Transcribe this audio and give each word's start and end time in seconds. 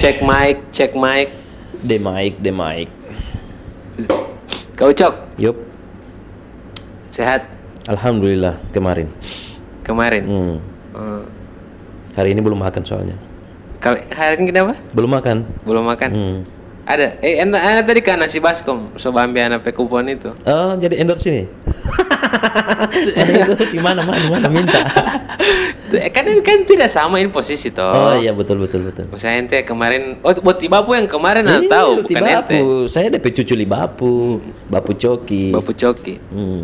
Cek 0.00 0.24
mic, 0.24 0.56
cek 0.72 0.96
mic. 0.96 1.28
De 1.84 2.00
mic, 2.00 2.40
de 2.40 2.48
mic. 2.48 2.88
Kau 4.72 4.88
cok, 4.88 5.36
Yup. 5.36 5.52
sehat 7.12 7.44
Alhamdulillah 7.84 8.56
kemarin. 8.72 9.12
kemarin. 9.84 10.22
Hmm. 10.24 10.56
Oh. 10.96 11.22
Hari 12.16 12.32
ini 12.32 12.40
belum 12.40 12.56
makan 12.56 12.88
soalnya. 12.88 13.20
Kalau 13.84 14.00
hari 14.08 14.40
ini 14.40 14.48
kenapa? 14.48 14.80
Belum 14.96 15.12
makan. 15.12 15.44
Belum 15.68 15.84
makan? 15.84 16.08
Hmm. 16.08 16.38
Ada. 16.88 17.20
Eh, 17.20 17.44
enak 17.44 17.60
enak 17.60 17.84
tadi 17.84 18.00
kan 18.00 18.16
nasi 18.16 18.40
baskom. 18.40 18.96
Soba 18.96 19.28
ambil 19.28 19.44
anak 19.44 19.68
kupon 19.76 20.08
itu. 20.08 20.32
Oh, 20.48 20.72
jadi 20.80 21.04
endorse 21.04 21.28
ini. 21.28 21.44
Mana 22.40 23.32
itu? 23.44 23.54
Gimana 23.76 24.00
mana 24.04 24.24
mana 24.30 24.48
minta. 24.48 24.80
kan 26.14 26.24
kan 26.44 26.58
tidak 26.64 26.88
sama 26.90 27.18
ini 27.18 27.30
posisi 27.30 27.70
toh. 27.74 27.90
Oh 27.90 28.14
iya 28.16 28.30
betul 28.30 28.62
betul 28.62 28.88
betul. 28.88 29.10
Maksudnya 29.10 29.36
ente 29.40 29.58
kemarin, 29.66 30.18
oh 30.22 30.32
buat 30.40 30.58
Ibapu 30.62 30.94
yang 30.94 31.10
kemarin 31.10 31.42
Iya, 31.44 31.58
nah, 31.58 31.62
tahu, 31.66 31.90
bukan 32.06 32.22
ente. 32.22 32.58
Saya 32.86 33.10
DP 33.10 33.26
cucu 33.42 33.54
li 33.58 33.66
bapu, 33.66 34.38
bapu 34.70 34.92
coki. 34.94 35.52
Bapu 35.54 35.72
Coki. 35.74 36.14
Hmm. 36.30 36.62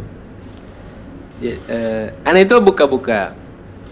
Ya, 1.37 1.53
eh, 1.69 2.41
itu 2.41 2.57
buka-buka, 2.65 3.37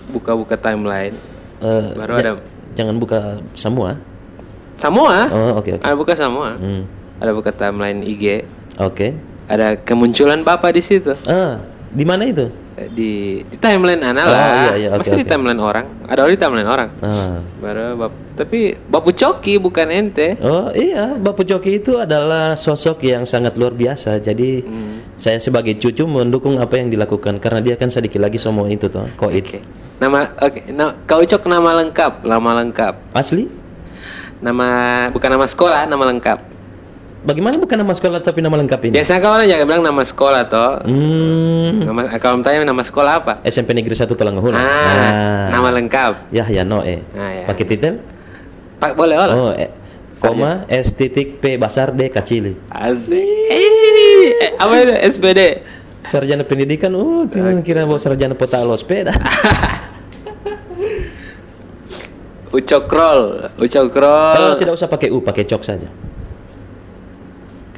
buka-buka 0.08 0.56
timeline. 0.56 1.12
Eh, 1.60 1.86
Baru 1.92 2.16
ada 2.16 2.32
Jangan 2.74 2.96
buka 2.98 3.20
semua. 3.54 3.96
semua. 4.74 5.30
Oh 5.30 5.62
oke 5.62 5.78
oke. 5.78 5.84
Ada 5.86 5.94
buka 5.94 6.12
semua. 6.18 6.58
Hmm. 6.58 6.82
Ada 7.22 7.30
buka 7.30 7.54
timeline 7.54 8.02
IG. 8.02 8.42
Oke. 8.82 9.14
Ada 9.46 9.78
kemunculan 9.78 10.42
bapak 10.42 10.74
di 10.74 10.82
situ. 10.82 11.14
Ah, 11.30 11.62
di 11.94 12.04
mana 12.04 12.26
itu? 12.26 12.50
Eh, 12.74 12.90
Di, 12.90 13.10
di 13.40 13.56
timeline 13.56 14.02
Ana 14.02 14.20
Oh, 14.20 14.26
lah. 14.26 14.46
iya, 14.50 14.72
iya, 14.76 14.88
oke, 14.90 15.06
Masa 15.06 15.14
di 15.14 15.22
timeline 15.24 15.62
orang? 15.62 15.86
Ada 16.04 16.26
di 16.26 16.34
timeline 16.36 16.66
orang. 16.66 16.88
Ah. 16.98 17.38
Baru 17.56 17.86
bap 17.96 18.12
tapi 18.34 18.74
Bapu 18.74 19.14
Coki 19.14 19.56
bukan 19.56 19.86
ente. 19.88 20.34
Oh 20.42 20.74
iya, 20.74 21.14
Bapu 21.14 21.46
Coki 21.46 21.78
itu 21.78 21.94
adalah 21.96 22.58
sosok 22.58 22.98
yang 23.00 23.22
sangat 23.22 23.54
luar 23.54 23.70
biasa. 23.70 24.18
Jadi 24.18 24.66
Hmm. 24.66 25.14
saya 25.14 25.38
sebagai 25.38 25.78
cucu 25.78 26.02
mendukung 26.02 26.58
apa 26.58 26.74
yang 26.74 26.90
dilakukan 26.90 27.38
karena 27.38 27.62
dia 27.62 27.78
kan 27.78 27.88
sedikit 27.88 28.18
lagi 28.18 28.36
semua 28.36 28.66
itu 28.66 28.90
toh, 28.90 29.06
koit. 29.14 29.46
Oke. 29.46 29.62
Nama 29.94 30.34
oke, 30.34 30.60
na- 30.68 30.98
kau 31.06 31.22
cok 31.22 31.46
nama 31.46 31.78
lengkap, 31.78 32.26
nama 32.26 32.50
lengkap. 32.58 33.14
Asli? 33.14 33.46
Nama 34.42 34.68
bukan 35.08 35.30
nama 35.30 35.46
sekolah, 35.46 35.86
nama 35.86 36.10
lengkap. 36.10 36.38
Bagaimana 37.24 37.56
bukan 37.56 37.80
nama 37.80 37.96
sekolah 37.96 38.20
tapi 38.20 38.44
nama 38.44 38.52
lengkap 38.60 38.80
ini? 38.84 39.00
Biasanya 39.00 39.24
orang 39.24 39.48
jangan 39.48 39.64
bilang 39.64 39.80
nama 39.82 40.02
sekolah 40.04 40.42
toh. 40.44 40.72
Hmm, 40.84 41.88
Nama, 41.88 42.00
kalau 42.20 42.44
tanya 42.44 42.68
nama 42.68 42.84
sekolah 42.84 43.12
apa? 43.16 43.32
SMP 43.48 43.72
Negeri 43.72 43.96
1 43.96 44.12
Tulangahuna. 44.12 44.60
Ah, 44.60 45.48
nama 45.48 45.72
lengkap. 45.72 46.28
Yahya 46.36 46.68
Noe. 46.68 47.00
Ah, 47.16 47.32
ya. 47.32 47.44
Pakai 47.48 47.64
titel? 47.64 48.04
Pak 48.76 48.92
boleh 48.92 49.16
olah. 49.16 49.34
Oh, 49.34 49.52
eh, 49.56 49.72
koma 50.20 50.68
S 50.68 50.92
titik 50.92 51.40
P 51.40 51.56
besar 51.56 51.96
D 51.96 52.12
kecil. 52.12 52.60
Asik. 52.68 53.24
Eh, 53.48 54.52
apa 54.60 54.72
itu 54.76 54.92
SPD? 55.16 55.40
Sarjana 56.04 56.44
pendidikan, 56.44 56.92
oh, 56.92 57.24
tinggal 57.24 57.56
kira 57.64 57.88
bawa 57.88 57.96
sarjana 57.96 58.36
potalo 58.36 58.76
sepeda. 58.76 59.16
Ucokrol, 62.52 63.50
ucokrol. 63.56 64.32
Kalau 64.36 64.54
tidak 64.54 64.72
usah 64.76 64.86
pakai 64.86 65.08
U, 65.10 65.18
pakai 65.18 65.42
cok 65.42 65.62
saja. 65.64 65.88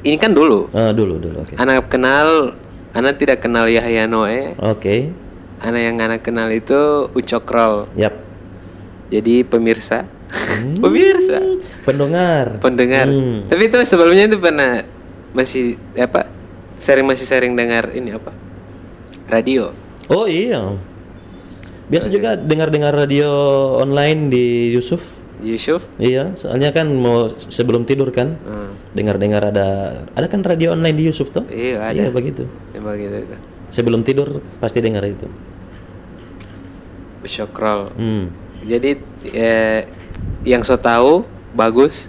Ini 0.06 0.16
kan 0.22 0.30
dulu. 0.30 0.70
Ah, 0.70 0.94
dulu 0.94 1.18
dulu, 1.18 1.42
oke. 1.42 1.58
Anak 1.58 1.90
kenal, 1.90 2.54
anak 2.94 3.18
tidak 3.18 3.42
kenal 3.42 3.66
Yahya 3.66 4.06
Noe. 4.06 4.54
Oke. 4.62 5.10
Anak 5.58 5.82
yang 5.82 5.96
anak 5.98 6.22
kenal 6.22 6.46
itu 6.54 7.10
Ucokrol. 7.10 7.90
Yap. 7.98 8.14
Jadi 9.10 9.42
pemirsa. 9.42 10.06
pemirsa. 10.84 11.42
Pendengar. 11.82 12.62
Pendengar. 12.62 13.10
Hmm. 13.10 13.50
Tapi 13.50 13.66
itu 13.66 13.76
sebelumnya 13.82 14.30
itu 14.30 14.38
pernah 14.38 14.86
masih 15.34 15.74
apa? 15.98 16.30
Sering 16.78 17.02
masih 17.02 17.26
sering 17.26 17.58
dengar 17.58 17.90
ini 17.90 18.14
apa? 18.14 18.30
Radio. 19.26 19.74
Oh 20.06 20.30
iya. 20.30 20.78
Biasa 21.90 22.14
juga 22.14 22.38
dengar-dengar 22.38 22.94
radio 22.94 23.26
online 23.82 24.30
di 24.30 24.70
Yusuf. 24.70 25.02
Yusuf. 25.36 25.84
Iya, 25.96 26.32
soalnya 26.32 26.70
kan 26.70 26.88
mau 26.88 27.28
sebelum 27.28 27.84
tidur 27.84 28.08
kan 28.08 28.34
Hmm. 28.40 28.72
dengar-dengar 28.92 29.46
ada 29.46 29.66
ada 30.10 30.26
kan 30.26 30.40
radio 30.40 30.72
online 30.72 30.96
di 30.96 31.04
Yusuf 31.06 31.28
tuh. 31.28 31.44
Iya 31.46 31.82
ada. 31.82 31.92
Iya 31.92 32.08
begitu. 32.08 32.48
Ya, 32.72 32.80
begitu 32.80 33.14
itu. 33.22 33.36
Sebelum 33.68 34.00
tidur 34.00 34.40
pasti 34.56 34.80
dengar 34.80 35.04
itu. 35.04 35.28
Ucokrol. 37.20 37.90
Hmm. 37.94 38.32
Jadi 38.62 38.96
eh, 39.28 39.80
yang 40.42 40.62
so 40.62 40.74
tahu 40.74 41.22
bagus, 41.52 42.08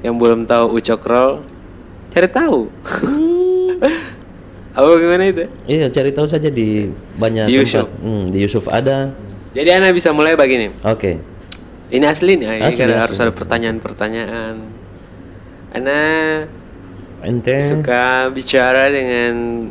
yang 0.00 0.14
belum 0.14 0.44
tahu 0.44 0.76
ucokrol 0.76 1.40
cari 2.10 2.28
tahu. 2.28 2.68
Apa 4.72 4.86
gimana 4.96 5.24
itu? 5.28 5.44
Iya, 5.66 5.86
cari 5.90 6.10
tahu 6.10 6.24
saja 6.24 6.48
di 6.48 6.88
banyak 7.16 7.44
Di 7.44 7.52
tempat. 7.52 7.60
Yusuf. 7.60 7.86
Hmm, 8.00 8.22
di 8.32 8.38
Yusuf 8.40 8.64
ada. 8.70 9.12
Jadi 9.52 9.68
anda 9.68 9.92
bisa 9.92 10.08
mulai 10.12 10.32
begini. 10.32 10.72
Oke. 10.82 11.20
Ini 11.92 12.04
asli 12.08 12.40
nih, 12.40 12.56
ini 12.56 12.64
Asli, 12.64 12.80
kan 12.80 12.88
asli. 12.88 13.02
harus 13.04 13.18
ada 13.20 13.32
pertanyaan-pertanyaan. 13.36 14.54
Anda 15.72 16.00
Ente. 17.20 17.56
suka 17.68 18.32
bicara 18.32 18.88
dengan 18.88 19.68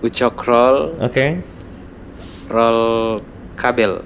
ucokrol, 0.00 0.96
Oke. 0.98 1.44
roll 2.48 2.80
kabel. 3.52 4.00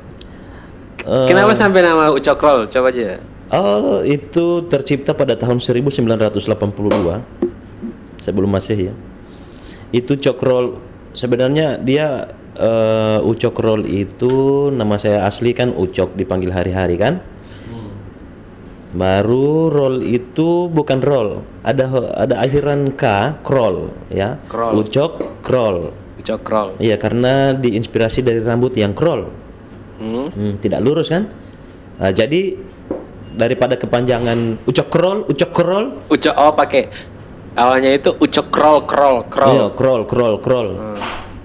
Eh, 1.03 1.27
Kenapa 1.31 1.55
sampai 1.55 1.83
nama 1.83 2.11
ucokrol? 2.11 2.67
Coba 2.67 2.91
aja. 2.91 3.23
Oh, 3.53 4.03
itu 4.03 4.67
tercipta 4.67 5.15
pada 5.15 5.39
tahun 5.39 5.63
1982 5.63 7.23
sebelum 8.19 8.51
Masehi 8.51 8.91
ya. 8.91 8.95
Itu 9.93 10.17
cokrol 10.17 10.81
sebenarnya 11.13 11.77
dia 11.77 12.27
eh, 12.55 13.19
ucokrol 13.23 13.85
itu 13.85 14.33
nama 14.73 14.97
saya 14.97 15.29
asli 15.29 15.53
kan 15.53 15.71
Ucok 15.71 16.17
dipanggil 16.17 16.51
hari-hari 16.51 16.97
kan. 16.99 17.23
Baru 18.93 19.73
roll 19.73 20.05
itu 20.05 20.69
bukan 20.69 21.01
roll, 21.01 21.41
ada 21.65 21.89
ada 22.13 22.45
akhiran 22.45 22.93
K, 22.93 23.05
kroll 23.41 23.89
ya. 24.13 24.37
Kroll. 24.49 24.85
Ucok, 24.85 25.41
kroll. 25.41 25.97
Ucokrol. 26.23 26.79
Iya, 26.79 27.01
karena 27.03 27.51
diinspirasi 27.57 28.23
dari 28.23 28.39
rambut 28.45 28.77
yang 28.79 28.95
kroll. 28.95 29.27
Hmm? 29.99 30.29
Hmm, 30.31 30.55
tidak 30.63 30.79
lurus 30.85 31.11
kan? 31.11 31.27
Nah, 31.99 32.13
jadi 32.15 32.55
daripada 33.33 33.75
kepanjangan 33.75 34.63
ucok 34.69 34.89
krol, 34.93 35.19
ucok 35.27 35.51
krol, 35.51 35.85
Ucok 36.13 36.35
oh 36.37 36.53
pakai 36.53 36.87
awalnya 37.57 37.91
itu 37.97 38.13
ucok 38.13 38.47
krol 38.53 38.79
krol 38.85 39.17
krol. 39.27 39.53
iya 39.57 39.67
krol, 39.73 40.01
krol, 40.05 40.35
krol. 40.39 40.69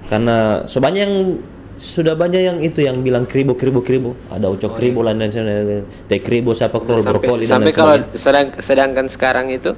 Karena 0.07 0.63
sebanyak 0.67 1.01
yang 1.03 1.15
sudah 1.77 2.17
banyak 2.17 2.41
yang 2.41 2.57
itu 2.59 2.81
yang 2.81 2.99
bilang 2.99 3.23
kribo, 3.23 3.53
kribo, 3.53 3.79
kribo. 3.79 4.17
Ada 4.27 4.49
ucok 4.49 4.75
kribo 4.75 5.05
lain 5.05 5.21
dan 5.21 5.29
sebagainya. 5.29 5.85
Teh 6.09 6.19
kribo 6.19 6.51
siapa 6.51 6.81
krol 6.81 6.99
sampai 6.99 7.13
brokoli 7.13 7.43
dan 7.45 7.51
sampai 7.61 7.71
lain 7.71 7.77
kalau 7.77 7.95
sedang 8.13 8.47
sedangkan 8.57 9.05
sekarang 9.07 9.47
itu 9.47 9.71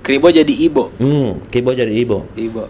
kribo 0.00 0.28
jadi 0.28 0.52
ibo 0.52 0.92
Hmm, 0.96 1.40
kribo 1.48 1.72
jadi 1.72 1.90
ibo. 1.90 2.28
ibo 2.36 2.68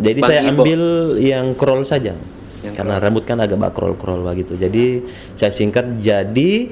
Jadi 0.00 0.18
Bang 0.22 0.30
saya 0.30 0.40
Ibo. 0.46 0.62
ambil 0.62 0.82
yang 1.18 1.46
krol 1.54 1.82
saja. 1.82 2.14
Yang 2.62 2.74
Karena 2.74 2.98
rambut 2.98 3.24
kan 3.26 3.38
agak 3.38 3.58
bak 3.58 3.72
krol 3.74 3.94
krol 3.94 4.22
begitu. 4.22 4.54
Jadi 4.54 5.02
saya 5.34 5.50
singkat 5.50 5.98
jadi 5.98 6.70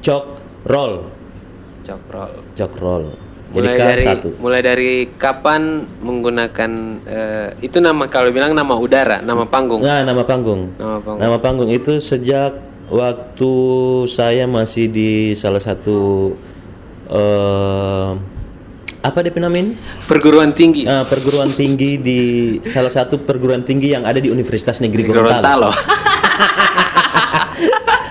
cok 0.00 0.24
roll, 0.64 1.06
cok 1.82 2.00
krol 2.08 2.32
cok 2.56 2.72
roll. 2.78 3.04
Jadi 3.50 3.58
mulai 3.60 3.74
K 3.74 3.82
dari 3.84 4.04
satu. 4.04 4.28
mulai 4.38 4.60
dari 4.60 4.90
kapan 5.12 5.62
menggunakan 5.98 6.70
eh, 7.02 7.48
itu 7.60 7.78
nama 7.78 8.06
kalau 8.06 8.30
bilang 8.30 8.54
nama 8.54 8.74
udara 8.74 9.18
nama 9.20 9.42
panggung 9.42 9.82
Nah, 9.82 10.00
nama 10.00 10.22
panggung. 10.22 10.70
nama 10.76 10.98
panggung 10.98 11.18
Nama 11.18 11.36
panggung 11.36 11.68
itu 11.68 11.98
sejak 11.98 12.54
waktu 12.86 13.52
saya 14.06 14.46
masih 14.46 14.86
di 14.86 15.10
salah 15.34 15.58
satu 15.58 16.30
eh 17.06 18.10
apa 19.00 19.18
ini? 19.24 19.74
perguruan 20.06 20.52
tinggi 20.52 20.84
Ah, 20.84 21.02
perguruan 21.02 21.48
tinggi 21.48 21.96
di 21.96 22.20
salah 22.62 22.92
satu 22.92 23.18
perguruan 23.18 23.62
tinggi 23.62 23.90
yang 23.90 24.04
ada 24.04 24.18
di 24.18 24.28
Universitas 24.28 24.78
Negeri 24.78 25.02
Gorontalo. 25.04 25.32
Gorontalo 25.32 25.70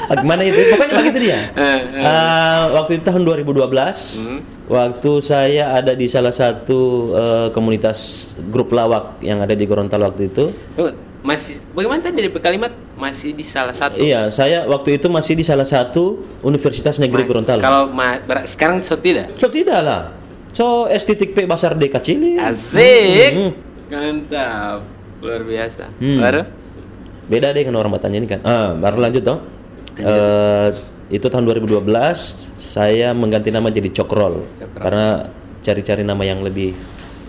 Gimana 0.10 0.42
itu? 0.42 0.58
Pokoknya 0.74 0.96
begitu 0.98 1.18
dia. 1.22 1.40
Ah, 2.02 2.74
waktu 2.74 2.98
itu 2.98 3.04
tahun 3.06 3.24
2012, 3.24 3.70
Hmm. 4.20 4.42
Waktu 4.70 5.12
saya 5.20 5.74
ada 5.74 5.92
di 5.92 6.06
salah 6.06 6.32
satu 6.32 6.80
eh, 7.12 7.48
komunitas 7.50 7.98
grup 8.48 8.70
lawak 8.70 9.20
yang 9.20 9.42
ada 9.42 9.52
di 9.52 9.66
Gorontalo 9.66 10.06
waktu 10.06 10.30
itu. 10.30 10.54
Tunggu, 10.78 10.94
masih 11.20 11.60
bagaimana 11.76 12.00
tadi 12.00 12.22
di 12.22 12.32
kalimat 12.32 12.72
masih 12.96 13.36
di 13.36 13.44
salah 13.44 13.76
satu 13.76 14.00
Iya, 14.00 14.32
saya 14.32 14.64
waktu 14.64 14.96
itu 14.96 15.12
masih 15.12 15.36
di 15.36 15.44
salah 15.44 15.68
satu 15.68 16.24
Universitas 16.40 16.96
Negeri 16.96 17.28
Gorontalo. 17.28 17.60
kalau 17.60 17.92
ma- 17.92 18.22
sekarang 18.46 18.80
so 18.80 18.96
tidak 18.96 19.36
So 19.36 19.52
tidak 19.52 19.84
lah. 19.84 20.02
So 20.50 20.88
S 20.88 21.04
titik 21.04 21.36
P 21.36 21.44
Basar 21.44 21.76
D 21.76 21.90
kecil. 21.90 22.40
asik 22.40 23.32
Hmm. 23.36 23.52
mantap 23.90 24.80
luar 25.20 25.42
biasa 25.44 25.92
Hmm. 25.98 26.20
baru 26.22 26.42
Beda 27.30 27.54
deh 27.54 27.62
dengan 27.62 27.78
orang 27.78 27.94
ini 28.10 28.26
kan. 28.26 28.42
Ah, 28.42 28.74
baru 28.74 29.06
lanjut 29.06 29.22
dong. 29.22 29.40
Eh, 29.96 30.68
itu 31.10 31.26
tahun 31.26 31.46
2012 31.50 31.90
saya 32.54 33.12
mengganti 33.18 33.50
nama 33.50 33.74
jadi 33.74 33.90
Cokrol 33.90 34.46
Cokrol. 34.46 34.82
karena 34.82 35.06
cari-cari 35.66 36.06
nama 36.06 36.22
yang 36.22 36.46
lebih 36.46 36.78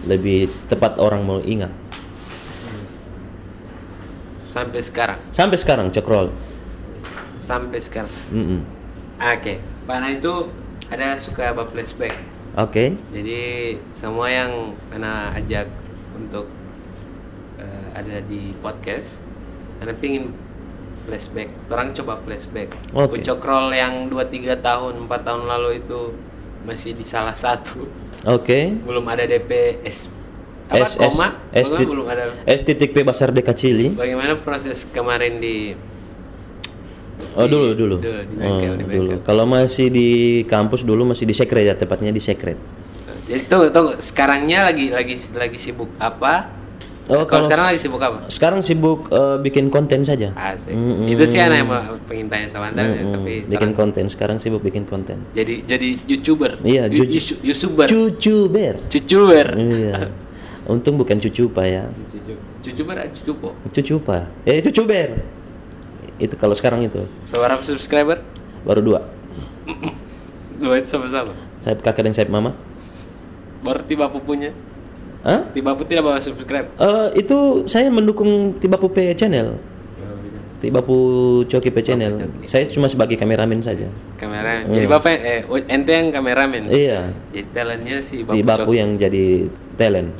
lebih 0.04 0.48
tepat 0.68 0.96
orang 0.96 1.20
mau 1.24 1.40
ingat. 1.44 1.72
Sampai 4.50 4.80
sekarang. 4.82 5.18
Sampai 5.32 5.56
sekarang 5.60 5.86
Cokrol. 5.94 6.32
Sampai 7.38 7.78
sekarang. 7.80 8.10
Mm-mm. 8.34 8.60
Oke. 9.20 9.60
Pana 9.86 10.10
itu 10.14 10.50
ada 10.90 11.14
suka 11.20 11.54
apa 11.54 11.66
flashback. 11.68 12.14
Oke. 12.58 12.98
Jadi 13.14 13.40
semua 13.94 14.26
yang 14.26 14.74
Ana 14.90 15.30
ajak 15.38 15.70
untuk 16.18 16.50
eh, 17.62 17.86
ada 17.94 18.18
di 18.26 18.50
podcast, 18.58 19.22
Ana 19.78 19.94
pingin 19.94 20.34
flashback. 21.10 21.50
Orang 21.66 21.90
coba 21.92 22.14
flashback. 22.16 22.70
Oke. 22.92 23.18
Ucokrol 23.18 23.74
yang 23.74 24.06
2-3 24.06 24.54
tahun, 24.56 24.94
4 25.02 25.26
tahun 25.26 25.42
lalu 25.44 25.70
itu 25.78 26.14
masih 26.62 26.94
di 26.94 27.02
salah 27.02 27.34
satu. 27.34 27.90
Oke. 28.22 28.70
Belum 28.80 29.02
ada 29.04 29.26
DP 29.26 29.82
S 29.82 30.06
apa 30.70 30.86
S, 30.86 30.94
S, 30.94 31.02
koma? 31.10 31.26
S, 31.50 31.66
Belum, 31.66 31.78
tit- 31.78 31.90
belum 31.90 32.06
ada. 32.06 32.22
S 32.46 32.60
titik 32.62 32.94
P 32.94 33.02
Basar 33.02 33.34
Deka 33.34 33.50
Cili. 33.50 33.90
Bagaimana 33.90 34.38
proses 34.38 34.86
kemarin 34.86 35.42
di 35.42 35.74
Oh 37.32 37.42
di- 37.42 37.50
dulu 37.50 37.68
dulu. 37.74 37.96
Dulu 37.98 38.20
di 38.22 38.34
Oh, 38.36 38.38
bengkel, 38.38 38.72
di 38.76 38.84
dulu. 38.88 39.10
Kalau 39.20 39.44
masih 39.44 39.86
di 39.88 40.08
kampus 40.44 40.82
dulu 40.82 41.02
masih 41.04 41.26
di 41.26 41.34
sekret 41.34 41.64
ya 41.64 41.74
tepatnya 41.74 42.10
di 42.10 42.18
sekret. 42.18 42.54
Jadi 43.26 43.46
tunggu, 43.46 43.66
tunggu. 43.68 43.92
Sekarangnya 43.98 44.62
lagi 44.62 44.90
lagi 44.90 45.18
lagi 45.32 45.58
sibuk 45.58 45.90
apa? 45.96 46.59
Oh, 47.10 47.26
kalau 47.26 47.26
kalau 47.26 47.44
sekarang 47.44 47.64
lagi 47.66 47.80
sibuk 47.82 48.00
apa? 48.00 48.18
Sekarang 48.30 48.60
sibuk 48.62 49.00
eh, 49.10 49.36
bikin 49.42 49.66
konten 49.66 50.00
saja. 50.00 50.30
Asik. 50.30 50.70
Mm-mm. 50.70 51.10
Itu 51.10 51.26
sih 51.26 51.36
anak 51.36 51.58
yang 51.58 51.70
pengen 52.06 52.26
tanya 52.30 52.46
sama 52.46 52.70
anda 52.70 52.86
Mm-mm. 52.86 53.10
tapi 53.12 53.32
bikin 53.44 53.50
terang- 53.50 53.74
konten. 53.74 54.04
Sekarang 54.06 54.36
sibuk 54.38 54.62
bikin 54.62 54.86
konten. 54.86 55.26
jadi 55.34 55.66
jadi 55.66 55.98
youtuber. 56.06 56.62
Iya, 56.62 56.86
ju- 56.86 57.10
youtuber. 57.42 57.90
Cucuber. 57.90 58.74
Cucuber. 58.86 59.46
Iya. 59.52 59.94
Untung 60.64 60.94
bukan 60.94 61.18
cucu 61.18 61.50
pak 61.50 61.66
ya. 61.66 61.84
Cucu- 62.06 62.38
Cucuber 62.62 62.94
atau 62.94 63.10
cucupo? 63.10 63.48
Cucu 63.68 63.94
pak. 63.98 64.24
Eh 64.46 64.62
cucuber. 64.62 65.08
Itu 66.16 66.36
kalau 66.36 66.54
sekarang 66.54 66.84
itu 66.84 67.10
Berapa 67.28 67.58
subscriber? 67.58 68.22
baru 68.62 68.80
dua. 68.80 69.00
Dua 70.60 70.76
itu 70.76 70.86
sama-sama. 70.86 71.32
Saya 71.56 71.74
kakak 71.74 72.04
dan 72.04 72.12
saya 72.12 72.28
mama. 72.28 72.52
Baru 73.60 73.80
tiba 73.82 74.06
punya. 74.06 74.52
Hah? 75.20 75.40
Tiba 75.52 75.76
tidak 75.84 76.02
bawa 76.02 76.18
subscribe. 76.18 76.66
Eh, 76.74 77.08
itu 77.20 77.64
saya 77.64 77.92
mendukung 77.92 78.56
Tibapu 78.56 78.88
P 78.88 79.12
channel. 79.12 79.60
Tibapu 80.60 80.96
Coki 81.48 81.72
P 81.72 81.80
channel. 81.80 82.12
Coki. 82.14 82.44
Saya 82.44 82.68
cuma 82.68 82.84
sebagai 82.84 83.16
kameramen 83.16 83.64
saja. 83.64 83.88
Kamera. 84.20 84.60
Hmm. 84.60 84.76
Jadi 84.76 84.86
bapak 84.86 85.12
eh 85.16 85.40
u- 85.48 85.64
ente 85.64 85.88
yang 85.88 86.12
kameramen. 86.12 86.68
Iya. 86.68 87.16
Jadi 87.32 87.48
talentnya 87.50 87.96
si 88.04 88.20
Bapak 88.20 88.36
Tibapu 88.36 88.70
Cok. 88.70 88.76
yang 88.76 88.90
jadi 88.96 89.26
talent. 89.80 90.10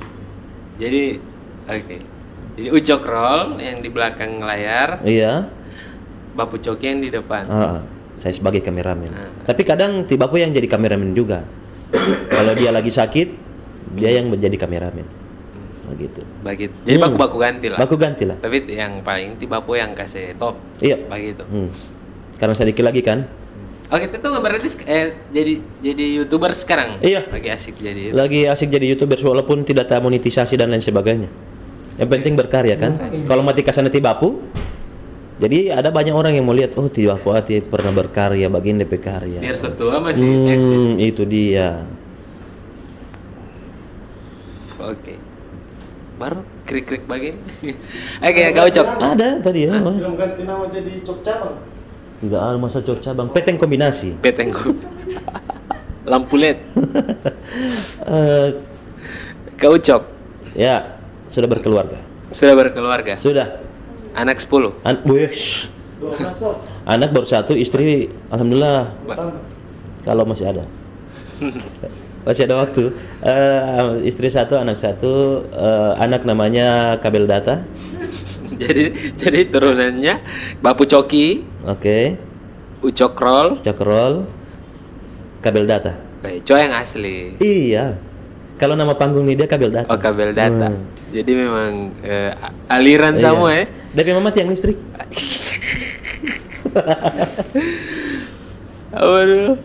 Jadi 0.81 1.03
oke. 1.69 1.96
Jadi 2.56 2.69
Ucok 2.73 3.03
roll 3.05 3.61
yang 3.61 3.85
di 3.85 3.88
belakang 3.88 4.41
layar, 4.41 5.05
Iya. 5.05 5.44
Bapu 6.32 6.56
Coki 6.56 6.88
yang 6.88 7.00
di 7.00 7.12
depan. 7.12 7.44
Ah, 7.44 7.85
saya 8.17 8.32
sebagai 8.32 8.64
kameramen. 8.64 9.12
Ah. 9.12 9.29
Tapi 9.44 9.61
kadang 9.61 10.08
Tibapu 10.08 10.41
yang 10.41 10.56
jadi 10.56 10.64
kameramen 10.64 11.12
juga. 11.12 11.44
Kalau 12.32 12.56
dia 12.56 12.73
lagi 12.73 12.88
sakit, 12.88 13.29
dia 13.97 14.11
yang 14.21 14.31
menjadi 14.31 14.56
kameramen. 14.56 15.06
Begitu. 15.91 16.23
Begitu. 16.47 16.75
Jadi 16.87 16.97
Hmm. 16.97 17.05
baku-baku 17.11 17.37
ganti 17.43 17.67
lah. 17.67 17.79
Baku 17.82 17.94
ganti 17.99 18.25
lah. 18.29 18.37
Tapi 18.38 18.62
yang 18.71 19.03
paling 19.03 19.35
Tibapu 19.37 19.75
yang 19.75 19.91
kasih 19.93 20.38
top. 20.38 20.55
Iya. 20.79 21.03
Begitu. 21.11 21.43
Hmm. 21.50 21.71
Karena 22.38 22.55
saya 22.55 22.71
dikit 22.71 22.85
lagi 22.87 23.03
kan. 23.03 23.27
Oke, 23.91 24.06
itu 24.06 24.23
tuh 24.23 24.31
berarti 24.38 24.71
eh, 24.87 25.19
jadi 25.35 25.53
jadi 25.82 26.05
youtuber 26.23 26.55
sekarang. 26.55 27.03
Iya. 27.03 27.27
Lagi 27.27 27.49
asik 27.50 27.75
jadi. 27.75 28.15
Lagi 28.15 28.47
asik 28.47 28.71
jadi 28.71 28.87
youtuber 28.94 29.19
walaupun 29.19 29.67
tidak 29.67 29.91
tahu 29.91 30.06
monetisasi 30.06 30.55
dan 30.55 30.71
lain 30.71 30.79
sebagainya. 30.79 31.27
Yang 31.99 32.09
penting 32.09 32.38
berkarya 32.38 32.79
kan. 32.79 32.97
Kalau 33.27 33.43
mati 33.43 33.67
kasana 33.67 33.91
Tibapu, 33.91 34.47
jadi 35.43 35.75
ada 35.75 35.91
banyak 35.91 36.15
orang 36.15 36.38
yang 36.38 36.47
mau 36.47 36.55
lihat, 36.55 36.79
oh 36.79 36.87
Tibapu 36.87 37.35
hati 37.35 37.65
pernah 37.65 37.91
berkarya, 37.91 38.47
bagian 38.47 38.79
DP 38.79 38.94
karya. 39.03 39.41
Biar 39.43 39.59
setua 39.59 39.99
masih 39.99 40.23
eksis. 40.23 40.85
Hmm, 40.87 40.94
itu 41.03 41.23
dia. 41.27 41.82
Oke. 44.90 45.14
Baru 46.19 46.42
krik-krik 46.66 47.06
bagian. 47.06 47.38
Oke, 48.26 48.42
kau 48.52 48.69
cok. 48.69 48.87
Ada 49.00 49.40
tadi 49.40 49.64
ya. 49.64 49.78
Mas. 49.78 49.96
Belum 50.02 50.14
ganti 50.19 50.42
nama 50.44 50.66
jadi 50.69 51.00
Cok 51.00 51.19
Cabang. 51.25 51.56
Tidak 52.20 52.37
ada 52.37 52.58
masa 52.60 52.84
cok 52.84 53.00
cabang. 53.00 53.32
Peteng 53.32 53.56
kombinasi. 53.56 54.12
Petengku. 54.20 54.76
Lampu 56.10 56.37
LED. 56.37 56.58
Eh, 58.00 58.48
Kau 59.60 59.76
cok. 59.76 60.02
ya, 60.56 60.98
sudah 61.26 61.46
berkeluarga. 61.46 62.00
Sudah 62.32 62.54
berkeluarga. 62.56 63.12
Sudah. 63.14 63.60
Anak 64.14 64.38
10. 64.43 64.72
An 64.82 64.96
masuk. 66.00 66.54
Anak 66.88 67.12
baru 67.12 67.26
satu, 67.28 67.52
istri 67.54 68.08
alhamdulillah 68.32 68.94
kalau 70.02 70.25
masih 70.25 70.48
ada. 70.48 70.64
Masih 72.22 72.44
ada 72.44 72.56
waktu. 72.58 72.93
Eh, 73.20 74.05
istri 74.05 74.28
satu, 74.28 74.55
anak 74.55 74.76
satu, 74.76 75.12
eh, 75.46 75.93
anak 75.96 76.22
namanya 76.22 76.96
Kabel 76.96 77.25
Data. 77.25 77.64
jadi 78.61 78.90
jadi 79.17 79.46
turunannya 79.46 80.14
Bapu 80.58 80.84
Coki, 80.84 81.44
Oke. 81.64 82.17
Ucok 82.81 83.12
Roll, 83.14 83.49
Cokrol, 83.61 84.25
Kabel 85.38 85.64
Data. 85.64 85.93
eh, 86.22 86.40
Co 86.40 86.56
yang 86.56 86.72
asli. 86.72 87.37
Iya. 87.37 87.96
Kalau 88.56 88.76
nama 88.76 88.93
panggung 88.93 89.25
ini 89.25 89.34
dia 89.34 89.49
Kabel 89.49 89.69
Data. 89.70 89.88
Oh 89.88 89.96
kabel 89.96 90.32
data. 90.32 90.69
Hmm. 90.69 90.84
Jadi 91.11 91.32
memang 91.32 91.96
a- 92.05 92.52
aliran 92.70 93.17
Iya. 93.17 93.22
semua 93.26 93.50
ya. 93.50 93.64
DP 93.90 94.12
mama 94.12 94.28
tiang 94.28 94.46
listrik. 94.46 94.76
Waduh. 98.93 99.56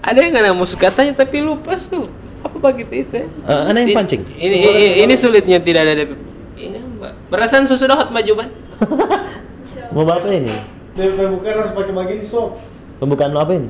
Ada 0.00 0.18
yang 0.24 0.32
nggak 0.32 0.56
musuh 0.56 0.80
katanya 0.80 1.12
tapi 1.12 1.44
lupa 1.44 1.76
tuh. 1.76 2.08
Apa 2.40 2.56
begitu 2.72 3.04
itu? 3.04 3.16
Eh, 3.20 3.28
ana 3.46 3.84
yang 3.84 3.92
Ini- 3.92 3.96
pancing. 3.96 4.22
Ini, 4.32 4.56
ini, 4.64 4.86
ini 5.04 5.14
sulitnya 5.14 5.60
tidak 5.60 5.84
ada. 5.84 6.04
Ini 6.56 6.78
Mbak. 6.96 7.12
Perasaan 7.28 7.68
sesudah 7.68 8.00
hot 8.00 8.08
maju 8.08 8.32
ban. 8.40 8.48
Mau 9.94 10.06
apa 10.06 10.28
ini? 10.30 10.52
Dia 10.96 11.28
bukan 11.28 11.52
harus 11.52 11.72
pakai 11.76 11.92
begini 11.92 12.24
sok. 12.24 12.56
Pembukaan 12.96 13.32
lo 13.32 13.40
apa 13.44 13.56
ini? 13.56 13.68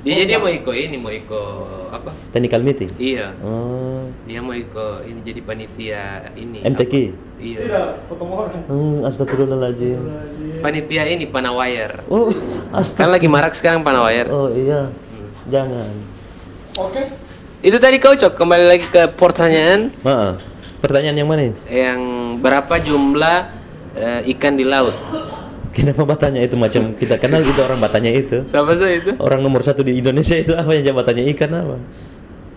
Dia 0.00 0.24
dia 0.24 0.40
mau 0.40 0.48
ikut 0.48 0.72
ini, 0.72 0.96
mau 0.96 1.12
ikut 1.12 1.92
apa? 1.92 2.08
Technical 2.32 2.64
meeting. 2.64 2.88
Iya. 2.96 3.36
Oh, 3.44 4.08
Dia 4.24 4.40
mau 4.40 4.56
ikut 4.56 5.04
ini 5.04 5.20
jadi 5.20 5.40
panitia 5.44 6.32
ini. 6.40 6.64
MTQ. 6.64 6.94
apa? 7.12 7.36
Iya. 7.36 7.58
Tidak, 7.60 7.86
potong 8.08 8.32
orang. 8.32 8.64
Hmm, 8.64 9.04
astagfirullahaladzim. 9.04 10.00
Panitia 10.64 11.04
ini 11.04 11.28
Panawire. 11.28 12.00
Oh, 12.08 12.32
Kan 12.96 13.12
lagi 13.12 13.28
marak 13.28 13.52
sekarang 13.52 13.84
Panawire. 13.84 14.32
Oh 14.32 14.48
iya. 14.48 14.88
Jangan. 15.46 15.92
Oke. 16.76 17.02
Itu 17.60 17.76
tadi 17.76 17.96
kau 17.96 18.12
cok 18.12 18.34
kembali 18.34 18.64
lagi 18.66 18.86
ke 18.86 19.08
pertanyaan 19.10 19.92
Maaf. 20.00 20.40
Pertanyaan 20.80 21.12
yang 21.14 21.28
mana 21.28 21.42
ini? 21.44 21.56
yang 21.68 22.00
berapa 22.40 22.72
jumlah 22.76 23.38
eh, 23.94 24.20
ikan 24.32 24.56
di 24.56 24.64
laut? 24.64 24.96
Kenapa 25.70 26.02
batanya 26.02 26.40
itu 26.40 26.56
macam 26.56 26.92
kita 26.94 27.14
kenal 27.16 27.40
itu 27.40 27.60
orang 27.60 27.78
batanya 27.78 28.10
itu? 28.10 28.42
Siapa 28.48 28.74
sih 28.74 28.90
itu? 28.98 29.10
Orang 29.16 29.40
nomor 29.40 29.60
satu 29.60 29.80
di 29.80 29.94
Indonesia 29.94 30.34
itu 30.34 30.50
apa 30.50 30.72
yang 30.72 30.88
jabatannya 30.88 31.24
ikan 31.30 31.50
apa? 31.52 31.76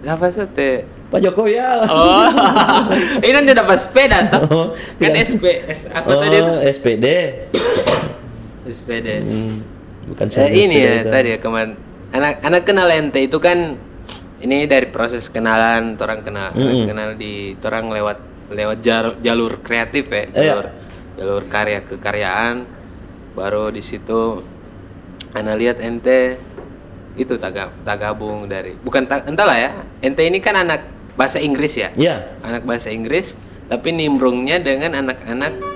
Siapa 0.02 0.25
sih 0.30 0.48
teh? 0.50 0.75
Pak 1.12 1.20
Jokowi 1.22 1.54
ya. 1.54 1.84
Oh, 1.86 2.25
ini 3.24 3.32
nanti 3.32 3.54
dapat 3.54 3.78
sepeda 3.78 4.18
toh? 4.28 4.42
Oh, 4.50 4.68
kan 4.98 5.13
tidak. 5.13 5.30
SP, 5.30 5.46
S, 5.63 5.86
apa 5.88 6.10
tadi 6.10 6.36
itu? 6.36 6.48
Oh, 6.50 6.60
SPD. 6.66 7.06
SPD. 8.66 9.08
Hmm, 9.22 9.54
bukan 10.10 10.25
Eh, 10.34 10.50
ini 10.58 10.74
SPD 10.74 10.82
ya 10.82 10.94
itu. 10.98 11.12
tadi 11.12 11.30
ya 11.30 11.38
kemarin 11.38 11.72
anak 12.13 12.46
anak 12.46 12.62
kenal 12.63 12.88
ente 12.88 13.25
itu 13.25 13.41
kan 13.41 13.75
ini 14.39 14.70
dari 14.70 14.88
proses 14.93 15.27
kenalan 15.27 15.98
orang 15.98 16.22
kenal 16.22 16.53
Mm-mm. 16.53 16.86
kenal 16.86 17.10
di 17.17 17.58
orang 17.63 17.86
lewat 17.89 18.17
lewat 18.53 18.77
jar- 18.86 19.17
jalur 19.20 19.60
kreatif 19.65 20.05
ya 20.12 20.29
jalur 20.29 20.67
jalur 21.17 21.43
karya 21.50 21.82
kekaryaan. 21.84 22.70
Baru 23.34 23.74
di 23.74 23.82
situ 23.82 24.46
ana 25.34 25.58
lihat 25.58 25.82
ente 25.82 26.38
itu 27.17 27.34
taga, 27.41 27.74
tagabung 27.82 28.46
dari 28.46 28.77
bukan 28.77 29.10
ta, 29.10 29.25
entahlah 29.25 29.58
ya 29.58 29.72
ente 30.05 30.22
ini 30.22 30.38
kan 30.38 30.53
anak 30.53 30.86
bahasa 31.17 31.41
Inggris 31.41 31.74
ya? 31.74 31.89
Ya, 31.98 32.38
anak 32.46 32.62
bahasa 32.65 32.93
Inggris 32.93 33.34
tapi 33.65 33.89
nimbrungnya 33.89 34.62
dengan 34.62 34.93
anak-anak 34.93 35.73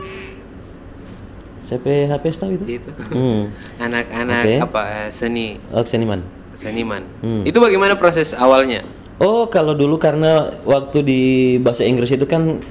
siapa 1.67 1.83
HP 2.07 2.23
tahu 2.33 2.51
itu? 2.55 2.63
itu 2.79 2.89
Hmm. 3.11 3.51
anak-anak 3.85 4.41
Oke. 4.41 4.55
apa 4.63 4.81
eh, 4.87 5.09
seni 5.11 5.59
Oh, 5.69 5.83
seniman. 5.83 6.23
seniman. 6.55 7.03
Hmm. 7.19 7.43
Itu 7.43 7.59
bagaimana 7.59 7.99
proses 7.99 8.31
awalnya? 8.31 8.81
Oh, 9.19 9.45
kalau 9.45 9.75
dulu 9.75 9.99
karena 9.99 10.55
waktu 10.63 11.03
di 11.03 11.21
bahasa 11.59 11.83
Inggris 11.83 12.09
itu 12.09 12.23
kan 12.23 12.63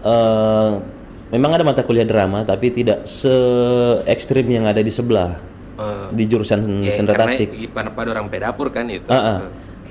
eh 0.00 0.70
memang 1.26 1.50
ada 1.52 1.64
mata 1.66 1.82
kuliah 1.82 2.06
drama, 2.06 2.42
tapi 2.42 2.70
tidak 2.70 3.04
se 3.04 3.30
ekstrim 4.06 4.46
yang 4.46 4.64
ada 4.64 4.80
di 4.80 4.90
sebelah. 4.90 5.36
Oh. 5.76 6.08
di 6.08 6.24
jurusan 6.24 6.64
Ya, 6.80 6.96
karena 6.96 7.36
tasik. 7.36 7.52
pada 7.68 7.92
pada 7.92 8.08
orang 8.08 8.32
pedapur 8.32 8.72
kan 8.72 8.88
itu. 8.88 9.04
Ah, 9.12 9.36
ah. 9.36 9.38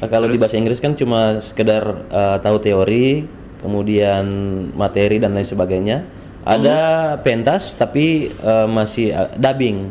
Nah, 0.02 0.08
kalau 0.10 0.26
di 0.26 0.42
bahasa 0.42 0.58
Inggris 0.58 0.82
kan 0.82 0.98
cuma 0.98 1.38
sekedar 1.38 2.10
uh, 2.10 2.42
tahu 2.42 2.58
teori, 2.58 3.30
kemudian 3.62 4.26
materi 4.74 5.22
dan 5.22 5.38
lain 5.38 5.46
sebagainya. 5.46 6.02
Ada 6.46 6.80
pentas 7.26 7.74
tapi 7.74 8.30
uh, 8.46 8.70
masih 8.70 9.10
uh, 9.12 9.34
dubbing. 9.34 9.90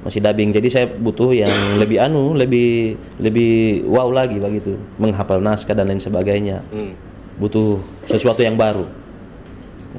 Masih 0.00 0.24
dubbing. 0.24 0.50
Jadi 0.56 0.68
saya 0.72 0.86
butuh 0.88 1.36
yang 1.36 1.52
lebih 1.82 2.00
anu, 2.00 2.32
lebih 2.32 2.96
lebih 3.20 3.84
wow 3.84 4.08
lagi 4.08 4.40
begitu, 4.40 4.80
menghafal 4.96 5.44
naskah 5.44 5.76
dan 5.76 5.92
lain 5.92 6.00
sebagainya. 6.00 6.64
Hmm. 6.72 6.96
Butuh 7.36 7.84
sesuatu 8.08 8.40
yang 8.40 8.56
baru. 8.56 8.88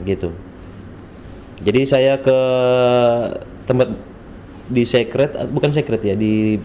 Gitu. 0.04 0.34
Jadi 1.62 1.82
saya 1.88 2.20
ke 2.20 2.40
tempat 3.64 3.94
di 4.66 4.82
secret 4.82 5.38
bukan 5.54 5.70
secret 5.70 6.02
ya 6.02 6.16
di 6.18 6.58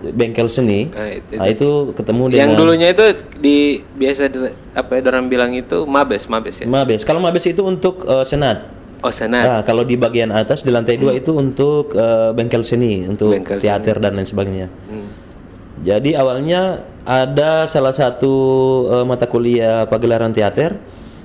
bengkel 0.00 0.46
seni. 0.46 0.86
Ah, 0.94 1.10
itu- 1.10 1.36
Nah, 1.36 1.46
itu 1.46 1.68
ketemu 1.92 2.22
dengan 2.30 2.40
Yang 2.40 2.52
dulunya 2.54 2.88
itu 2.90 3.04
di 3.38 3.56
biasa 3.94 4.30
di- 4.30 4.54
apa 4.72 4.90
ya 4.94 5.02
orang 5.04 5.26
bilang 5.26 5.50
itu 5.52 5.82
mabes, 5.84 6.30
mabes 6.30 6.62
ya. 6.62 6.66
Mabes. 6.66 7.02
Kalau 7.02 7.18
Mabes 7.18 7.44
itu 7.44 7.62
untuk 7.62 8.06
eh, 8.06 8.22
senat. 8.22 8.70
Oh, 8.98 9.14
senat. 9.14 9.46
Nah, 9.46 9.60
kalau 9.62 9.86
di 9.86 9.94
bagian 9.94 10.30
atas 10.30 10.66
di 10.66 10.74
lantai 10.74 10.98
dua 10.98 11.14
itu 11.14 11.30
untuk 11.30 11.94
eh, 11.94 12.30
bengkel 12.30 12.62
seni, 12.62 13.06
untuk 13.06 13.30
Bengkel 13.30 13.58
teater 13.58 13.98
dan 13.98 14.14
lain 14.14 14.26
sebagainya. 14.26 14.66
Hmm. 14.90 15.08
Jadi 15.78 16.18
awalnya 16.18 16.82
ada 17.06 17.66
salah 17.66 17.94
satu 17.94 18.34
eh, 18.90 19.04
mata 19.06 19.26
kuliah 19.26 19.86
pagelaran 19.86 20.34
teater, 20.34 20.78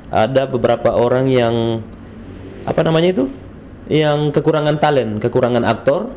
ada 0.10 0.46
beberapa 0.46 0.94
orang 0.94 1.26
yang 1.30 1.82
apa 2.64 2.82
namanya 2.82 3.10
itu? 3.12 3.26
Yang 3.90 4.32
kekurangan 4.34 4.78
talent, 4.80 5.20
kekurangan 5.20 5.62
aktor. 5.62 6.10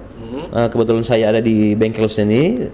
Eh, 0.52 0.68
kebetulan 0.68 1.02
saya 1.02 1.30
ada 1.30 1.40
di 1.40 1.72
bengkel 1.72 2.06
seni, 2.06 2.68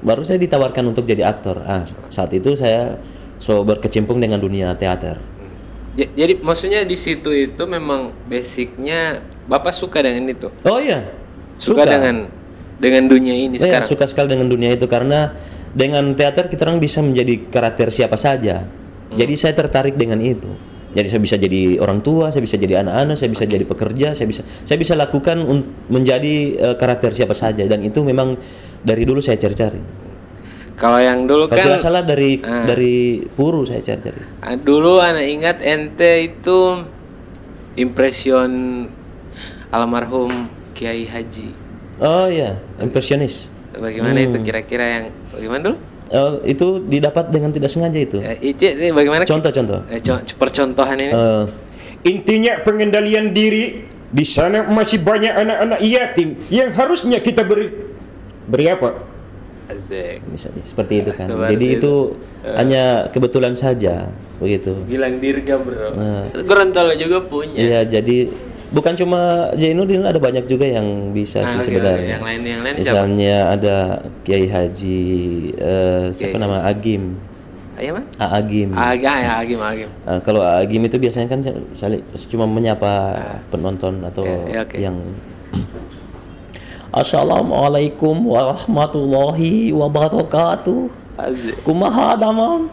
baru 0.00 0.22
saya 0.22 0.36
ditawarkan 0.36 0.90
untuk 0.90 1.06
jadi 1.06 1.22
aktor. 1.24 1.62
Ah, 1.62 1.86
saat 2.08 2.34
itu 2.34 2.52
saya 2.54 2.98
so 3.38 3.62
berkecimpung 3.62 4.18
dengan 4.18 4.38
dunia 4.38 4.74
teater. 4.74 5.18
Ja- 5.92 6.08
Jadi 6.16 6.40
maksudnya 6.40 6.82
di 6.82 6.96
situ 6.96 7.28
itu 7.30 7.62
memang 7.68 8.16
basicnya 8.24 9.20
Bapak 9.44 9.76
suka 9.76 10.00
dengan 10.00 10.24
itu. 10.30 10.48
Oh 10.64 10.80
iya, 10.80 11.04
Suka, 11.60 11.84
dengan 11.84 12.26
dengan 12.80 13.06
dunia 13.06 13.34
ini 13.36 13.60
Saya 13.60 13.78
sekarang. 13.82 13.88
suka 13.88 14.04
sekali 14.08 14.28
dengan 14.32 14.48
dunia 14.48 14.72
itu 14.72 14.86
karena 14.88 15.36
dengan 15.72 16.16
teater 16.16 16.48
kita 16.48 16.64
orang 16.64 16.80
bisa 16.80 17.04
menjadi 17.04 17.44
karakter 17.50 17.92
siapa 17.92 18.16
saja. 18.16 18.64
Hmm. 18.64 19.18
Jadi 19.20 19.34
saya 19.36 19.52
tertarik 19.52 19.94
dengan 19.94 20.18
itu. 20.24 20.48
Jadi 20.92 21.06
saya 21.08 21.20
bisa 21.20 21.36
jadi 21.36 21.80
orang 21.80 22.00
tua, 22.00 22.28
saya 22.28 22.40
bisa 22.40 22.56
jadi 22.56 22.84
anak-anak, 22.84 23.16
saya 23.16 23.28
bisa 23.28 23.44
jadi 23.44 23.64
pekerja, 23.64 24.12
saya 24.12 24.28
bisa 24.28 24.42
saya 24.62 24.76
bisa 24.76 24.92
lakukan 24.92 25.40
menjadi 25.88 26.34
eh, 26.54 26.74
karakter 26.76 27.12
siapa 27.12 27.32
saja 27.32 27.64
dan 27.64 27.80
itu 27.80 28.00
memang 28.00 28.36
dari 28.80 29.02
dulu 29.02 29.18
saya 29.18 29.36
cari-cari. 29.36 29.80
Kalau 30.72 30.98
yang 30.98 31.24
dulu 31.24 31.46
Kalau 31.46 31.56
kan 31.56 31.66
tidak 31.68 31.80
salah 31.80 32.02
dari 32.02 32.40
Ah. 32.40 32.64
dari 32.64 33.20
Puru 33.24 33.62
saya 33.62 33.80
cari-cari. 33.80 34.20
ah, 34.40 34.56
dulu 34.56 34.98
anak 34.98 35.24
ingat 35.24 35.56
ente 35.60 36.28
itu 36.28 36.58
impresion 37.76 38.84
almarhum 39.70 40.48
Kiai 40.72 41.08
Haji. 41.08 41.48
Oh 42.00 42.26
iya, 42.26 42.58
impresionis. 42.76 43.48
Bagaimana 43.72 44.20
itu 44.20 44.36
Hmm. 44.36 44.44
kira-kira 44.44 44.84
yang 44.84 45.04
bagaimana 45.32 45.60
dulu? 45.70 45.76
Eh, 46.12 46.52
itu 46.52 46.84
didapat 46.84 47.32
dengan 47.32 47.48
tidak 47.48 47.72
sengaja 47.72 47.96
itu. 47.96 48.20
Eh, 48.20 48.52
itu 48.52 48.60
itu 48.68 48.92
bagaimana? 48.92 49.24
Contoh-contoh. 49.24 49.80
Eh, 49.88 50.00
co- 50.04 50.20
percontohan 50.36 50.96
ini. 51.00 51.08
Eh, 51.10 51.44
Intinya 52.02 52.58
pengendalian 52.60 53.30
diri 53.30 53.86
di 54.10 54.24
sana 54.26 54.66
masih 54.66 54.98
banyak 55.00 55.32
anak-anak 55.32 55.80
yatim 55.80 56.34
yang 56.50 56.74
harusnya 56.74 57.22
kita 57.22 57.46
beri 57.46 57.70
beri 58.44 58.66
apa? 58.68 59.08
Misalnya 60.28 60.60
seperti 60.66 60.94
itu 61.00 61.10
kan. 61.14 61.30
Seperti 61.30 61.52
Jadi 61.54 61.66
itu. 61.70 61.78
itu 61.78 61.92
hanya 62.44 63.08
kebetulan 63.08 63.54
saja 63.56 64.10
begitu. 64.36 64.74
Bilang 64.84 65.16
dirga 65.16 65.56
bro. 65.56 65.88
Nah. 65.94 66.26
Gorontalo 66.42 66.92
juga 66.92 67.22
punya. 67.22 67.56
Iya, 67.56 67.80
jadi 67.86 68.28
bukan 68.72 68.96
cuma 68.96 69.20
Zainuddin 69.52 70.02
ada 70.02 70.16
banyak 70.16 70.44
juga 70.44 70.64
yang 70.64 71.12
bisa 71.12 71.40
Ah, 71.40 71.48
sih 71.48 71.58
oke, 71.60 71.66
sebenarnya. 71.68 71.94
oke. 71.94 72.12
Yang 72.12 72.24
lain- 72.24 72.44
yang 72.44 72.60
lain 72.60 72.74
siapa? 72.74 72.82
Misalnya 72.82 73.36
ada 73.50 73.76
Kiai 74.22 74.46
Haji 74.48 75.00
eh, 75.54 76.04
siapa 76.10 76.34
Kiai. 76.34 76.42
nama 76.42 76.64
Agim. 76.64 77.02
Ayo 77.72 77.96
mah? 77.96 78.04
Agim. 78.18 78.68
Agim 78.72 79.08
ya, 79.08 79.32
Agim, 79.38 79.60
Agim. 79.60 79.88
Ah, 80.04 80.20
kalau 80.20 80.40
Agim 80.40 80.82
itu 80.82 80.96
biasanya 80.96 81.24
kan 81.26 81.40
sali- 81.72 82.04
cuma 82.28 82.44
menyapa 82.44 83.16
penonton 83.48 84.00
atau 84.02 84.24
Oke, 84.24 84.52
ya, 84.52 84.60
oke. 84.60 84.76
yang 84.76 84.96
Assalamualaikum 86.92 88.28
warahmatullahi 88.28 89.72
wabarakatuh. 89.72 90.92
Kumaha 91.64 92.20
damam? 92.20 92.68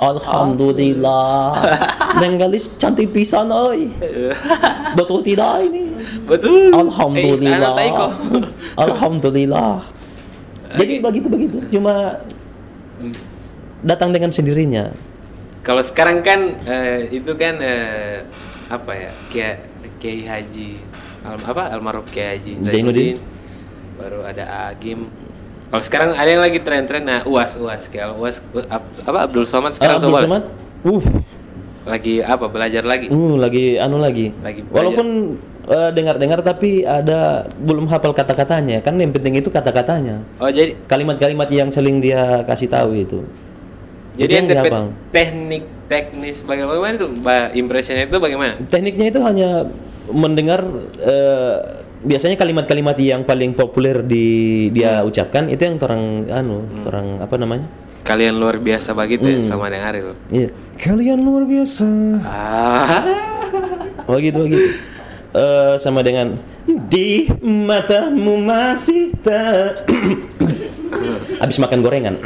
Alhamdulillah. 0.00 1.60
Nenggalis 2.24 2.72
cantik 2.80 3.12
pisan 3.12 3.52
oi. 3.52 3.92
Betul 4.98 5.20
tidak 5.20 5.68
ini? 5.68 5.92
Betul. 6.24 6.72
Alhamdulillah. 6.72 7.72
Eh. 7.76 7.92
Alhamdulillah. 8.88 9.84
Jadi 10.80 10.94
begitu 11.04 11.26
begitu. 11.28 11.56
Cuma 11.68 12.24
datang 13.84 14.10
dengan 14.16 14.32
sendirinya. 14.32 14.88
Kalau 15.60 15.84
sekarang 15.84 16.24
kan 16.24 16.56
eh, 16.64 17.12
itu 17.12 17.36
kan 17.36 17.60
eh, 17.60 18.24
apa 18.72 18.92
ya? 18.96 19.12
Kiai 19.28 19.54
Kiai 20.00 20.24
Haji 20.24 20.80
al, 21.28 21.36
apa 21.36 21.68
almarhum 21.68 22.08
Kiai 22.08 22.40
Haji 22.40 22.52
Zainuddin. 22.64 23.20
Baru 24.00 24.24
ada 24.24 24.72
Agim. 24.72 25.12
Kalau 25.70 25.82
sekarang 25.86 26.10
ada 26.18 26.26
yang 26.26 26.42
lagi 26.42 26.58
tren-tren 26.58 27.06
nah 27.06 27.22
UAS 27.22 27.54
UAS 27.54 27.86
kayak 27.86 28.18
UAS 28.18 28.42
uh, 28.50 28.66
ap- 28.66 28.90
apa 29.06 29.18
Abdul 29.30 29.46
Somad 29.46 29.78
sekarang 29.78 29.96
Ah, 29.96 30.02
Abdul 30.02 30.18
Somad? 30.18 30.42
Uh, 30.82 31.02
lagi 31.86 32.18
apa 32.18 32.46
belajar 32.50 32.82
lagi. 32.82 33.06
uh, 33.06 33.34
lagi 33.38 33.78
anu 33.78 34.02
lagi. 34.02 34.34
Lagi 34.42 34.66
belajar. 34.66 34.74
Walaupun 34.74 35.06
eh, 35.70 35.90
dengar-dengar 35.94 36.42
tapi 36.42 36.82
ada 36.82 37.46
belum 37.56 37.86
hafal 37.86 38.10
kata-katanya. 38.10 38.82
Kan 38.82 38.98
yang 38.98 39.14
penting 39.14 39.38
itu 39.38 39.46
kata-katanya. 39.46 40.26
Oh 40.42 40.50
jadi 40.50 40.74
Kalimat-kalimat 40.90 41.46
yang 41.48 41.70
seling 41.70 42.02
dia 42.02 42.42
kasih 42.42 42.66
tahu 42.66 42.90
itu. 42.98 43.22
jadi 44.18 44.42
yang 44.42 44.50
teknik 45.14 45.64
teknis 45.88 46.42
bagaimana 46.44 46.98
itu 46.98 47.08
impressionnya 47.54 48.10
itu 48.10 48.18
bagaimana? 48.18 48.58
Tekniknya 48.66 49.06
itu 49.08 49.20
hanya 49.22 49.50
mendengar 50.10 50.60
eh, 50.98 51.56
biasanya 52.00 52.36
kalimat-kalimat 52.40 52.96
yang 52.96 53.22
paling 53.28 53.52
populer 53.52 54.00
di 54.00 54.68
dia 54.72 55.04
ucapkan 55.04 55.48
itu 55.52 55.60
yang 55.60 55.76
orang 55.80 56.04
anu, 56.32 56.56
orang 56.88 57.06
apa 57.20 57.34
namanya? 57.36 57.66
Kalian 58.00 58.40
luar 58.40 58.56
biasa 58.56 58.96
begitu 58.96 59.28
ya 59.28 59.40
sama 59.44 59.68
dengan 59.68 59.92
Ariel. 59.92 60.16
Iya. 60.32 60.48
Kalian 60.80 61.20
luar 61.20 61.44
biasa. 61.44 61.88
Ah. 62.24 63.04
Oh 64.08 64.16
gitu 64.16 64.48
gitu. 64.48 64.68
Eh, 65.30 65.74
sama 65.78 66.02
dengan 66.02 66.34
di 66.66 67.30
matamu 67.38 68.34
masih 68.40 69.14
tak 69.22 69.86
habis 71.44 71.58
makan 71.60 71.78
gorengan. 71.84 72.16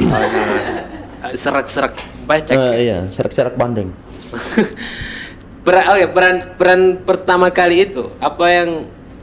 Serak-serak 1.35 1.93
baca. 2.25 2.49
Eh, 2.49 2.89
iya, 2.89 3.05
serak-serak 3.11 3.59
bandeng. 3.59 3.93
peran 5.65 5.85
oh 5.89 5.97
ya 5.97 6.07
peran 6.13 6.35
peran 6.61 6.81
pertama 7.01 7.49
kali 7.49 7.89
itu 7.89 8.13
apa 8.21 8.45
yang 8.53 8.69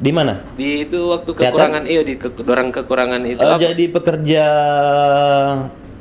Di 0.02 0.10
mana? 0.10 0.34
di 0.52 0.82
itu 0.82 0.98
waktu 1.08 1.30
Teater? 1.30 1.46
kekurangan 1.48 1.82
iya 1.86 2.02
di 2.02 2.14
ke, 2.16 2.26
orang 2.42 2.68
kekurangan 2.68 3.22
itu 3.22 3.38
apa? 3.40 3.56
jadi 3.56 3.84
pekerja 3.88 4.44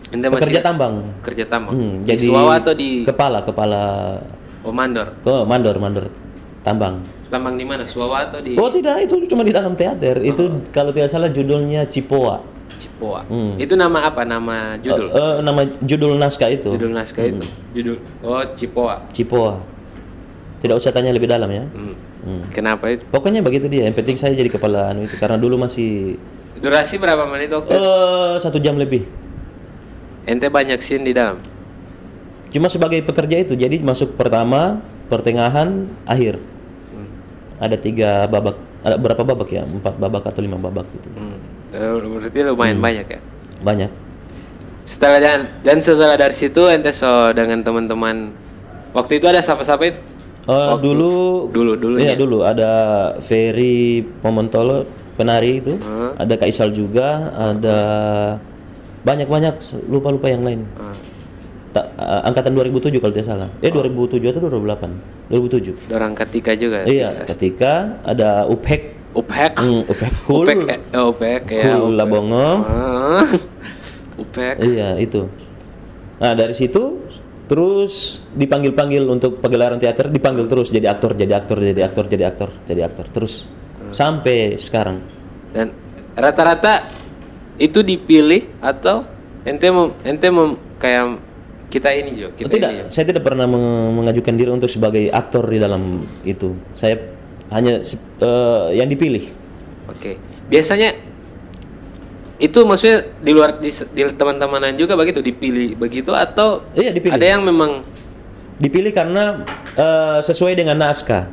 Ente 0.10 0.27
masih 0.27 0.36
pekerja 0.43 0.60
tambang. 0.62 0.93
kerja 1.22 1.46
tambang 1.46 1.74
Hmm, 1.74 1.96
di 2.01 2.10
jadi 2.10 2.25
Suwawa 2.25 2.53
atau 2.58 2.74
di 2.74 3.05
kepala 3.05 3.39
kepala 3.41 3.84
oh 4.62 4.74
mandor 4.74 5.08
oh, 5.24 5.46
mandor 5.46 5.77
mandor 5.77 6.05
tambang. 6.62 7.00
tambang 7.29 7.55
di 7.55 7.63
mana 7.63 7.86
Suwawa 7.86 8.27
atau 8.27 8.41
di 8.41 8.58
Oh 8.58 8.67
tidak 8.67 9.05
itu 9.05 9.15
cuma 9.25 9.41
di 9.41 9.50
dalam 9.50 9.72
teater. 9.72 10.20
Itu 10.20 10.67
kalau 10.70 10.89
tidak 10.89 11.08
salah 11.08 11.29
judulnya 11.29 11.88
Cipoa. 11.88 12.43
Cipoa 12.74 13.22
Hmm. 13.24 13.55
itu 13.55 13.72
nama 13.74 14.03
apa 14.03 14.25
nama 14.25 14.75
judul 14.75 15.08
Eh, 15.08 15.15
eh, 15.15 15.36
nama 15.39 15.62
judul 15.79 16.17
naskah 16.17 16.50
itu. 16.50 16.74
judul 16.74 16.91
naskah 16.91 17.24
itu 17.24 17.46
judul 17.72 17.96
oh 18.20 18.41
Cipoa 18.51 19.05
Cipoa. 19.12 19.62
Tidak 20.60 20.74
usah 20.74 20.89
tanya 20.89 21.10
lebih 21.10 21.25
dalam 21.25 21.48
ya. 21.48 21.63
Hmm. 21.67 21.96
Hmm. 22.21 22.45
kenapa 22.53 22.85
itu 22.93 23.01
Pokoknya 23.09 23.41
begitu 23.41 23.65
dia. 23.65 23.89
Yang 23.89 23.97
penting 24.01 24.17
saya 24.17 24.33
jadi 24.37 24.45
kepala 24.47 24.93
anu 24.93 25.09
itu 25.09 25.17
karena 25.17 25.41
dulu 25.41 25.57
masih 25.57 26.21
durasi 26.61 27.01
berapa 27.01 27.25
menit 27.25 27.49
waktu 27.49 27.73
eh 27.73 28.37
satu 28.37 28.61
jam 28.61 28.77
lebih. 28.77 29.09
ente 30.23 30.45
banyak 30.45 30.77
scene 30.79 31.01
di 31.01 31.17
dalam 31.17 31.41
Cuma 32.51 32.67
sebagai 32.67 32.99
pekerja 33.01 33.39
itu. 33.39 33.55
Jadi 33.55 33.79
masuk 33.79 34.19
pertama, 34.19 34.83
pertengahan, 35.07 35.87
akhir. 36.03 36.35
Hmm. 36.91 37.07
Ada 37.57 37.79
tiga 37.79 38.27
babak. 38.27 38.59
Ada 38.83 38.99
berapa 38.99 39.23
babak 39.23 39.49
ya? 39.49 39.63
Empat 39.63 39.95
babak 39.95 40.27
atau 40.27 40.43
lima 40.43 40.59
babak 40.59 40.83
gitu. 40.91 41.07
Hmm. 41.15 41.39
Eh, 41.71 41.95
berarti 41.95 42.39
lumayan 42.43 42.77
banyak 42.77 43.07
ya 43.07 43.19
Banyak. 43.63 43.91
setelah 44.83 45.19
dan 45.23 45.39
dan 45.63 45.77
setelah 45.79 46.17
dari 46.19 46.35
situ 46.35 46.59
ente 46.67 46.91
so 46.91 47.07
dengan 47.31 47.61
teman-teman 47.63 48.35
waktu 48.91 49.21
itu 49.21 49.29
ada 49.29 49.39
siapa-siapa 49.39 49.83
itu 49.87 49.99
Oh, 50.51 50.75
Waktu- 50.75 50.84
dulu 50.84 51.13
dulu 51.48 51.72
dulu 51.79 51.96
Iya, 51.96 52.20
dulu 52.20 52.43
ada 52.43 52.72
Ferry 53.24 54.03
Pomontolo. 54.20 54.84
penari 55.12 55.62
itu. 55.62 55.77
Ah. 55.79 56.17
Ada 56.17 56.34
Kaisal 56.36 56.74
juga, 56.74 57.29
ada 57.31 57.77
banyak-banyak 59.01 59.53
lupa-lupa 59.86 60.27
yang 60.27 60.41
lain. 60.41 60.62
Ah. 60.75 60.96
Ta- 61.72 61.88
uh, 61.96 62.22
angkatan 62.25 62.51
2007 62.51 62.98
kalau 62.98 63.13
tidak 63.13 63.27
salah. 63.29 63.50
Eh 63.60 63.70
2007 63.70 64.27
atau 64.27 64.41
2008? 64.43 64.91
2007. 65.29 65.77
Dorang 65.88 66.12
ketika 66.17 66.51
juga. 66.53 66.84
Iya, 66.84 67.24
ketika 67.24 68.01
ada 68.01 68.43
Uphek, 68.46 68.98
Upek. 69.13 69.55
hmm, 69.55 69.81
Uphek 69.88 70.12
cool, 70.25 70.43
Upek, 70.48 70.60
eh, 70.67 70.79
oh, 70.96 71.13
Upek 71.13 71.41
ya. 71.48 71.63
cool 71.70 71.93
Upek. 71.93 71.98
Labongo. 71.98 72.50
Ah. 72.65 73.24
Upek. 74.25 74.55
Iya, 74.60 74.98
itu. 74.98 75.27
Nah, 76.17 76.34
dari 76.34 76.53
situ 76.53 77.00
terus 77.51 78.24
dipanggil-panggil 78.31 79.03
untuk 79.12 79.43
pagelaran 79.43 79.75
teater, 79.75 80.08
dipanggil 80.08 80.48
terus 80.48 80.72
jadi 80.72 80.88
aktor, 80.88 81.20
jadi 81.20 81.36
aktor, 81.36 81.60
jadi 81.60 81.84
aktor, 81.84 82.05
jadi 82.08 82.24
aktor, 82.31 82.50
jadi 82.63 82.81
aktor 82.88 83.05
terus 83.12 83.43
sampai 83.91 84.55
sekarang. 84.55 85.03
Dan 85.51 85.75
rata-rata 86.15 86.88
itu 87.60 87.84
dipilih 87.84 88.55
atau 88.63 89.03
ente 89.43 89.67
mau 89.67 89.91
ente 90.08 90.31
mau 90.31 90.55
kayak 90.79 91.20
kita 91.67 91.91
ini 91.91 92.24
Jo, 92.24 92.31
kita 92.39 92.55
tidak, 92.55 92.72
ini 92.72 92.79
Jo. 92.79 92.86
saya 92.88 93.05
tidak 93.12 93.24
pernah 93.27 93.43
meng- 93.43 94.00
mengajukan 94.00 94.31
diri 94.39 94.51
untuk 94.55 94.72
sebagai 94.72 95.12
aktor 95.12 95.43
di 95.51 95.60
dalam 95.60 96.08
itu. 96.24 96.55
Saya 96.72 96.96
hanya 97.51 97.84
eh, 97.84 98.65
yang 98.79 98.88
dipilih. 98.88 99.27
Oke. 99.91 100.15
Biasanya 100.48 101.10
itu 102.41 102.60
maksudnya 102.65 103.05
di 103.21 103.31
luar 103.31 103.62
di, 103.62 103.69
di 103.69 104.01
teman-temanan 104.12 104.74
juga 104.74 104.98
begitu 104.98 105.21
dipilih 105.21 105.77
begitu 105.77 106.10
atau 106.10 106.65
Iya, 106.74 106.89
dipilih. 106.91 107.13
ada 107.13 107.25
yang 107.27 107.45
memang 107.45 107.86
Dipilih 108.57 108.93
karena 108.93 109.41
eh, 109.74 110.19
sesuai 110.21 110.53
dengan 110.53 110.77
naskah. 110.77 111.25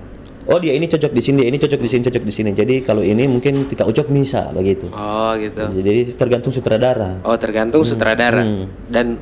Oh 0.49 0.57
dia 0.57 0.73
ini 0.73 0.88
cocok 0.88 1.12
di 1.12 1.21
sini, 1.21 1.45
dia 1.45 1.49
ini 1.53 1.61
cocok 1.61 1.77
di 1.77 1.85
sini, 1.85 2.00
cocok 2.09 2.25
di 2.25 2.33
sini. 2.33 2.50
Jadi 2.57 2.81
kalau 2.81 3.05
ini 3.05 3.29
mungkin 3.29 3.69
tika 3.69 3.85
ucok 3.85 4.09
bisa 4.09 4.49
begitu. 4.49 4.88
oh 4.88 5.37
gitu. 5.37 5.61
Jadi 5.61 6.09
tergantung 6.17 6.57
sutradara. 6.57 7.21
Oh 7.21 7.37
tergantung 7.37 7.85
sutradara 7.85 8.41
hmm. 8.41 8.88
dan 8.88 9.21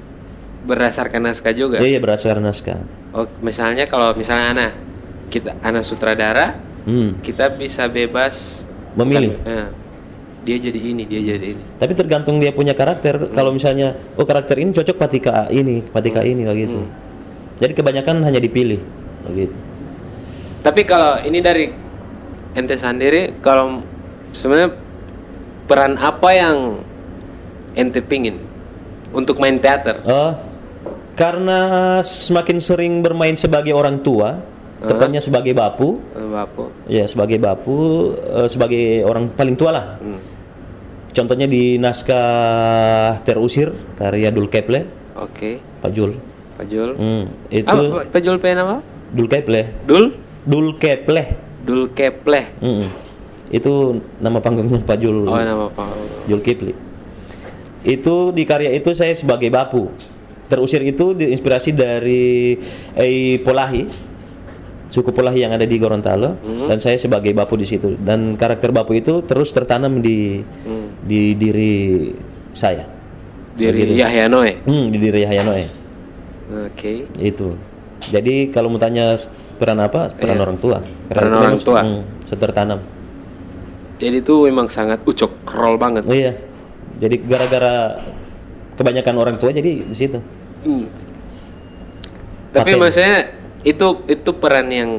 berdasarkan 0.62 1.18
naskah 1.26 1.50
juga. 1.50 1.82
Iya, 1.82 1.86
iya 1.88 1.98
berdasarkan 1.98 2.42
naskah. 2.42 2.78
Oh 3.10 3.26
misalnya 3.42 3.90
kalau 3.90 4.14
misalnya 4.14 4.54
anak 4.54 4.70
kita 5.26 5.58
anak 5.58 5.82
sutradara 5.82 6.62
Hmm. 6.86 7.18
kita 7.18 7.50
bisa 7.50 7.90
bebas 7.90 8.62
Memilih. 8.94 9.34
bukan- 9.34 9.50
eh, 9.50 9.66
dia 10.46 10.62
jadi 10.62 10.78
ini 10.78 11.02
dia 11.02 11.18
jadi 11.18 11.58
ini. 11.58 11.62
Tapi 11.76 11.92
tergantung 11.92 12.38
dia 12.38 12.54
punya 12.54 12.70
karakter. 12.70 13.34
Kalau 13.34 13.50
misalnya, 13.50 13.98
oh 14.14 14.22
karakter 14.22 14.54
ini 14.62 14.70
cocok 14.70 14.94
patika 14.94 15.50
ini, 15.50 15.82
patika 15.82 16.22
ini 16.22 16.46
begitu. 16.46 16.86
Jadi 17.58 17.74
kebanyakan 17.74 18.22
hanya 18.22 18.38
dipilih 18.38 18.78
begitu. 19.26 19.58
Tapi 20.62 20.86
kalau 20.86 21.18
ini 21.26 21.42
dari 21.42 21.66
ente 22.54 22.78
sendiri, 22.78 23.42
kalau 23.42 23.82
sebenarnya 24.30 24.70
peran 25.66 25.98
apa 25.98 26.30
yang 26.30 26.78
ente 27.74 27.98
pingin 27.98 28.38
untuk 29.10 29.42
main 29.42 29.58
teater? 29.58 29.98
Oh, 30.06 30.38
karena 31.18 31.58
semakin 32.00 32.58
sering 32.62 32.92
bermain 33.02 33.34
sebagai 33.34 33.72
orang 33.72 33.98
tua, 34.04 34.42
tepatnya 34.82 35.18
sebagai 35.18 35.56
bapu, 35.56 35.98
Eh, 36.12 36.28
Bapu. 36.28 36.64
ya 36.86 37.04
sebagai 37.08 37.38
bapu, 37.40 38.12
eh, 38.12 38.48
sebagai 38.50 38.84
orang 39.02 39.32
paling 39.32 39.56
tua 39.56 39.70
lah. 39.72 39.86
Hmm. 39.96 40.20
Contohnya 41.16 41.48
di 41.48 41.80
naskah 41.80 43.24
Terusir 43.24 43.72
karya 43.96 44.28
Dul 44.28 44.52
Keple, 44.52 44.84
Oke, 45.16 45.64
Pak 45.80 45.90
Jul. 45.96 46.12
Pak 46.60 46.68
Jul. 46.68 46.92
Hmm, 47.00 47.32
itu 47.48 47.64
Apa 47.72 48.12
Pak 48.12 48.20
Jul 48.20 48.36
pengen 48.36 48.68
apa? 48.68 48.76
Dul 49.16 49.24
Keple, 49.24 49.62
Dul? 49.88 50.12
Dul 50.44 50.76
Keple. 50.76 51.24
Dul 51.64 51.90
Kepleh. 51.90 52.46
Hmm. 52.60 52.86
Itu 53.50 54.02
nama 54.22 54.38
panggungnya 54.38 54.82
Pak 54.84 54.96
Jul. 55.00 55.26
Oh 55.26 55.40
nama 55.40 55.66
Pak. 55.70 55.88
Jul 56.30 56.42
Kipli. 56.42 56.74
Itu 57.86 58.34
di 58.34 58.42
karya 58.42 58.74
itu 58.74 58.90
saya 58.94 59.14
sebagai 59.14 59.50
bapu. 59.50 59.90
Terusir 60.46 60.82
itu 60.86 61.10
diinspirasi 61.14 61.74
dari 61.74 62.54
Ei 62.94 63.42
Polahi, 63.42 63.82
suku 64.86 65.10
Polahi 65.10 65.42
yang 65.42 65.54
ada 65.54 65.66
di 65.66 65.74
Gorontalo, 65.74 66.38
dan 66.70 66.78
saya 66.78 66.94
sebagai 66.98 67.34
bapu 67.34 67.58
di 67.58 67.66
situ. 67.66 67.98
Dan 67.98 68.38
karakter 68.38 68.70
bapu 68.70 68.94
itu 68.94 69.26
terus 69.26 69.50
tertanam 69.50 69.98
di 69.98 70.42
di 71.06 71.38
diri 71.38 72.10
saya. 72.50 72.84
Diri 73.56 73.96
Yahya 73.96 74.28
Noe. 74.28 74.60
Hmm, 74.68 74.92
di 74.92 74.98
diri 75.00 75.24
Hayanoe. 75.24 75.64
Oke. 76.68 77.08
Itu. 77.16 77.56
Jadi 78.04 78.52
kalau 78.52 78.68
mau 78.68 78.76
tanya 78.76 79.16
peran 79.56 79.80
apa? 79.80 80.12
Peran 80.12 80.36
orang 80.36 80.58
tua. 80.60 80.78
Peran 81.08 81.30
itu 81.32 81.38
orang 81.40 81.58
tua. 81.64 81.80
Hmm, 81.80 82.02
tertanam. 82.26 82.80
Jadi 83.96 84.20
itu 84.20 84.34
memang 84.44 84.68
sangat 84.68 85.00
ucok 85.08 85.32
roll 85.56 85.80
banget. 85.80 86.04
Oh 86.04 86.12
iya. 86.12 86.36
Jadi 87.00 87.16
gara-gara 87.24 87.96
kebanyakan 88.76 89.14
orang 89.16 89.36
tua 89.40 89.50
jadi 89.56 89.88
di 89.88 89.96
situ. 89.96 90.20
Hmm. 90.68 90.84
Tapi 92.52 92.76
Paten. 92.76 92.80
maksudnya 92.80 93.16
itu 93.64 93.86
itu 94.04 94.30
peran 94.36 94.68
yang 94.68 94.90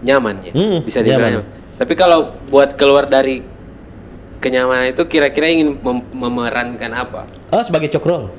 nyaman 0.00 0.36
ya, 0.48 0.52
Hmm, 0.56 0.80
bisa 0.80 1.04
dibilang. 1.04 1.44
Tapi 1.76 1.92
kalau 1.92 2.32
buat 2.48 2.76
keluar 2.76 3.04
dari 3.04 3.44
kenyamanan 4.40 4.90
itu 4.90 5.04
kira-kira 5.04 5.46
ingin 5.46 5.76
mem- 5.78 6.08
memerankan 6.10 6.90
apa? 6.90 7.28
Oh, 7.52 7.62
sebagai 7.62 7.92
cokrol. 7.92 8.32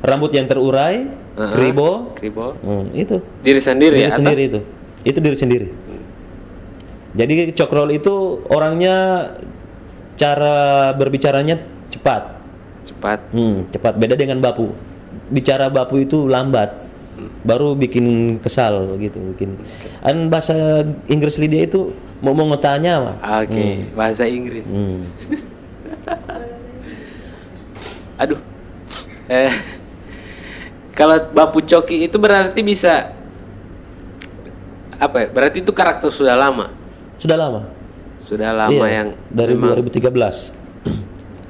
Rambut 0.00 0.30
yang 0.30 0.46
terurai, 0.46 1.10
Heeh. 1.10 1.52
kribo, 1.52 2.14
Kribo. 2.14 2.54
hmm, 2.62 2.94
itu. 2.94 3.16
Diri 3.42 3.60
sendiri 3.60 3.94
diri 3.98 4.04
ya? 4.06 4.08
atau- 4.08 4.18
sendiri 4.22 4.42
itu. 4.46 4.60
Itu 5.04 5.18
diri 5.20 5.36
sendiri. 5.36 5.68
Jadi 7.14 7.54
cokrol 7.54 7.94
itu 7.94 8.42
orangnya 8.50 9.28
cara 10.18 10.90
berbicaranya 10.94 11.62
cepat. 11.90 12.38
Cepat. 12.86 13.18
Hmm, 13.30 13.66
cepat 13.70 13.94
beda 13.98 14.14
dengan 14.14 14.42
bapu. 14.42 14.74
Bicara 15.30 15.70
bapu 15.70 16.02
itu 16.02 16.26
lambat. 16.26 16.82
Baru 17.46 17.78
bikin 17.78 18.36
kesal 18.42 18.98
gitu, 18.98 19.22
bikin. 19.34 19.54
An 20.02 20.26
bahasa 20.26 20.82
Inggris 21.06 21.38
dia 21.38 21.62
itu 21.62 21.94
mau 22.24 22.32
mau 22.32 22.48
ngetanya 22.48 22.92
mah. 23.04 23.16
Oke, 23.44 23.84
bahasa 23.92 24.24
Inggris. 24.24 24.64
Hmm. 24.64 25.04
Aduh. 28.24 28.40
Eh 29.28 29.52
kalau 30.94 31.18
Bapu 31.34 31.60
Coki 31.60 32.06
itu 32.08 32.16
berarti 32.16 32.64
bisa 32.64 33.12
apa 34.96 35.26
ya? 35.26 35.28
Berarti 35.28 35.60
itu 35.60 35.72
karakter 35.74 36.08
sudah 36.08 36.38
lama. 36.38 36.70
Sudah 37.20 37.36
lama. 37.36 37.62
Sudah 38.24 38.56
lama 38.56 38.72
Iya, 38.72 39.04
yang 39.04 39.08
dari 39.28 39.52
memang 39.52 39.76
2013. 39.84 40.64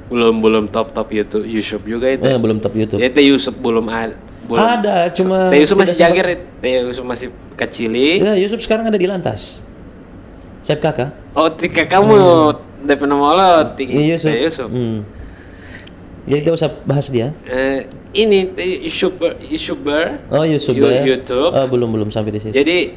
belum 0.04 0.36
belum 0.44 0.64
top 0.68 0.92
top 0.92 1.08
YouTube 1.10 1.46
YouTube 1.48 1.84
juga 1.86 2.06
itu. 2.12 2.24
Eh, 2.26 2.36
belum 2.36 2.60
top 2.60 2.74
YouTube. 2.76 3.00
Ya 3.00 3.08
Teh 3.08 3.24
Yusuf 3.24 3.54
belum 3.56 3.86
ada. 3.88 4.16
Belum. 4.44 4.60
Ada, 4.60 5.08
cuma 5.16 5.48
Teh 5.48 5.64
Yusuf 5.64 5.76
masih 5.80 5.96
jagir, 5.96 6.26
Teh 6.60 6.72
Yusuf 6.84 7.04
masih 7.08 7.28
kecili. 7.56 8.20
Ya, 8.20 8.36
Yusuf 8.36 8.60
sekarang 8.60 8.92
ada 8.92 9.00
di 9.00 9.08
lantas. 9.08 9.63
Sep 10.64 10.80
kakak. 10.80 11.12
Oh, 11.36 11.52
tika 11.52 11.84
kamu 11.84 12.16
DP 12.82 13.04
nama 13.04 13.28
lo, 13.30 13.50
Ti- 13.76 13.84
Iya, 13.84 14.16
Yusuf. 14.16 14.28
Teh 14.28 14.40
Yusuf. 14.42 14.68
Hmm. 14.68 15.04
Ya 16.24 16.40
kita 16.40 16.56
usah 16.56 16.72
bahas 16.82 17.12
dia. 17.12 17.36
Eh, 17.44 17.84
ini 18.14 18.48
Teh 18.48 18.80
YouTuber. 18.80 20.24
Oh 20.32 20.40
Yusuf 20.42 20.72
Yu- 20.72 20.88
ya. 20.88 21.04
YouTube. 21.04 21.52
Oh, 21.52 21.66
belum 21.68 21.92
belum 21.92 22.08
sampai 22.08 22.32
di 22.32 22.40
situ. 22.40 22.56
Jadi 22.56 22.96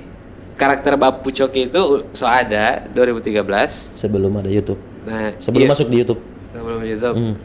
karakter 0.56 0.96
Bapu 0.96 1.28
Coki 1.30 1.68
itu 1.68 1.82
so 2.12 2.24
ada 2.24 2.88
2013. 2.90 3.92
Sebelum 3.94 4.32
ada 4.34 4.48
YouTube. 4.48 4.80
Nah, 5.04 5.36
Sebelum 5.38 5.68
iya, 5.68 5.72
masuk 5.72 5.88
di 5.88 5.98
YouTube. 6.02 6.22
sebelum 6.50 6.80
YouTube. 6.82 7.16
Hmm. 7.16 7.36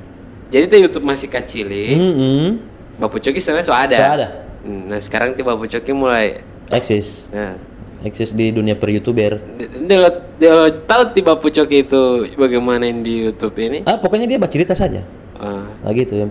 Jadi 0.49 0.65
tuh 0.67 0.79
YouTube 0.81 1.05
masih 1.05 1.29
kecili. 1.29 1.99
Hmm, 1.99 2.15
hmm. 2.15 2.49
Bapu 2.97 3.19
Coki 3.19 3.43
sebenarnya 3.43 3.67
so 3.67 3.75
ada. 3.75 3.97
So 3.97 4.07
ada. 4.07 4.29
Hmm, 4.63 4.87
Nah 4.87 4.99
sekarang 5.03 5.35
tuh 5.35 5.43
Bapu 5.43 5.67
Coki 5.67 5.91
mulai. 5.91 6.47
Eksis. 6.71 7.27
Nah, 7.29 7.59
Eksis 8.03 8.35
di 8.35 8.51
dunia 8.51 8.75
per 8.75 8.91
youtuber. 8.91 9.39
dia, 9.87 10.11
tahu 10.85 11.03
tiba 11.15 11.39
Bapu 11.39 11.49
Coki 11.49 11.87
itu 11.87 12.03
bagaimana 12.35 12.83
di 12.85 13.31
YouTube 13.31 13.55
ini. 13.59 13.87
Ah 13.87 13.95
pokoknya 13.95 14.27
dia 14.27 14.39
baca 14.39 14.51
cerita 14.51 14.75
saja. 14.75 15.07
Ah, 15.39 15.71
Nah 15.83 15.93
gitu 15.95 16.15
ya. 16.15 16.27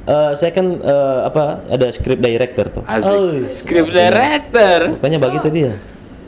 Eh, 0.00 0.32
saya 0.34 0.50
kan 0.50 0.66
eh, 0.76 1.18
apa 1.24 1.64
ada 1.66 1.88
script 1.88 2.20
director 2.20 2.66
tuh. 2.70 2.82
asik. 2.84 3.04
Oh, 3.06 3.32
Script 3.48 3.90
director. 3.90 4.96
Pokoknya 4.96 5.18
begitu 5.18 5.48
dia. 5.48 5.72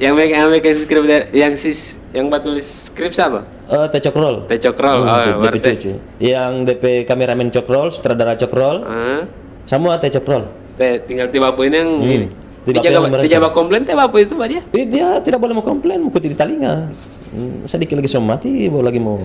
Yang 0.00 0.12
bikin 0.18 0.34
yang 0.34 0.50
bikin 0.50 0.74
script 0.78 1.06
yang 1.32 1.52
sis 1.54 1.80
yang 2.12 2.28
buat 2.28 2.40
tulis 2.40 2.64
skrip 2.88 3.12
siapa? 3.12 3.44
Eh, 3.68 3.86
Teh 3.88 4.00
Cokrol. 4.08 4.44
Teh 4.48 4.60
Cokrol. 4.60 4.98
Hmm, 5.00 5.08
oh, 5.08 5.20
DP 5.20 5.36
berarti. 5.40 5.68
Cucu. 5.76 5.92
Yang 6.16 6.52
DP 6.64 6.84
kameramen 7.04 7.48
Cokrol, 7.48 7.88
sutradara 7.88 8.36
Cokrol, 8.36 8.76
Ah, 8.84 9.20
semua 9.64 9.96
Teh 10.00 10.08
Cokrol. 10.10 10.48
teh 10.72 11.04
tinggal 11.04 11.28
tiba 11.28 11.52
ini 11.60 11.76
yang 11.76 11.90
Hmm. 12.00 12.08
ini. 12.08 12.28
Bapu 12.62 12.78
Dijaga, 12.78 12.98
mereka. 13.02 13.24
dijaga 13.26 13.48
komplain 13.50 13.82
teh 13.82 13.94
Bapu 13.98 14.22
itu 14.22 14.38
Pak 14.38 14.46
dia. 14.46 14.62
Eh, 14.70 14.86
dia 14.86 15.18
tidak 15.18 15.42
boleh 15.42 15.54
mau 15.58 15.66
komplain, 15.66 15.98
mau 15.98 16.14
di 16.14 16.30
telinga. 16.30 16.94
Hmm, 17.34 17.66
sedikit 17.66 17.98
lagi 17.98 18.06
mau 18.22 18.38
mati, 18.38 18.70
baru 18.70 18.84
lagi 18.86 19.00
mau 19.02 19.18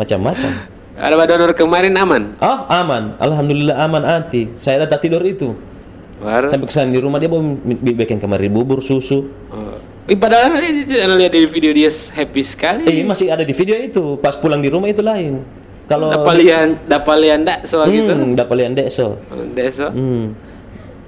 macam-macam. 0.00 0.50
Ada 0.92 1.24
donor 1.24 1.52
kemarin 1.56 1.92
aman. 1.96 2.36
Oh, 2.40 2.58
aman. 2.68 3.16
Alhamdulillah 3.16 3.76
aman 3.80 4.02
anti. 4.04 4.52
Saya 4.56 4.84
datang 4.84 5.00
tidur 5.04 5.24
itu. 5.24 5.56
Baru. 6.20 6.48
Sampai 6.52 6.68
ke 6.68 6.72
sana 6.72 6.92
di 6.92 7.00
rumah 7.00 7.16
dia 7.16 7.32
mau 7.32 7.40
bikin 7.74 8.20
kemarin 8.20 8.52
bubur 8.52 8.84
susu. 8.84 9.28
Oh. 9.48 9.76
Ih, 10.06 10.18
padahal 10.18 10.52
lihat 11.16 11.32
di 11.32 11.48
video 11.48 11.72
dia 11.72 11.90
happy 11.90 12.42
sekali. 12.44 12.84
Eh 12.88 13.04
masih 13.04 13.32
ada 13.32 13.42
di 13.42 13.56
video 13.56 13.74
itu. 13.80 14.20
Pas 14.20 14.36
pulang 14.36 14.60
di 14.60 14.68
rumah 14.68 14.88
itu 14.92 15.00
lain. 15.00 15.42
Kalau 15.90 16.08
dapat 16.08 16.34
lihat 16.38 16.68
dapat 16.86 17.16
lihat 17.18 17.38
ndak 17.42 17.58
soal 17.66 17.90
gitu. 17.90 18.12
hmm, 18.14 18.38
dapat 18.38 18.54
lihat 18.62 18.70
dekso. 18.78 19.18
Deso. 19.52 19.90
Hmm. 19.90 20.32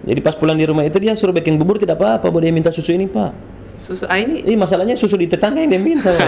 Jadi 0.05 0.21
pas 0.21 0.37
pulang 0.37 0.55
di 0.55 0.65
rumah 0.65 0.85
itu 0.85 1.01
dia 1.01 1.17
suruh 1.17 1.33
bikin 1.33 1.57
bubur 1.57 1.81
tidak 1.81 1.97
apa-apa, 1.97 2.29
boleh 2.29 2.53
minta 2.53 2.69
susu 2.69 2.93
ini 2.93 3.09
pak. 3.09 3.33
Susu 3.81 4.05
ah 4.05 4.17
ini 4.17 4.45
Eh 4.45 4.57
masalahnya 4.57 4.97
susu 4.97 5.17
di 5.17 5.29
tetangga 5.29 5.61
yang 5.61 5.73
dia 5.73 5.83
minta. 5.83 6.13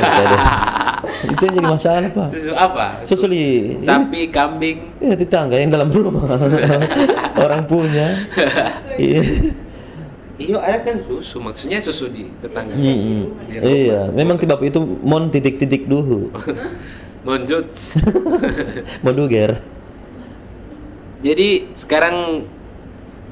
Itu 1.07 1.49
yang 1.49 1.55
jadi 1.62 1.69
masalah 1.71 2.09
pak. 2.12 2.29
susu 2.35 2.53
apa? 2.53 2.87
Susu 3.07 3.25
di 3.31 3.73
ini, 3.79 3.85
Sapi, 3.85 4.29
kambing. 4.29 4.79
ya, 5.01 5.15
tetangga 5.17 5.57
yang 5.57 5.71
dalam 5.73 5.89
rumah 5.89 6.37
orang 7.45 7.65
punya. 7.65 8.27
Iya. 8.97 9.23
Iya 10.37 10.57
ada 10.61 10.79
kan 10.85 11.01
susu, 11.01 11.41
maksudnya 11.41 11.81
susu 11.81 12.12
di 12.12 12.29
tetangga. 12.45 12.77
Hmm, 12.77 13.33
Di. 13.49 13.57
Iya, 13.89 14.12
memang 14.12 14.37
tiba 14.37 14.61
itu 14.61 14.77
mon 14.83 15.33
titik-titik 15.33 15.89
duhu, 15.89 16.29
Monjut. 17.27 17.73
moduger. 19.01 19.57
jadi 21.25 21.65
sekarang 21.73 22.45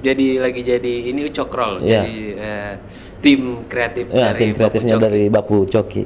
jadi 0.04 0.26
lagi 0.38 0.60
jadi 0.60 0.94
ini 1.08 1.24
ucokrol, 1.24 1.80
Iya. 1.80 2.04
jadi 2.04 2.16
eh, 2.36 2.72
tim 3.18 3.40
kreatif 3.64 4.04
Ya, 4.06 4.30
dari 4.30 4.38
tim 4.38 4.48
Bapu 4.50 4.58
kreatifnya 4.60 4.94
Coki. 4.94 5.02
dari 5.02 5.22
Bapu 5.26 5.56
Coki. 5.64 6.02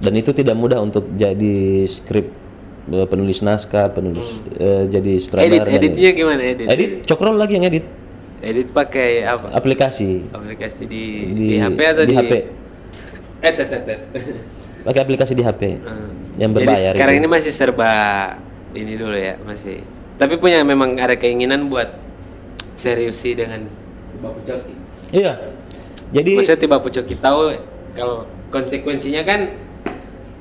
Dan 0.00 0.12
itu 0.14 0.32
tidak 0.32 0.56
mudah 0.56 0.80
untuk 0.80 1.04
jadi 1.12 1.56
skrip 1.84 2.32
eh, 2.88 3.06
penulis 3.06 3.38
naskah, 3.40 3.86
penulis 3.90 4.24
eh, 4.54 4.88
jadi 4.88 5.12
sutradara. 5.14 5.46
Hmm. 5.60 5.68
edit, 5.68 5.92
editnya 5.92 6.10
gimana 6.10 6.42
edit? 6.42 6.66
Edit 6.66 6.90
cokrol 7.04 7.36
lagi 7.36 7.54
yang 7.54 7.66
edit 7.66 7.84
Edit 8.40 8.72
pakai 8.72 9.20
apa? 9.22 9.52
aplikasi 9.52 10.24
Aplikasi 10.30 10.88
di, 10.88 11.04
di, 11.30 11.46
di, 11.46 11.56
HP 11.60 11.78
atau 11.86 12.02
di, 12.02 12.08
di 12.08 12.16
HP. 12.16 12.32
Eh, 13.40 13.52
tet, 13.52 13.68
tet, 13.68 13.82
tet. 13.84 14.00
Pakai 14.86 15.00
aplikasi 15.02 15.32
di 15.32 15.40
HP 15.40 15.76
Hmm. 15.76 16.08
yang 16.36 16.50
Jadi 16.50 16.64
berbayar. 16.64 16.92
sekarang 16.92 17.14
itu. 17.14 17.20
ini 17.20 17.28
masih 17.28 17.52
serba 17.52 17.92
ini 18.72 18.96
dulu 18.96 19.12
ya, 19.12 19.36
masih. 19.40 19.84
Tapi 20.16 20.36
punya 20.36 20.60
memang 20.62 20.96
ada 20.96 21.12
keinginan 21.14 21.68
buat 21.68 21.88
seriusi 22.80 23.36
dengan 23.36 23.68
Bapu 24.24 24.40
Coki. 24.40 24.74
Iya. 25.12 25.52
Jadi 26.16 26.32
Maksudnya 26.40 26.68
Bapu 26.72 26.88
Coki 26.88 27.14
tahu 27.20 27.52
kalau 27.92 28.24
konsekuensinya 28.48 29.22
kan 29.28 29.40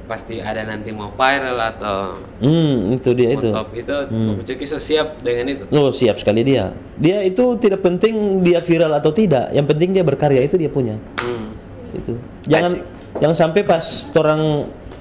pasti 0.09 0.41
ada 0.41 0.65
nanti 0.65 0.89
mau 0.89 1.13
viral 1.13 1.53
atau 1.53 2.17
hmm, 2.41 2.97
itu 2.97 3.09
dia 3.13 3.29
itu. 3.37 3.53
top 3.53 3.69
itu 3.77 3.93
Hmm. 4.09 4.33
Bapu 4.33 4.41
Coki 4.47 4.65
so 4.65 4.81
siap 4.81 5.21
dengan 5.21 5.45
itu. 5.53 5.63
Oh, 5.69 5.93
siap 5.93 6.17
sekali 6.17 6.41
dia. 6.41 6.73
Dia 6.97 7.21
itu 7.21 7.59
tidak 7.61 7.85
penting 7.85 8.41
dia 8.41 8.63
viral 8.63 8.95
atau 8.97 9.13
tidak, 9.13 9.53
yang 9.53 9.69
penting 9.69 9.93
dia 9.93 10.01
berkarya 10.01 10.41
itu 10.41 10.57
dia 10.57 10.71
punya. 10.71 10.97
Hmm. 11.21 11.53
Itu. 11.93 12.17
Jangan 12.49 12.71
Asik. 12.79 12.83
jangan 13.21 13.35
sampai 13.37 13.61
pas 13.61 13.85
orang 14.17 14.41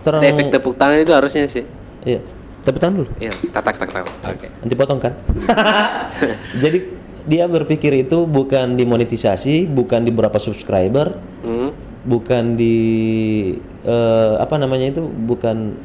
orang 0.04 0.20
Ada 0.24 0.28
efek 0.32 0.46
tepuk 0.52 0.74
tangan 0.76 0.98
itu 1.00 1.12
harusnya 1.16 1.48
sih. 1.48 1.64
Iya. 2.04 2.20
Tepuk 2.68 2.80
tangan 2.80 2.94
dulu. 3.00 3.08
Iya, 3.16 3.32
tak 3.56 3.62
tak 3.64 3.74
tak 3.80 3.88
tak. 3.88 4.04
Oke. 4.04 4.48
Nanti 4.60 4.74
potong 4.76 5.00
kan? 5.00 5.12
Jadi 6.64 6.97
dia 7.28 7.44
berpikir 7.44 7.92
itu 7.92 8.24
bukan 8.24 8.74
dimonetisasi, 8.74 9.68
bukan 9.68 10.08
di 10.08 10.10
berapa 10.10 10.40
subscriber, 10.40 11.12
Hmm. 11.44 11.70
bukan 12.08 12.56
di 12.56 12.76
eh, 13.84 14.34
apa 14.40 14.56
namanya 14.56 14.96
itu, 14.96 15.04
bukan 15.04 15.76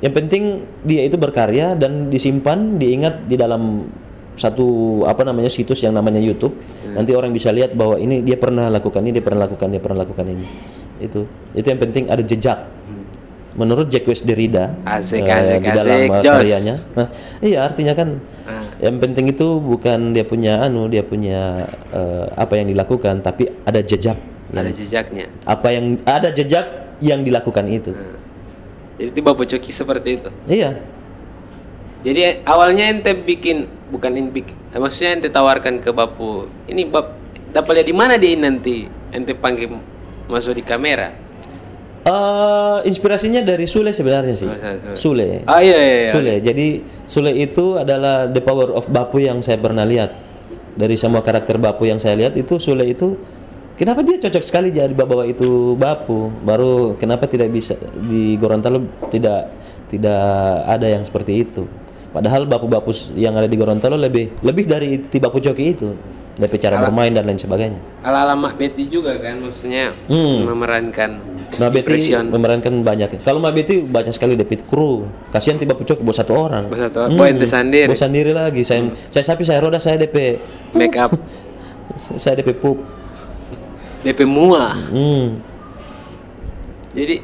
yang 0.00 0.14
penting 0.14 0.62
dia 0.86 1.02
itu 1.02 1.18
berkarya 1.18 1.74
dan 1.74 2.08
disimpan, 2.08 2.78
diingat 2.78 3.26
di 3.26 3.34
dalam 3.34 3.90
satu 4.34 5.02
apa 5.06 5.22
namanya 5.22 5.46
situs 5.46 5.82
yang 5.82 5.94
namanya 5.94 6.18
YouTube. 6.18 6.54
Nanti 6.94 7.14
orang 7.14 7.30
bisa 7.30 7.54
lihat 7.54 7.74
bahwa 7.78 7.98
ini 7.98 8.22
dia 8.22 8.38
pernah 8.38 8.66
lakukan 8.70 9.02
ini, 9.02 9.14
dia 9.14 9.24
pernah 9.24 9.46
lakukan, 9.46 9.66
dia 9.70 9.82
pernah 9.82 9.98
lakukan 10.02 10.26
ini. 10.26 10.46
Itu. 11.02 11.26
Itu 11.54 11.66
yang 11.66 11.80
penting 11.82 12.10
ada 12.10 12.22
jejak. 12.22 12.58
Menurut 13.54 13.86
Jacques 13.86 14.26
Derrida 14.26 14.74
Asik, 14.82 15.22
eh, 15.22 15.30
asik, 15.30 15.62
di 15.62 15.70
dalam 15.70 15.98
asik, 16.10 16.10
eh, 16.10 16.22
karyanya. 16.26 16.74
Nah, 16.98 17.06
iya 17.38 17.58
artinya 17.62 17.94
kan 17.94 18.18
Ah. 18.44 18.66
yang 18.82 18.98
penting 18.98 19.30
itu 19.30 19.62
bukan 19.62 20.10
dia 20.10 20.26
punya 20.26 20.58
anu, 20.66 20.90
dia 20.90 21.06
punya 21.06 21.64
eh, 21.94 22.26
apa 22.34 22.58
yang 22.58 22.66
dilakukan, 22.74 23.22
tapi 23.22 23.46
ada 23.62 23.78
jejak. 23.78 24.18
Ada 24.54 24.70
jejaknya. 24.74 25.30
Apa 25.46 25.70
yang 25.70 26.02
ada 26.06 26.34
jejak 26.34 26.98
yang 26.98 27.22
dilakukan 27.22 27.66
itu. 27.70 27.94
Jadi 28.98 29.18
Bapu 29.22 29.42
Coki 29.46 29.70
seperti 29.74 30.22
itu. 30.22 30.30
Iya. 30.46 30.78
Jadi 32.04 32.44
awalnya 32.44 32.90
ente 32.90 33.10
bikin 33.16 33.66
bukan 33.88 34.12
ente 34.18 34.30
bikin, 34.34 34.54
eh, 34.74 34.78
maksudnya 34.82 35.14
ente 35.16 35.28
tawarkan 35.30 35.78
ke 35.78 35.90
Bapu. 35.94 36.50
Ini 36.66 36.90
bab 36.90 37.16
dapat 37.54 37.80
lihat 37.80 37.88
di 37.88 37.96
mana 37.96 38.14
dia 38.18 38.34
nanti 38.34 38.90
ente 39.14 39.32
panggil 39.32 39.78
masuk 40.26 40.58
di 40.58 40.62
kamera. 40.66 41.14
Eh, 42.04 42.78
inspirasinya 42.84 43.40
dari 43.40 43.64
Sule 43.64 43.96
sebenarnya 43.96 44.36
sih. 44.36 44.50
Sule. 44.92 45.40
Ah 45.48 45.64
iya 45.64 45.78
iya. 45.80 45.96
iya. 46.04 46.12
Sule. 46.12 46.34
Jadi 46.44 46.66
Sule 47.08 47.32
itu 47.32 47.80
adalah 47.80 48.28
the 48.28 48.44
power 48.44 48.76
of 48.76 48.84
Bapu 48.92 49.24
yang 49.24 49.40
saya 49.40 49.56
pernah 49.56 49.88
lihat. 49.88 50.12
Dari 50.76 51.00
semua 51.00 51.24
karakter 51.24 51.56
Bapu 51.56 51.88
yang 51.88 51.96
saya 51.96 52.12
lihat 52.20 52.36
itu 52.36 52.60
Sule 52.60 52.84
itu 52.84 53.16
kenapa 53.80 54.04
dia 54.04 54.20
cocok 54.20 54.44
sekali 54.44 54.68
jadi 54.68 54.92
bawa 54.92 55.24
itu 55.24 55.80
Bapu. 55.80 56.28
Baru 56.44 57.00
kenapa 57.00 57.24
tidak 57.24 57.48
bisa 57.48 57.72
di 57.96 58.36
Gorontalo 58.36 58.84
tidak 59.08 59.48
tidak 59.88 60.28
ada 60.68 60.84
yang 60.84 61.08
seperti 61.08 61.40
itu. 61.40 61.64
Padahal 62.12 62.44
Bapu-bapu 62.44 62.92
yang 63.16 63.32
ada 63.32 63.48
di 63.48 63.56
Gorontalo 63.56 63.96
lebih 63.96 64.44
lebih 64.44 64.68
dari 64.68 65.00
ti 65.08 65.16
Bapu 65.16 65.40
Coki 65.40 65.64
itu. 65.72 65.88
Dari 66.34 66.58
cara 66.58 66.82
bermain 66.82 67.14
dan 67.14 67.24
lain 67.24 67.38
sebagainya. 67.38 67.78
Ala 68.02 68.26
ala 68.26 68.34
Mak 68.34 68.58
Betty 68.58 68.90
juga 68.90 69.14
kan 69.16 69.38
maksudnya 69.38 69.94
Hmm. 70.06 70.42
memerankan 70.44 71.10
Mbak 71.54 71.70
Betty 71.70 72.10
memerankan 72.10 72.74
banyak. 72.82 73.22
Kalau 73.22 73.38
Mbak 73.38 73.54
Betty 73.54 73.74
banyak 73.80 74.10
sekali 74.10 74.34
David 74.34 74.66
kru. 74.66 75.06
Kasihan 75.30 75.56
tiba 75.56 75.72
pucuk 75.72 76.02
buat 76.02 76.12
satu 76.12 76.34
orang. 76.34 76.66
Buat 76.66 76.90
satu 76.90 77.06
orang. 77.06 77.14
Oh, 77.14 77.22
ente 77.24 77.46
sendiri. 77.46 77.86
Buat 77.86 78.02
sendiri 78.02 78.34
lagi. 78.34 78.60
Saya 78.60 78.82
saya 79.06 79.22
sapi 79.24 79.46
saya 79.46 79.62
roda 79.62 79.78
saya 79.78 79.94
DP. 79.96 80.42
make 80.74 80.98
up 80.98 81.14
saya 82.18 82.34
DP 82.34 82.50
pup. 82.58 82.82
DP 84.02 84.26
mua. 84.26 84.74
Hmm. 84.90 85.38
Jadi 86.90 87.22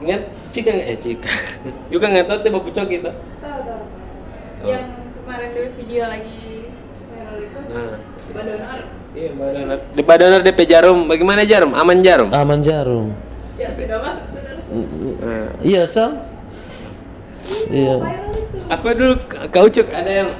ingat 0.00 0.22
Cika 0.48 0.70
nggak? 0.70 0.88
eh 0.88 0.98
Cika 0.98 1.30
juga 1.92 2.06
nggak 2.08 2.26
tahu 2.26 2.38
tuh 2.40 2.50
Bapu 2.50 2.70
Coki 2.70 2.98
itu. 2.98 3.10
Tahu 3.38 3.58
tahu. 3.60 3.82
Yang 4.62 4.84
kemarin 5.14 5.48
di 5.48 5.62
video 5.76 6.02
lagi 6.04 6.42
viral 7.06 7.36
itu 7.38 7.58
Nah. 7.68 7.94
Donor. 8.32 8.80
Iya. 9.12 9.30
Di 9.92 10.02
Mbak 10.02 10.16
Donor 10.16 10.40
DP 10.42 10.60
Jarum, 10.64 10.98
bagaimana 11.06 11.42
Jarum? 11.42 11.72
Aman 11.74 11.98
Jarum? 12.00 12.28
Aman 12.30 12.60
jarum. 12.60 13.06
Ya 13.58 13.68
sudah 13.74 13.98
masuk 13.98 14.26
sudah. 14.30 14.54
Nah. 15.18 15.48
Iya 15.60 15.82
Sal. 15.84 16.10
Iya. 17.68 17.94
Viral 17.98 18.30
itu. 18.36 18.56
Apa 18.68 18.88
dulu 18.92 19.14
Ka- 19.26 19.48
kaucuk 19.50 19.86
ada 19.90 20.10
yang 20.12 20.30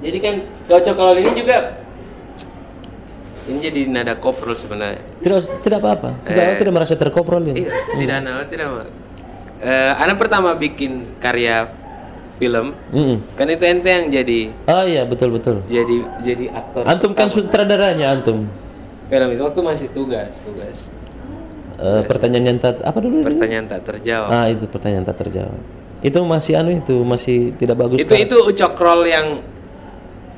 jadi 0.00 0.18
kan 0.18 0.34
kaucuk 0.66 0.94
kalau 0.94 1.14
ini 1.14 1.30
juga 1.32 1.78
ini 3.46 3.58
jadi 3.62 3.80
nada 3.86 4.14
koprol 4.16 4.52
sebenarnya. 4.52 5.00
Tidak 5.20 5.62
tidak 5.62 5.78
apa-apa. 5.80 6.10
Tidak 6.24 6.44
Eh. 6.44 6.56
tidak 6.58 6.72
merasa 6.74 6.94
terkoprol 6.94 7.40
ini. 7.46 7.64
Iya, 7.64 7.72
tidak 7.96 8.16
nada, 8.20 8.42
tidak. 8.44 8.68
Eh, 9.58 9.92
anak 9.94 10.16
pertama 10.16 10.52
bikin 10.52 11.18
karya 11.18 11.66
film, 12.38 12.70
Mm-mm. 12.90 13.18
kan 13.34 13.46
itu 13.46 13.60
ente 13.60 13.86
yang 13.86 14.06
jadi 14.08 14.40
Oh 14.64 14.82
iya 14.82 15.02
betul 15.02 15.34
betul. 15.34 15.58
jadi 15.66 15.96
jadi 16.22 16.44
aktor. 16.50 16.86
Antum 16.86 17.12
kan 17.12 17.26
sutradaranya 17.28 18.10
antum. 18.10 18.46
film 19.06 19.28
itu 19.28 19.42
waktu 19.42 19.60
masih 19.60 19.88
tugas, 19.90 20.30
tugas. 20.40 20.78
Eh, 21.74 22.02
pertanyaan 22.04 22.44
yang 22.48 22.58
tak 22.58 22.78
apa 22.80 22.98
dulu? 22.98 23.22
Pertanyaan 23.22 23.66
tak 23.66 23.82
terjawab. 23.84 24.28
Ah 24.28 24.46
itu 24.46 24.66
pertanyaan 24.66 25.02
tak 25.02 25.18
terjawab. 25.18 25.58
Itu 25.98 26.22
masih 26.22 26.54
anu 26.56 26.70
itu 26.72 26.94
masih 27.02 27.54
tidak 27.54 27.74
bagus. 27.76 27.98
itu 27.98 28.06
kan? 28.08 28.18
itu 28.18 28.36
ucok 28.36 28.72
roll 28.76 29.02
yang 29.02 29.42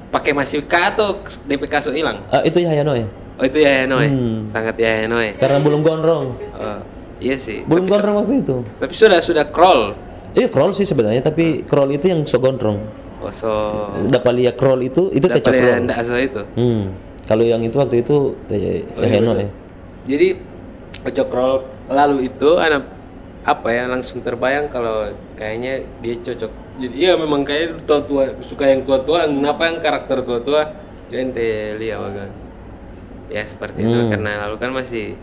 pakai 0.08 0.32
masih 0.32 0.64
K 0.64 0.74
atau 0.90 1.20
DPK 1.44 1.74
so 1.80 1.92
hilang? 1.92 2.24
Ah, 2.28 2.40
itu 2.40 2.60
Yahya 2.60 2.80
Noe. 2.80 3.04
Oh 3.36 3.44
itu 3.44 3.56
ya 3.56 3.88
Noe, 3.88 4.04
Hmm. 4.04 4.44
sangat 4.46 4.76
ya 4.76 5.04
Noe. 5.04 5.32
Karena 5.36 5.60
belum 5.60 5.80
gondrong. 5.80 6.36
Oh, 6.54 6.80
iya 7.18 7.36
sih. 7.36 7.64
Belum 7.64 7.84
tapi, 7.84 7.92
gondrong 7.92 8.16
waktu 8.20 8.34
itu. 8.40 8.56
tapi 8.76 8.92
sudah 8.92 9.20
sudah 9.20 9.44
crawl. 9.48 9.96
Iya 10.30 10.46
crawl 10.46 10.70
sih 10.70 10.86
sebenarnya 10.86 11.20
tapi 11.20 11.62
crawl 11.62 11.90
itu 11.90 12.06
yang 12.06 12.22
so 12.24 12.38
gondrong. 12.38 12.78
Oh 13.20 13.28
so. 13.28 13.50
Dapat 14.06 14.32
lihat 14.34 14.54
crawl 14.54 14.80
itu 14.80 15.10
itu 15.10 15.26
Dapat 15.26 15.42
crawl. 15.42 15.90
so 16.02 16.14
itu. 16.14 16.42
Hmm. 16.54 16.94
Kalau 17.26 17.42
yang 17.42 17.62
itu 17.62 17.76
waktu 17.78 18.02
itu 18.02 18.34
teh 18.46 18.82
Oh, 18.94 19.02
iya, 19.02 19.18
Noe. 19.18 19.34
betul. 19.34 19.48
Jadi 20.06 20.28
ucok 21.00 21.28
roll 21.30 21.54
lalu 21.88 22.26
itu 22.26 22.50
anak 22.56 22.84
apa 23.40 23.68
ya 23.72 23.88
langsung 23.88 24.20
terbayang 24.20 24.68
kalau 24.68 25.08
kayaknya 25.34 25.82
dia 26.00 26.14
cocok. 26.16 26.52
Jadi 26.80 26.94
iya 26.96 27.12
memang 27.14 27.44
kayak 27.44 27.84
tua 27.84 28.00
tua 28.02 28.24
suka 28.40 28.64
yang 28.66 28.82
tua 28.82 29.00
tua. 29.02 29.26
Kenapa 29.26 29.62
yang 29.66 29.78
karakter 29.78 30.22
tua 30.22 30.40
tua? 30.40 30.62
Ente 31.10 31.74
lihat 31.76 31.98
wagan. 32.00 32.30
Ya 33.30 33.42
seperti 33.42 33.82
itu 33.82 33.98
Hmm. 33.98 34.10
karena 34.10 34.46
lalu 34.46 34.56
kan 34.58 34.70
masih 34.70 35.14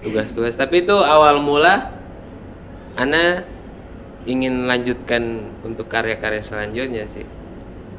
tugas-tugas. 0.00 0.52
Tapi 0.54 0.84
itu 0.84 0.96
awal 0.96 1.40
mula 1.40 1.92
Ana 2.94 3.44
ingin 4.24 4.68
lanjutkan 4.68 5.22
untuk 5.64 5.88
karya-karya 5.88 6.40
selanjutnya 6.40 7.04
sih. 7.08 7.24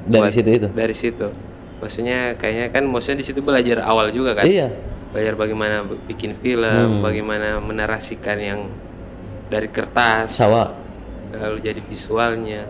Dari 0.05 0.21
Buat- 0.21 0.33
situ 0.33 0.49
itu. 0.49 0.67
Dari 0.69 0.95
situ. 0.95 1.27
Maksudnya 1.81 2.37
kayaknya 2.37 2.69
kan 2.69 2.83
maksudnya 2.85 3.21
di 3.21 3.25
situ 3.25 3.41
belajar 3.41 3.81
awal 3.81 4.09
juga 4.09 4.37
kan? 4.37 4.45
Iya. 4.45 4.69
belajar 5.11 5.35
bagaimana 5.35 5.83
bikin 6.07 6.31
film, 6.39 6.63
Hmm. 6.63 7.03
bagaimana 7.03 7.59
menarasikan 7.59 8.39
yang 8.39 8.71
dari 9.51 9.67
kertas, 9.67 10.39
Sawa. 10.39 10.71
lalu 11.35 11.59
jadi 11.59 11.83
visualnya. 11.83 12.63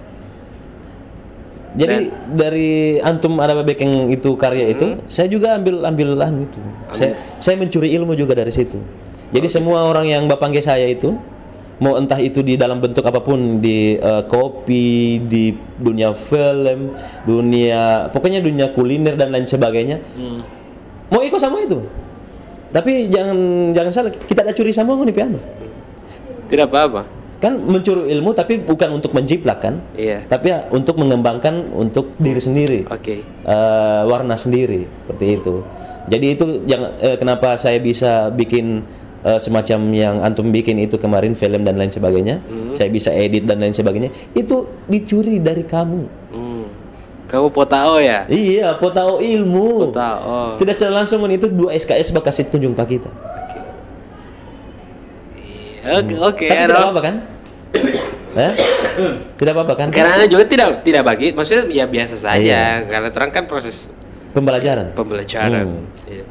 Jadi 1.71 2.09
dari 2.33 2.97
antum 2.99 3.37
ada 3.37 3.55
bikin 3.61 4.11
itu 4.11 4.33
karya 4.35 4.73
itu, 4.73 4.83
Hmm. 4.83 5.05
saya 5.05 5.29
juga 5.29 5.53
ambil 5.55 5.85
ambilan 5.85 6.43
itu. 6.43 6.59
Saya 6.91 7.13
saya 7.37 7.55
mencuri 7.55 7.93
ilmu 7.93 8.11
juga 8.11 8.33
dari 8.33 8.49
situ. 8.49 8.81
Jadi 9.31 9.47
semua 9.47 9.85
orang 9.85 10.09
yang 10.09 10.27
bapak 10.27 10.51
saya 10.59 10.89
itu 10.89 11.15
mau 11.81 11.97
entah 11.97 12.21
itu 12.21 12.45
di 12.45 12.55
dalam 12.55 12.77
bentuk 12.77 13.01
apa 13.01 13.19
pun 13.25 13.57
di 13.57 13.97
eh, 13.97 14.23
kopi, 14.29 15.17
di 15.25 15.49
dunia 15.81 16.13
film, 16.13 16.93
dunia 17.25 18.07
pokoknya 18.13 18.39
dunia 18.39 18.69
kuliner 18.69 19.17
dan 19.17 19.33
lain 19.33 19.49
sebagainya. 19.49 19.97
Hmm. 20.13 20.45
Mau 21.09 21.25
ikut 21.25 21.41
sama 21.41 21.65
itu. 21.65 21.81
Tapi 22.71 23.11
jangan 23.11 23.37
jangan 23.75 23.91
salah, 23.91 24.11
kita 24.13 24.47
ada 24.47 24.53
curi 24.55 24.71
sama 24.71 24.95
nih 25.03 25.11
piano. 25.11 25.41
Tidak 26.47 26.69
apa-apa. 26.69 27.03
Kan 27.41 27.57
mencuri 27.57 28.13
ilmu 28.13 28.37
tapi 28.37 28.61
bukan 28.61 29.01
untuk 29.01 29.17
menjiplak 29.17 29.59
kan? 29.65 29.81
Iya. 29.97 30.29
Tapi 30.29 30.53
ya 30.53 30.69
untuk 30.69 31.01
mengembangkan 31.01 31.73
untuk 31.73 32.13
diri 32.21 32.37
sendiri. 32.37 32.79
Oke. 32.87 33.25
eh, 33.25 34.01
warna 34.05 34.37
sendiri 34.37 34.85
seperti 34.85 35.25
itu. 35.41 35.65
Jadi 36.07 36.25
itu 36.37 36.45
yang 36.69 36.93
eh, 37.01 37.17
kenapa 37.17 37.57
saya 37.57 37.81
bisa 37.81 38.29
bikin 38.29 38.85
eh, 39.25 39.39
semacam 39.39 39.79
yang 39.93 40.15
antum 40.21 40.49
bikin 40.49 40.77
itu 40.81 40.97
kemarin 40.97 41.33
film 41.33 41.61
dan 41.65 41.77
lain 41.77 41.89
sebagainya. 41.89 42.41
Saya 42.77 42.89
bisa 42.89 43.09
edit 43.13 43.45
dan 43.45 43.61
lain 43.61 43.73
sebagainya. 43.73 44.09
Itu 44.33 44.69
dicuri 44.85 45.37
dari 45.41 45.65
kamu. 45.65 46.01
Hmm. 46.33 46.65
Kamu 47.31 47.47
potao 47.47 47.95
ya? 48.01 48.27
Iya, 48.27 48.75
potao 48.75 49.23
ilmu. 49.23 49.87
Potao. 49.93 50.59
Tidak 50.59 50.73
secara 50.75 50.99
langsung 51.03 51.23
itu 51.31 51.47
dua 51.47 51.71
SKS 51.77 52.11
bakal 52.11 52.35
tunjuk 52.35 52.75
pak 52.75 52.87
kita. 52.91 53.11
Oke, 55.81 56.15
oke. 56.19 56.45
Tapi 56.45 56.61
tidak 56.67 56.77
apa-apa 56.77 57.01
kan? 57.01 57.15
Eh? 58.31 58.55
Tidak 59.35 59.51
apa-apa 59.51 59.73
kan? 59.75 59.87
Karena 59.91 60.23
juga 60.23 60.47
tidak 60.47 60.87
tidak 60.87 61.03
bagi, 61.03 61.35
maksudnya 61.35 61.67
ya 61.67 61.83
biasa 61.83 62.15
saja. 62.15 62.39
Iya. 62.39 62.87
Karena 62.87 63.09
terang 63.11 63.31
kan 63.35 63.43
proses 63.43 63.91
Pembelajaran. 64.31 64.95
pembelajaran. 64.95 65.67
Hmm. 65.67 65.83
Iya. 66.07 66.23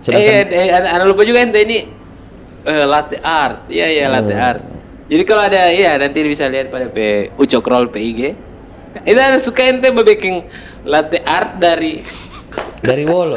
Sedangkan- 0.00 0.48
eh, 0.48 0.68
eh, 0.72 0.88
eh, 0.88 1.04
lupa 1.04 1.20
juga 1.28 1.44
ente 1.44 1.60
ini 1.60 1.84
eh, 2.64 2.84
latte 2.84 3.16
art. 3.20 3.68
Iya, 3.68 3.86
iya, 3.86 4.06
latte 4.08 4.32
Hmm. 4.32 4.48
art. 4.50 4.62
Jadi 5.04 5.22
kalau 5.22 5.42
ada, 5.42 5.68
ya 5.68 5.94
nanti 5.94 6.18
bisa 6.24 6.48
lihat 6.48 6.68
pada 6.68 6.88
P 6.88 7.28
Ucok 7.36 7.64
PIG. 7.88 8.20
Itu 9.04 9.18
ada 9.18 9.36
suka 9.36 9.62
ente 9.62 9.90
bikin 9.90 10.46
latte 10.82 11.20
art 11.20 11.58
dari 11.58 12.00
Dari 12.84 13.04
Wolo. 13.04 13.36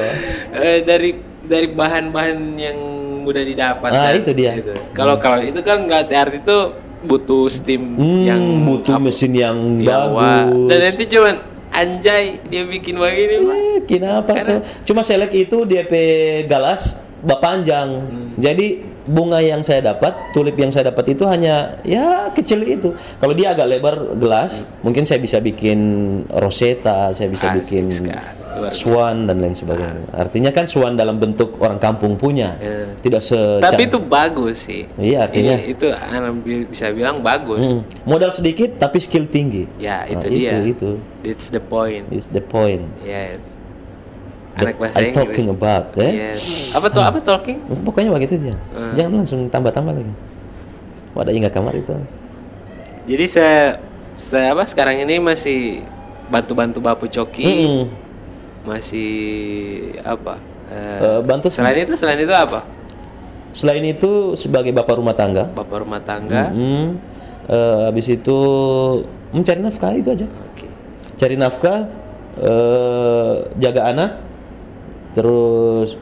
eh, 0.54 0.80
dari 0.82 1.12
dari 1.42 1.68
bahan-bahan 1.68 2.38
yang 2.56 2.78
mudah 3.24 3.44
didapat. 3.44 3.90
Ah, 3.90 4.12
kan? 4.12 4.20
itu 4.20 4.32
dia. 4.32 4.56
Gitu. 4.56 4.72
Kalau 4.94 5.16
kalau 5.18 5.40
itu 5.40 5.60
kan 5.60 5.88
latte 5.88 6.13
art 6.13 6.34
itu 6.34 6.58
butuh 6.98 7.48
steam 7.48 7.96
Hmm, 7.96 8.24
yang 8.24 8.42
butuh 8.63 8.96
mesin 8.98 9.32
yang 9.32 9.58
yang 9.80 10.12
wah. 10.12 10.44
bagus. 10.48 10.68
Dan 10.68 10.80
nanti 10.82 11.04
cuman 11.08 11.36
anjay 11.70 12.24
dia 12.44 12.63
bikin 12.63 12.96
begini, 12.96 13.36
Pak. 13.40 13.56
Eh, 13.56 13.80
kenapa 13.86 14.32
Karena-? 14.34 14.63
Cuma 14.84 15.02
selek 15.02 15.32
itu 15.38 15.58
DP 15.63 15.94
galas 16.46 17.02
bak 17.20 17.40
panjang. 17.40 17.90
Hmm. 18.02 18.28
Jadi 18.36 18.84
bunga 19.08 19.39
yang 19.39 19.63
saya 19.63 19.82
dapat, 19.82 20.13
tulip 20.32 20.54
yang 20.54 20.70
saya 20.70 20.91
dapat 20.91 21.15
itu 21.15 21.24
hanya 21.24 21.80
ya 21.82 22.30
kecil 22.30 22.62
itu. 22.62 22.91
Kalau 23.17 23.32
dia 23.32 23.56
agak 23.56 23.65
lebar 23.65 23.96
gelas, 24.15 24.67
mungkin 24.84 25.08
saya 25.08 25.17
bisa 25.17 25.39
bikin 25.39 25.80
rosetta, 26.30 27.10
saya 27.12 27.32
bisa 27.32 27.50
Asik 27.50 27.58
bikin 27.63 27.86
sekali, 27.88 28.70
swan 28.70 29.26
dan 29.26 29.39
lain 29.39 29.54
sebagainya. 29.54 30.12
Artinya 30.12 30.52
kan 30.52 30.65
swan 30.65 30.93
dalam 30.93 31.17
bentuk 31.17 31.56
orang 31.58 31.78
kampung 31.78 32.20
punya, 32.20 32.58
Ya. 32.58 32.91
tidak 33.00 33.22
se 33.22 33.38
Tapi 33.60 33.88
itu 33.88 33.98
bagus 33.98 34.67
sih. 34.67 34.84
Iya, 34.93 35.26
artinya- 35.26 35.58
Ini- 35.58 35.72
itu 35.72 35.88
bi- 36.43 36.67
bisa 36.67 36.91
bilang 36.91 37.24
bagus. 37.24 37.63
Hmm. 37.63 37.82
modal 38.04 38.30
sedikit 38.30 38.76
tapi 38.78 39.00
skill 39.00 39.26
tinggi. 39.26 39.65
Ya, 39.78 40.04
Nah, 40.04 40.20
itu 40.20 40.28
dia. 40.30 40.60
Itu, 40.60 41.00
It's 41.24 41.48
the 41.48 41.60
point. 41.60 42.08
is 42.10 42.28
the 42.28 42.43
point. 42.43 42.84
Yes. 43.02 43.57
Anak 44.58 44.76
bahasa 44.82 44.96
I'm 44.98 45.13
Inggris. 45.13 45.20
talking 45.22 45.48
about, 45.48 45.86
eh? 46.02 46.12
Yes. 46.12 46.74
Apa 46.74 46.88
tuh? 46.89 47.04
Apa 47.06 47.17
talking? 47.22 47.58
Pokoknya 47.86 48.10
begitu 48.10 48.36
dia. 48.41 48.56
Hmm. 48.74 48.93
Jangan 48.98 49.12
langsung 49.22 49.41
tambah-tambah 49.48 49.93
lagi. 49.93 50.13
Wadah 51.13 51.34
ingat 51.34 51.52
kamar 51.54 51.78
itu. 51.78 51.93
Jadi 53.06 53.26
saya 53.26 53.80
saya 54.17 54.52
apa 54.52 54.65
sekarang 54.65 54.98
ini 55.00 55.22
masih 55.22 55.86
bantu-bantu 56.28 56.82
Bapu 56.82 57.06
Coki. 57.06 57.46
Mm-mm. 57.46 57.84
Masih 58.65 59.12
apa? 60.04 60.41
Eh, 60.67 61.00
Eh, 61.00 61.20
bantu 61.24 61.48
selain 61.48 61.80
itu 61.80 61.96
selain 61.96 62.20
itu 62.20 62.34
apa? 62.36 62.67
Selain 63.56 63.82
itu 63.82 64.36
sebagai 64.36 64.76
bapak 64.76 65.00
rumah 65.00 65.15
tangga. 65.15 65.48
Bapak 65.48 65.88
rumah 65.88 66.04
tangga. 66.04 66.52
Mm, 66.52 67.00
eh, 67.48 67.78
habis 67.88 68.12
itu 68.12 68.38
mencari 69.32 69.63
nafkah 69.63 69.96
itu 69.96 70.12
aja. 70.12 70.28
Oke. 70.52 70.67
Cari 71.15 71.39
nafkah, 71.39 71.88
eh, 72.38 73.34
jaga 73.58 73.82
anak, 73.88 74.12
terus 75.18 75.98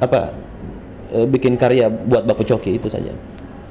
apa? 0.00 0.32
eh, 1.12 1.26
bikin 1.28 1.54
karya 1.54 1.86
buat 1.86 2.24
bapak 2.26 2.48
coki 2.56 2.80
itu 2.80 2.88
saja. 2.88 3.12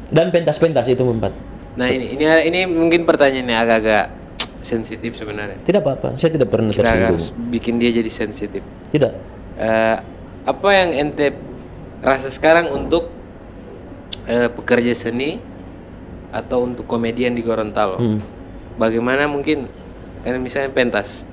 Dan 0.08 0.30
pentas-pentas 0.30 0.86
itu 0.88 1.02
empat. 1.02 1.34
Nah 1.76 1.90
ini 1.92 2.16
ini 2.16 2.24
ini 2.48 2.60
mungkin 2.70 3.04
pertanyaannya 3.04 3.58
agak-agak 3.58 4.06
sensitif 4.64 5.18
sebenarnya. 5.20 5.60
Tidak 5.62 5.82
apa-apa. 5.82 6.16
Saya 6.16 6.34
tidak 6.34 6.50
pernah 6.50 6.72
Kita 6.72 6.86
tersinggung. 6.88 7.10
harus 7.12 7.26
bikin 7.52 7.78
dia 7.78 7.92
jadi 7.92 8.08
sensitif. 8.10 8.64
Tidak. 8.94 9.14
Eh, 9.60 9.98
apa 10.46 10.70
yang 10.72 10.94
ente 10.94 11.34
rasa 12.00 12.30
sekarang 12.30 12.72
untuk 12.72 13.10
eh, 14.30 14.50
pekerja 14.50 14.94
seni 14.96 15.42
atau 16.32 16.66
untuk 16.66 16.88
komedian 16.88 17.36
di 17.36 17.44
Gorontalo? 17.44 17.98
Hmm. 18.00 18.20
Bagaimana 18.80 19.28
mungkin 19.30 19.68
kan 20.24 20.38
misalnya 20.42 20.72
pentas? 20.74 21.30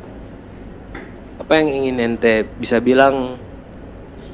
Apa 1.43 1.59
yang 1.59 1.69
ingin 1.69 1.97
ente 2.01 2.47
bisa 2.57 2.79
bilang 2.79 3.35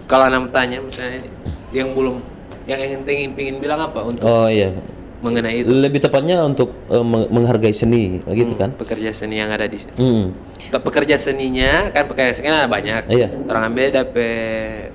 kalau 0.04 0.24
anak 0.24 0.48
tanya 0.50 0.78
misalnya 0.78 1.24
yang 1.70 1.92
belum 1.92 2.20
yang 2.64 2.80
ente 2.80 3.10
ingin 3.10 3.32
pingin 3.32 3.56
bilang 3.58 3.80
apa 3.82 4.04
untuk 4.04 4.24
Oh 4.24 4.44
iya. 4.44 4.72
mengenai 5.18 5.64
itu 5.64 5.72
Lebih 5.72 5.98
tepatnya 6.00 6.44
untuk 6.44 6.70
meng- 7.02 7.26
menghargai 7.28 7.72
seni, 7.72 8.20
gitu 8.22 8.54
kan? 8.54 8.70
pekerja 8.72 9.10
seni 9.10 9.36
yang 9.36 9.48
ada 9.48 9.64
di 9.64 9.74
sini? 9.74 9.96
Hmm. 9.96 10.36
Untuk 10.68 10.82
pekerja 10.84 11.16
seninya 11.16 11.88
kan 11.90 12.04
pekerja 12.06 12.30
seni 12.30 12.46
kan 12.46 12.56
ada 12.62 12.70
banyak. 12.70 13.02
Iya. 13.08 13.28
Orang 13.48 13.62
ambil 13.66 13.88
dapet 13.90 14.92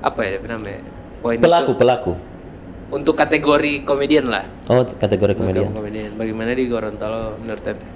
apa 0.00 0.18
ya 0.18 0.28
dapet 0.34 0.48
namanya? 0.48 0.80
Poin 1.18 1.36
Pelaku, 1.36 1.70
itu 1.70 1.74
pelaku. 1.76 2.12
untuk 2.88 3.14
kategori 3.14 3.84
komedian 3.84 4.26
lah. 4.26 4.48
Oh, 4.66 4.80
kategori 4.82 5.36
komedian. 5.36 5.70
komedian. 5.70 6.10
Bagaimana 6.16 6.50
di 6.52 6.64
Gorontalo 6.64 7.36
menurut 7.36 7.62
ente? 7.62 7.86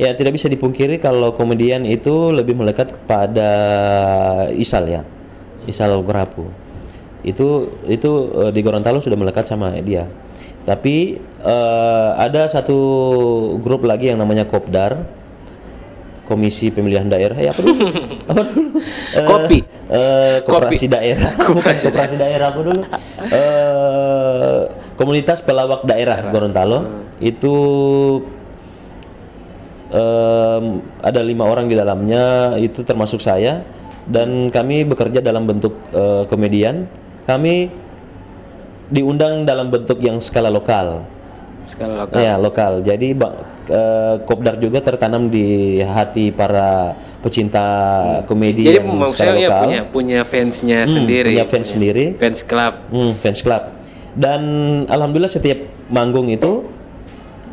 Ya, 0.00 0.16
tidak 0.16 0.32
bisa 0.32 0.48
dipungkiri 0.48 0.96
kalau 0.96 1.36
komedian 1.36 1.84
itu 1.84 2.32
lebih 2.32 2.56
melekat 2.56 2.88
kepada 2.88 3.50
Isal 4.56 4.88
ya. 4.88 5.02
Isal 5.68 5.92
Gorapu. 6.00 6.48
Itu 7.20 7.68
itu 7.84 8.08
eh, 8.32 8.48
di 8.48 8.64
Gorontalo 8.64 9.04
sudah 9.04 9.20
melekat 9.20 9.44
sama 9.44 9.76
dia. 9.84 10.08
Tapi 10.64 11.20
eh, 11.44 12.10
ada 12.16 12.48
satu 12.48 12.78
grup 13.60 13.84
lagi 13.84 14.08
yang 14.08 14.16
namanya 14.16 14.48
Kopdar. 14.48 15.20
Komisi 16.24 16.70
Pemilihan 16.70 17.10
Daerah 17.10 17.34
ya 17.34 17.50
apa 17.50 17.58
dulu? 17.58 17.74
apa 18.30 18.40
dulu? 18.46 18.70
Eh, 19.18 19.26
Kopi. 19.26 19.58
eh, 19.90 20.36
koperasi 20.46 20.86
Kopi. 20.86 20.94
daerah. 20.94 21.30
Bukan 21.34 21.74
koperasi 21.90 22.16
daerah 22.16 22.46
apa 22.54 22.60
dulu? 22.62 22.80
Eh, 23.28 24.60
komunitas 24.94 25.42
pelawak 25.42 25.82
daerah 25.84 26.30
Gorontalo 26.30 27.02
itu 27.18 27.52
em, 29.90 30.64
ada 30.98 31.20
lima 31.20 31.44
orang 31.44 31.66
di 31.66 31.74
dalamnya 31.74 32.24
itu 32.56 32.80
termasuk 32.80 33.18
saya 33.18 33.62
dan 34.06 34.48
kami 34.48 34.82
bekerja 34.82 35.20
dalam 35.20 35.44
bentuk 35.44 35.74
eh, 35.90 36.24
komedian 36.24 36.86
kami 37.24 37.70
diundang 38.88 39.44
dalam 39.44 39.68
bentuk 39.68 39.98
yang 39.98 40.18
skala 40.18 40.48
lokal 40.48 41.06
Skala 41.62 42.02
lokal. 42.02 42.18
ya 42.18 42.34
lokal 42.34 42.72
jadi 42.80 43.14
ba- 43.14 43.38
eh, 43.64 44.16
kopdar 44.24 44.58
juga 44.58 44.80
tertanam 44.80 45.30
di 45.30 45.78
hati 45.78 46.30
para 46.30 46.98
pecinta 47.20 47.62
komedi 48.26 48.66
Jadi 48.66 48.80
yang 48.80 49.06
skala 49.06 49.30
ya 49.32 49.46
lokal 49.46 49.62
punya 49.62 49.80
punya 49.86 50.20
fansnya 50.24 50.80
Hmm, 50.82 50.94
sendiri. 50.96 51.30
punya 51.30 51.46
fans 51.46 51.68
sendiri 51.68 52.04
Fans 52.16 52.40
club. 52.42 52.74
Hmm, 52.90 53.12
fans 53.16 53.40
club. 53.40 53.62
Dan 54.10 54.42
alhamdulillah 54.86 55.30
setiap 55.30 55.62
manggung 55.86 56.26
itu 56.26 56.66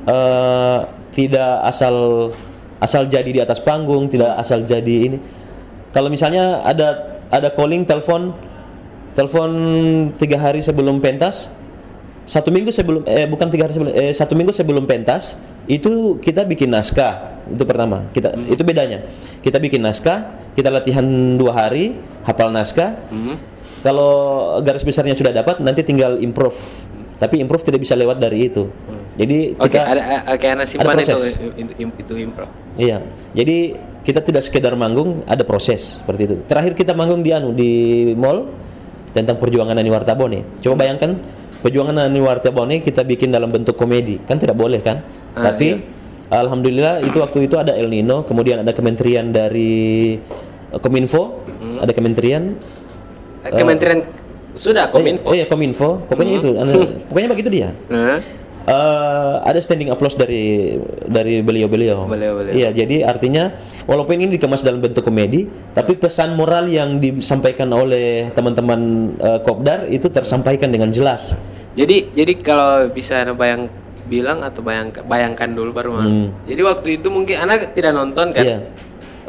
eh, 0.08 0.80
tidak 1.18 1.66
asal 1.66 2.30
asal 2.78 3.10
jadi 3.10 3.26
di 3.26 3.42
atas 3.42 3.58
panggung, 3.58 4.06
tidak 4.06 4.38
asal 4.38 4.62
jadi 4.62 4.96
ini. 5.10 5.18
Kalau 5.90 6.14
misalnya 6.14 6.62
ada 6.62 7.18
ada 7.34 7.50
calling 7.50 7.82
telepon 7.90 8.38
telepon 9.18 9.50
tiga 10.22 10.38
hari 10.38 10.62
sebelum 10.62 11.02
pentas, 11.02 11.50
satu 12.22 12.54
minggu 12.54 12.70
sebelum 12.70 13.02
eh 13.10 13.26
bukan 13.26 13.50
tiga 13.50 13.66
hari 13.66 13.74
sebelum 13.74 13.92
eh 13.98 14.14
satu 14.14 14.38
minggu 14.38 14.54
sebelum 14.54 14.86
pentas 14.86 15.42
itu 15.66 16.22
kita 16.22 16.46
bikin 16.46 16.70
naskah 16.70 17.42
itu 17.50 17.64
pertama 17.66 18.08
kita 18.14 18.32
Hmm. 18.36 18.48
itu 18.48 18.62
bedanya 18.64 19.04
kita 19.44 19.58
bikin 19.60 19.80
naskah 19.84 20.52
kita 20.54 20.68
latihan 20.72 21.04
dua 21.36 21.56
hari 21.56 21.98
hafal 22.24 22.54
naskah 22.54 22.94
Hmm. 23.10 23.36
kalau 23.82 24.12
garis 24.62 24.86
besarnya 24.86 25.18
sudah 25.18 25.34
dapat 25.34 25.60
nanti 25.66 25.82
tinggal 25.82 26.22
improve. 26.22 26.56
Tapi 27.18 27.42
improve 27.42 27.66
tidak 27.66 27.82
bisa 27.82 27.98
lewat 27.98 28.22
dari 28.22 28.46
itu. 28.46 28.70
Jadi 29.18 29.58
kita 29.58 29.80
ada 29.82 30.02
ada 30.24 30.36
kayak 30.38 30.70
simpan 30.70 30.94
itu 31.02 31.10
proses. 31.10 31.34
itu, 31.58 31.72
itu 31.90 32.14
improv. 32.22 32.50
Iya. 32.78 33.02
Jadi 33.34 33.58
kita 34.06 34.22
tidak 34.24 34.46
sekedar 34.46 34.78
manggung, 34.78 35.26
ada 35.26 35.42
proses 35.44 36.00
seperti 36.00 36.22
itu. 36.30 36.36
Terakhir 36.46 36.78
kita 36.78 36.94
manggung 36.94 37.26
di 37.26 37.34
anu 37.34 37.52
di 37.52 37.72
mall 38.14 38.48
tentang 39.12 39.42
perjuangan 39.42 39.74
Ani 39.76 39.90
Wartabone. 39.90 40.62
Coba 40.62 40.86
bayangkan 40.86 41.18
perjuangan 41.66 42.06
Ani 42.06 42.22
Wartabone 42.22 42.80
kita 42.86 43.02
bikin 43.02 43.34
dalam 43.34 43.50
bentuk 43.50 43.74
komedi. 43.74 44.22
Kan 44.24 44.38
tidak 44.38 44.56
boleh 44.56 44.80
kan? 44.86 45.02
Ah, 45.34 45.50
Tapi 45.52 45.82
alhamdulillah 46.30 47.02
itu 47.02 47.18
waktu 47.18 47.50
itu 47.50 47.58
ada 47.58 47.74
El 47.74 47.90
Nino, 47.90 48.22
kemudian 48.22 48.62
ada 48.62 48.72
kementerian 48.72 49.34
dari 49.34 50.16
eh, 50.72 50.80
Kominfo, 50.80 51.42
ada 51.82 51.92
kementerian 51.92 52.54
Kementerian 53.48 54.04
sudah 54.58 54.90
Kominfo. 54.90 55.32
Eh, 55.32 55.42
iya 55.42 55.46
Kominfo, 55.46 56.02
pokoknya 56.10 56.34
itu. 56.42 56.50
anu, 56.58 56.72
pokoknya 57.12 57.30
begitu 57.32 57.50
dia. 57.54 57.70
Hah? 57.94 58.20
Eh, 58.68 59.34
ada 59.48 59.56
standing 59.64 59.88
applause 59.88 60.20
dari 60.20 60.76
dari 61.08 61.40
beliau-beliau. 61.40 62.04
Beliau-beliau. 62.04 62.52
Iya, 62.52 62.76
jadi 62.76 63.08
artinya 63.08 63.56
walaupun 63.88 64.20
ini 64.20 64.36
dikemas 64.36 64.60
dalam 64.60 64.84
bentuk 64.84 65.08
komedi, 65.08 65.48
tapi 65.72 65.96
pesan 65.96 66.36
moral 66.36 66.68
yang 66.68 67.00
disampaikan 67.00 67.72
oleh 67.72 68.28
teman-teman 68.36 69.16
eh, 69.24 69.40
Kopdar 69.40 69.88
itu 69.88 70.12
tersampaikan 70.12 70.68
dengan 70.68 70.92
jelas. 70.92 71.40
Jadi 71.80 72.12
jadi 72.12 72.34
kalau 72.44 72.92
bisa 72.92 73.24
bayang 73.40 73.72
bilang 74.12 74.44
atau 74.44 74.60
bayangkan 74.60 75.00
bayangkan 75.08 75.48
dulu 75.48 75.72
baru 75.72 75.90
mau. 75.96 76.04
Hmm. 76.04 76.36
Jadi 76.44 76.62
waktu 76.68 76.88
itu 77.00 77.08
mungkin 77.08 77.40
anak 77.40 77.72
tidak 77.72 77.96
nonton 77.96 78.36
kan? 78.36 78.44
Iya. 78.44 78.58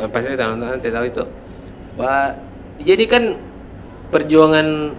Eh, 0.02 0.08
Pasti 0.10 0.34
tidak 0.34 0.58
nonton, 0.58 0.82
tidak 0.82 0.94
tahu 0.98 1.06
itu. 1.14 1.24
Wah, 1.94 2.34
jadi 2.82 3.06
kan 3.06 3.38
perjuangan 4.10 4.98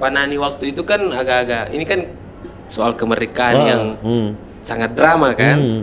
Panani 0.00 0.40
waktu 0.40 0.72
itu 0.72 0.88
kan 0.88 1.12
agak-agak 1.12 1.70
ini 1.76 1.84
kan 1.84 2.23
soal 2.66 2.94
kemerdekaan 2.94 3.56
Wah, 3.56 3.66
yang 3.68 3.82
hmm. 4.00 4.28
sangat 4.60 4.92
drama 4.92 5.32
kan. 5.32 5.56
Hmm. 5.56 5.82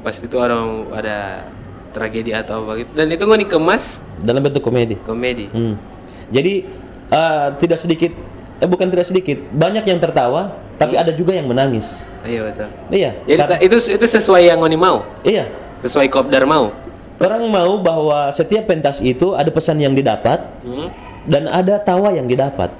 Pasti 0.00 0.26
itu 0.26 0.36
orang 0.36 0.88
ada 0.90 1.44
tragedi 1.92 2.32
atau 2.32 2.64
apa 2.64 2.80
gitu. 2.80 2.90
Dan 2.94 3.10
itu 3.10 3.22
nggak 3.22 3.40
dikemas 3.46 4.00
Dalam 4.18 4.40
bentuk 4.40 4.62
komedi. 4.62 4.96
komedi. 5.02 5.46
Hmm. 5.52 5.74
Jadi 6.30 6.64
eh, 7.10 7.46
tidak 7.58 7.78
sedikit, 7.78 8.12
eh 8.58 8.68
bukan 8.68 8.86
tidak 8.88 9.06
sedikit, 9.06 9.38
banyak 9.50 9.82
yang 9.84 9.98
tertawa, 9.98 10.54
tapi 10.78 10.94
ada 10.96 11.10
juga 11.12 11.34
yang 11.34 11.50
menangis. 11.50 12.06
Iya 12.22 12.40
betul. 12.46 12.68
Iya. 12.88 13.10
Jadi 13.26 13.40
kar- 13.40 13.50
ta- 13.56 13.62
itu 13.62 13.76
itu 13.76 14.06
sesuai 14.06 14.46
yang 14.46 14.60
Ngoni 14.62 14.78
mau, 14.78 15.04
iya. 15.20 15.50
sesuai 15.82 16.06
Kopdar 16.08 16.46
mau. 16.46 16.72
Orang 17.20 17.52
mau 17.52 17.76
bahwa 17.76 18.32
setiap 18.32 18.64
pentas 18.64 19.04
itu 19.04 19.36
ada 19.36 19.52
pesan 19.52 19.76
yang 19.76 19.92
didapat 19.92 20.40
Hmm. 20.64 20.88
dan 21.28 21.52
ada 21.52 21.76
tawa 21.76 22.16
yang 22.16 22.24
didapat. 22.24 22.72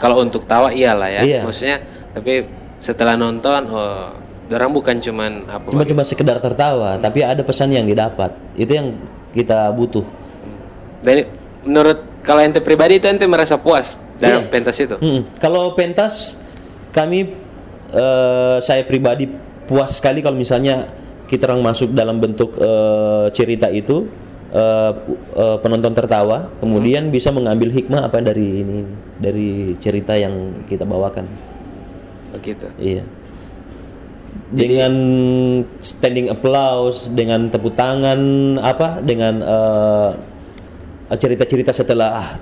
Kalau 0.00 0.24
untuk 0.24 0.48
tawa 0.48 0.72
iyalah 0.72 1.12
ya. 1.12 1.20
Iya. 1.20 1.40
Maksudnya 1.44 1.76
tapi 2.12 2.46
setelah 2.78 3.14
nonton 3.16 3.68
oh 3.72 4.12
orang 4.52 4.70
bukan 4.72 5.00
cuman 5.00 5.48
apa 5.48 5.64
Cuma 5.72 5.84
cuma 5.88 6.02
sekedar 6.04 6.36
tertawa, 6.36 7.00
tapi 7.00 7.24
ada 7.24 7.40
pesan 7.40 7.72
yang 7.72 7.88
didapat. 7.88 8.36
Itu 8.52 8.72
yang 8.76 8.88
kita 9.32 9.72
butuh. 9.72 10.04
Dan 11.00 11.24
menurut 11.64 12.04
kalau 12.20 12.44
ente 12.44 12.60
pribadi 12.60 13.00
itu 13.00 13.08
ente 13.08 13.24
merasa 13.24 13.56
puas 13.56 13.96
dalam 14.20 14.44
Iya. 14.44 14.52
pentas 14.52 14.76
itu. 14.76 14.96
Mm-mm. 15.00 15.24
Kalau 15.40 15.72
pentas 15.72 16.36
kami 16.92 17.32
eh, 17.96 18.56
saya 18.60 18.84
pribadi 18.84 19.26
puas 19.64 19.96
sekali 19.96 20.20
kalau 20.20 20.36
misalnya 20.36 20.92
kita 21.32 21.48
orang 21.48 21.64
masuk 21.64 21.96
dalam 21.96 22.20
bentuk 22.20 22.52
eh, 22.60 23.32
cerita 23.32 23.72
itu 23.72 24.04
eh, 24.52 24.92
eh, 25.32 25.56
penonton 25.64 25.96
tertawa, 25.96 26.52
kemudian 26.60 27.08
bisa 27.08 27.32
mengambil 27.32 27.72
hikmah 27.72 28.04
apa 28.04 28.20
dari 28.20 28.60
ini 28.68 28.84
dari 29.16 29.72
cerita 29.80 30.12
yang 30.12 30.66
kita 30.68 30.84
bawakan. 30.84 31.51
Begitu. 32.32 32.66
Iya. 32.80 33.04
Dengan 34.52 34.94
standing 35.80 36.28
applause, 36.28 37.08
dengan 37.08 37.48
tepuk 37.48 37.72
tangan, 37.72 38.20
apa, 38.60 39.00
dengan 39.00 39.40
eh, 39.40 40.10
cerita-cerita 41.16 41.72
setelah 41.72 42.36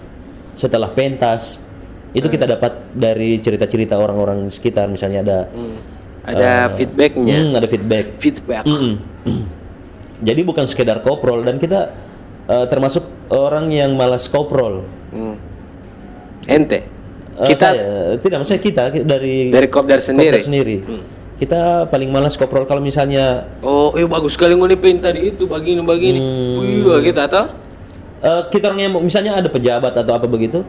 setelah 0.55 0.91
pentas, 0.91 1.63
itu 2.11 2.27
kita 2.27 2.47
dapat 2.47 2.91
dari 2.95 3.39
cerita-cerita 3.39 3.95
orang-orang 3.99 4.51
sekitar, 4.51 4.91
misalnya 4.91 5.23
ada 5.23 5.39
Hmm. 5.55 5.79
Ada 6.21 6.77
feedbacknya. 6.77 7.39
hmm, 7.41 7.53
ada 7.57 7.67
feedback. 7.67 8.07
Feedback. 8.21 8.65
Mm-mm. 8.69 8.95
Jadi 10.21 10.41
bukan 10.45 10.69
sekedar 10.69 11.01
koprol 11.01 11.49
dan 11.49 11.57
kita 11.57 11.97
eh, 12.45 12.67
termasuk 12.69 13.09
orang 13.33 13.73
yang 13.73 13.97
malas 13.97 14.29
koprol. 14.29 14.85
Hmm. 15.15 15.41
Ente. 16.45 16.85
Eh, 17.41 17.49
Kita 17.49 17.67
saya- 17.73 18.21
tidak 18.21 18.37
maksudnya 18.45 18.63
kita 18.63 18.83
dari 19.01 19.49
dari 19.49 19.69
Kopdar 19.73 20.01
sendiri. 20.05 20.29
Kopdar 20.29 20.45
sendiri. 20.45 20.77
Kita 21.41 21.89
paling 21.89 22.13
malas 22.13 22.37
koprol 22.37 22.69
kalau 22.69 22.85
misalnya 22.85 23.49
Oh, 23.65 23.97
eh 23.97 24.05
bagus 24.05 24.37
sekali 24.37 24.53
pengen 24.77 25.01
tadi 25.01 25.33
itu 25.33 25.49
begini 25.49 25.81
begini. 25.81 26.21
Hmm. 26.21 26.61
Wih, 26.61 27.01
gitu 27.01 27.17
atau? 27.17 27.49
eh, 28.21 28.43
kita 28.53 28.69
orang 28.69 28.81
yang 28.85 28.93
misalnya 29.01 29.41
ada 29.41 29.49
pejabat 29.49 29.97
atau 29.97 30.13
apa 30.13 30.29
begitu, 30.29 30.61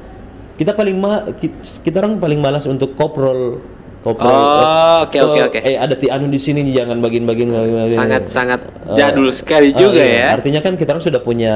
kita 0.56 0.72
paling 0.72 0.96
ma 0.96 1.28
kita, 1.36 1.60
kita 1.84 2.00
orang 2.00 2.16
paling 2.24 2.40
malas 2.40 2.64
untuk 2.64 2.96
koprol 2.96 3.60
koprol. 4.00 4.32
Oh, 4.32 5.04
oke, 5.04 5.20
oke, 5.20 5.40
oke. 5.52 5.60
Eh 5.60 5.76
ada 5.76 5.92
ti 6.00 6.08
anu 6.08 6.32
di 6.32 6.40
sini 6.40 6.64
jangan 6.72 7.04
bagin-bagin. 7.04 7.52
Sangat 7.92 8.32
sangat 8.32 8.62
Eh, 8.82 8.96
jadul 8.96 9.28
sekali 9.36 9.76
ah, 9.76 9.78
juga 9.78 10.00
iya. 10.02 10.32
ya. 10.32 10.40
Artinya 10.40 10.60
kan 10.64 10.80
kita 10.80 10.96
orang 10.96 11.04
sudah 11.04 11.20
punya 11.20 11.54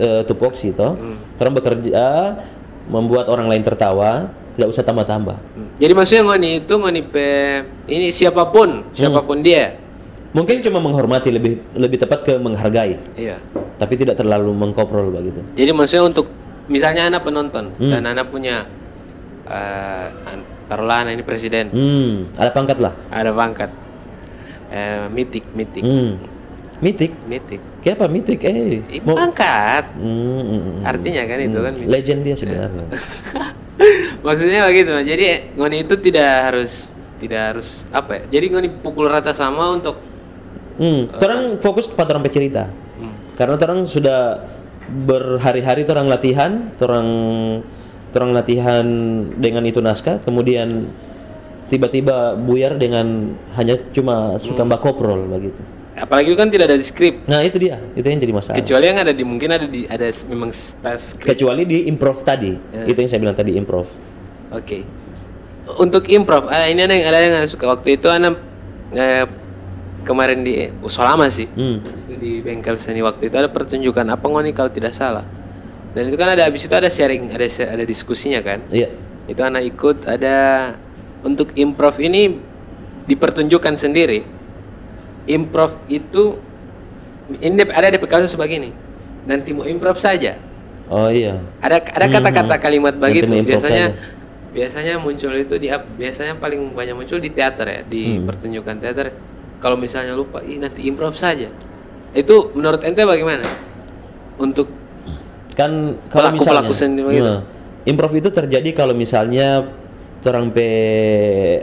eh, 0.00 0.24
tupoksi 0.24 0.72
toh. 0.72 0.96
Hmm. 0.96 1.20
Kita 1.36 1.40
orang 1.44 1.56
bekerja 1.60 2.04
membuat 2.86 3.26
orang 3.28 3.50
lain 3.52 3.62
tertawa, 3.62 4.30
tidak 4.56 4.68
usah 4.72 4.82
tambah-tambah. 4.82 5.36
Hmm. 5.36 5.68
Jadi 5.76 5.92
maksudnya 5.92 6.22
ngoni 6.24 6.50
itu 6.64 6.74
ngoni 6.74 7.02
pe 7.04 7.26
ini 7.86 8.08
siapa 8.08 8.48
pun, 8.48 8.88
siapa 8.90 9.20
pun 9.20 9.44
dia. 9.44 9.76
Mungkin 10.32 10.60
cuma 10.60 10.80
menghormati 10.80 11.28
lebih 11.28 11.60
lebih 11.72 11.96
tepat 11.96 12.24
ke 12.24 12.34
menghargai, 12.36 12.96
Iya. 13.16 13.40
tapi 13.76 13.96
tidak 13.96 14.16
terlalu 14.16 14.52
mengkoprol 14.52 15.08
begitu. 15.08 15.40
Jadi 15.52 15.70
maksudnya 15.72 16.04
untuk 16.08 16.26
misalnya 16.66 17.08
anak 17.08 17.24
penonton 17.24 17.72
Hmm. 17.76 17.88
dan 17.92 18.02
anak 18.04 18.28
punya 18.28 18.64
an- 20.26 20.44
taruhlah 20.66 21.06
anak 21.06 21.20
ini 21.20 21.24
presiden, 21.24 21.70
Hmm, 21.70 22.26
ada 22.34 22.50
pangkat 22.50 22.78
lah. 22.82 22.92
ada 23.08 23.30
pangkat. 23.30 23.70
Eh 24.66 25.06
mitik, 25.08 25.46
mitik. 25.54 25.86
Hmm. 25.86 26.18
Mitik. 26.84 27.12
Mitik. 27.24 27.60
Kayak 27.80 27.96
apa 28.02 28.06
mitik? 28.12 28.38
Eh, 28.44 29.00
mau 29.00 29.16
pangkat. 29.16 29.96
Hmm, 29.96 30.42
hmm, 30.44 30.60
hmm. 30.60 30.78
Artinya 30.84 31.22
kan 31.24 31.38
itu 31.40 31.58
kan 31.58 31.72
mitik. 31.72 31.88
legend 31.88 32.20
dia 32.24 32.34
sebenarnya. 32.36 32.86
Maksudnya 34.26 34.60
begitu. 34.68 34.92
Jadi 34.92 35.24
ngoni 35.56 35.76
itu 35.84 35.94
tidak 35.96 36.30
harus 36.52 36.92
tidak 37.16 37.40
harus 37.54 37.88
apa 37.88 38.20
ya? 38.20 38.22
Jadi 38.36 38.46
ngoni 38.52 38.68
pukul 38.84 39.08
rata 39.08 39.32
sama 39.32 39.72
untuk 39.72 39.96
Hmm, 40.76 41.08
orang 41.24 41.56
fokus 41.64 41.88
pada 41.88 42.12
orang 42.12 42.28
pecerita. 42.28 42.68
Karena 43.36 43.56
orang 43.56 43.88
sudah 43.88 44.44
berhari-hari 44.88 45.88
orang 45.88 46.08
latihan, 46.08 46.52
orang 46.80 47.08
orang 48.12 48.30
latihan 48.32 48.86
dengan 49.36 49.64
itu 49.64 49.80
naskah, 49.80 50.20
kemudian 50.24 50.88
tiba-tiba 51.72 52.36
buyar 52.36 52.76
dengan 52.76 53.36
hanya 53.56 53.76
cuma 53.92 54.36
suka 54.40 54.64
mbak 54.64 54.80
koprol 54.84 55.28
begitu. 55.28 55.60
Apalagi 55.96 56.36
kan 56.36 56.52
tidak 56.52 56.68
ada 56.70 56.76
di 56.76 56.84
skrip. 56.84 57.24
Nah 57.24 57.40
itu 57.40 57.56
dia, 57.56 57.80
itu 57.96 58.04
yang 58.04 58.20
jadi 58.20 58.34
masalah. 58.36 58.56
Kecuali 58.60 58.84
yang 58.84 58.98
ada 59.00 59.12
di 59.16 59.24
mungkin 59.24 59.48
ada 59.48 59.66
di 59.66 59.88
ada 59.88 60.06
memang 60.28 60.52
tas 60.52 61.16
skrip. 61.16 61.32
Kecuali 61.32 61.64
di 61.64 61.88
improv 61.88 62.20
tadi, 62.20 62.52
Ya. 62.52 62.84
itu 62.84 62.98
yang 63.00 63.10
saya 63.10 63.20
bilang 63.24 63.36
tadi 63.36 63.56
improv. 63.56 63.88
Oke. 64.52 64.84
Untuk 65.80 66.06
improv, 66.12 66.46
ah, 66.46 66.68
ini 66.68 66.84
ada 66.84 66.94
yang 66.94 67.06
ada 67.10 67.18
yang 67.18 67.48
suka 67.50 67.66
waktu 67.66 67.98
itu 67.98 68.06
anak 68.06 68.38
eh, 68.94 69.26
kemarin 70.06 70.46
di 70.46 70.70
oh, 70.70 70.92
lama 71.02 71.26
sih. 71.26 71.50
Hmm. 71.50 71.82
Itu 71.82 72.14
di 72.20 72.44
bengkel 72.44 72.78
seni 72.78 73.02
waktu 73.02 73.32
itu 73.32 73.36
ada 73.40 73.50
pertunjukan 73.50 74.06
apa 74.06 74.22
ngoni 74.22 74.54
kalau 74.54 74.70
tidak 74.70 74.94
salah. 74.94 75.26
Dan 75.96 76.12
itu 76.12 76.16
kan 76.20 76.28
ada 76.28 76.44
habis 76.44 76.62
itu 76.62 76.74
ada 76.76 76.92
sharing, 76.92 77.32
ada 77.32 77.48
ada 77.48 77.84
diskusinya 77.88 78.44
kan. 78.44 78.62
Iya. 78.68 78.92
Itu 79.26 79.42
anak 79.42 79.64
ikut 79.64 80.04
ada 80.06 80.36
untuk 81.24 81.56
improv 81.58 81.98
ini 81.98 82.36
dipertunjukkan 83.10 83.74
sendiri. 83.74 84.35
Improv 85.26 85.78
itu 85.86 86.38
ini 87.42 87.62
ada 87.66 87.90
di 87.90 87.98
kasus 88.00 88.34
begini. 88.34 88.70
Nanti 89.26 89.50
mau 89.50 89.66
improv 89.66 89.98
saja. 89.98 90.38
Oh 90.86 91.10
iya. 91.10 91.42
Ada 91.58 91.82
ada 91.82 92.06
kata-kata 92.06 92.54
kalimat 92.62 92.94
Nanti 92.94 93.26
begitu. 93.26 93.42
Biasanya 93.42 93.90
biasanya 94.54 94.94
muncul 95.02 95.34
itu 95.34 95.54
di 95.58 95.68
biasanya 95.98 96.38
paling 96.38 96.72
banyak 96.72 96.94
muncul 96.94 97.18
di 97.18 97.34
teater 97.34 97.66
ya, 97.66 97.80
di 97.82 98.16
Hmm. 98.16 98.30
pertunjukan 98.30 98.76
teater. 98.78 99.10
Kalau 99.58 99.74
misalnya 99.74 100.14
lupa, 100.14 100.44
ih 100.46 100.62
nanti 100.62 100.86
improv 100.86 101.18
saja. 101.18 101.50
Itu 102.14 102.54
menurut 102.54 102.86
ente 102.86 103.02
bagaimana? 103.02 103.42
Untuk 104.38 104.70
kan 105.56 105.96
kalau 106.12 106.36
Pelaku-pelaku 106.36 106.70
misalnya 106.70 106.76
sendiri 106.76 107.16
gitu. 107.16 107.24
nah, 107.24 107.40
improv 107.82 108.12
itu 108.12 108.28
terjadi 108.28 108.70
kalau 108.76 108.92
misalnya 108.92 109.64
pe 110.52 110.68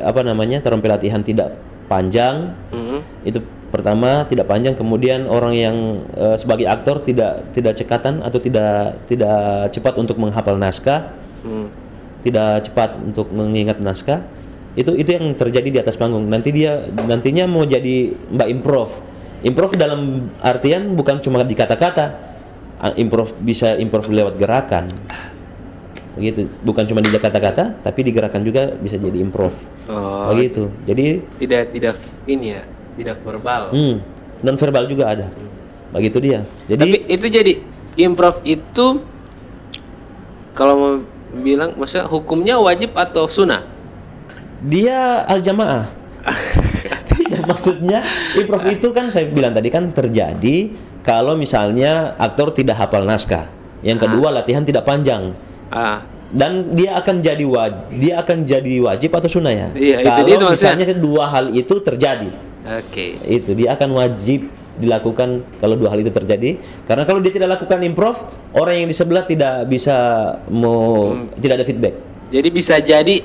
apa 0.01 0.25
namanya 0.25 0.57
orang 0.65 0.81
pe 0.81 0.89
latihan 0.89 1.21
tidak 1.21 1.53
panjang 1.85 2.57
Mhm. 2.73 2.97
itu 3.21 3.39
Pertama 3.73 4.21
tidak 4.29 4.45
panjang, 4.45 4.77
kemudian 4.77 5.25
orang 5.25 5.53
yang 5.57 5.75
eh, 6.13 6.37
sebagai 6.37 6.69
aktor 6.69 7.01
tidak 7.01 7.49
tidak 7.57 7.73
cekatan 7.73 8.21
atau 8.21 8.37
tidak 8.37 9.01
tidak 9.09 9.73
cepat 9.73 9.97
untuk 9.97 10.21
menghafal 10.21 10.61
naskah, 10.61 11.09
Hmm. 11.41 11.67
tidak 12.21 12.69
cepat 12.69 12.95
untuk 13.01 13.33
mengingat 13.33 13.81
naskah. 13.81 14.23
Itu 14.77 14.93
itu 14.93 15.09
yang 15.17 15.33
terjadi 15.33 15.69
di 15.73 15.79
atas 15.81 15.97
panggung. 15.97 16.29
Nanti 16.29 16.53
dia 16.53 16.85
nantinya 16.85 17.49
mau 17.49 17.65
jadi 17.65 18.13
mbak 18.13 18.47
improv. 18.53 18.89
Improv 19.41 19.73
dalam 19.75 20.29
artian 20.39 20.93
bukan 20.93 21.17
cuma 21.19 21.41
di 21.41 21.57
kata-kata. 21.57 22.31
Improv 22.95 23.33
bisa 23.41 23.73
improv 23.75 24.05
lewat 24.07 24.37
gerakan. 24.37 24.85
Begitu. 26.13 26.45
Bukan 26.61 26.85
cuma 26.85 27.01
di 27.01 27.09
kata-kata, 27.09 27.81
tapi 27.81 28.05
di 28.05 28.13
gerakan 28.13 28.45
juga 28.45 28.69
bisa 28.77 29.01
jadi 29.01 29.17
improv. 29.17 29.53
Oh, 29.89 30.29
Begitu. 30.31 30.69
Jadi 30.85 31.05
tidak 31.41 31.73
tidak 31.73 31.95
ini 32.29 32.53
ya, 32.53 32.61
tidak 32.97 33.17
verbal. 33.25 33.73
Hmm, 33.73 34.01
non 34.41 34.55
verbal 34.57 34.85
juga 34.85 35.13
ada. 35.13 35.27
Begitu 35.93 36.17
dia. 36.21 36.39
Jadi 36.65 36.81
Tapi 36.81 36.99
itu 37.09 37.25
jadi 37.29 37.53
improv 37.97 38.41
itu 38.41 38.85
kalau 40.53 40.73
mau 40.77 40.93
bilang 41.33 41.73
maksudnya 41.77 42.05
hukumnya 42.05 42.55
wajib 42.61 42.93
atau 42.93 43.25
sunnah? 43.25 43.73
dia 44.63 45.27
al 45.27 45.43
jamaah. 45.43 45.91
Tidak 47.13 47.43
maksudnya 47.45 47.99
improv 48.39 48.63
itu 48.71 48.87
kan 48.95 49.11
saya 49.11 49.27
bilang 49.27 49.51
tadi 49.51 49.67
kan 49.67 49.91
terjadi 49.91 50.71
kalau 51.03 51.35
misalnya 51.35 52.15
aktor 52.15 52.55
tidak 52.55 52.79
hafal 52.79 53.03
naskah. 53.03 53.51
Yang 53.83 54.07
kedua 54.07 54.31
latihan 54.31 54.63
tidak 54.63 54.87
panjang. 54.87 55.35
Ah, 55.67 56.07
Dan 56.31 56.73
dia 56.73 56.95
akan 56.97 57.19
jadi 57.21 57.43
wajib, 57.45 57.77
dia 57.99 58.13
akan 58.23 58.37
jadi 58.47 58.73
wajib 58.81 59.11
atau 59.13 59.29
sunnah 59.29 59.53
ya? 59.53 59.67
Iya, 59.75 59.97
itu 60.01 60.07
kalau 60.07 60.25
dia 60.25 60.35
tuh 60.39 60.47
maksudnya. 60.49 60.73
misalnya 60.79 60.97
dua 60.97 61.23
hal 61.29 61.45
itu 61.53 61.75
terjadi, 61.83 62.29
oke. 62.65 63.05
itu 63.23 63.51
dia 63.53 63.73
akan 63.73 63.89
wajib 63.93 64.47
dilakukan 64.73 65.45
kalau 65.57 65.77
dua 65.77 65.93
hal 65.93 66.01
itu 66.01 66.09
terjadi. 66.09 66.57
Karena 66.83 67.05
kalau 67.05 67.21
dia 67.21 67.29
tidak 67.29 67.59
lakukan 67.59 67.77
improv, 67.83 68.25
orang 68.51 68.81
yang 68.81 68.87
di 68.89 68.95
sebelah 68.95 69.21
tidak 69.21 69.69
bisa 69.69 69.93
mau 70.49 71.13
Hmm. 71.13 71.29
tidak 71.37 71.61
ada 71.61 71.65
feedback. 71.65 71.93
Jadi 72.33 72.49
bisa 72.49 72.81
jadi 72.81 73.15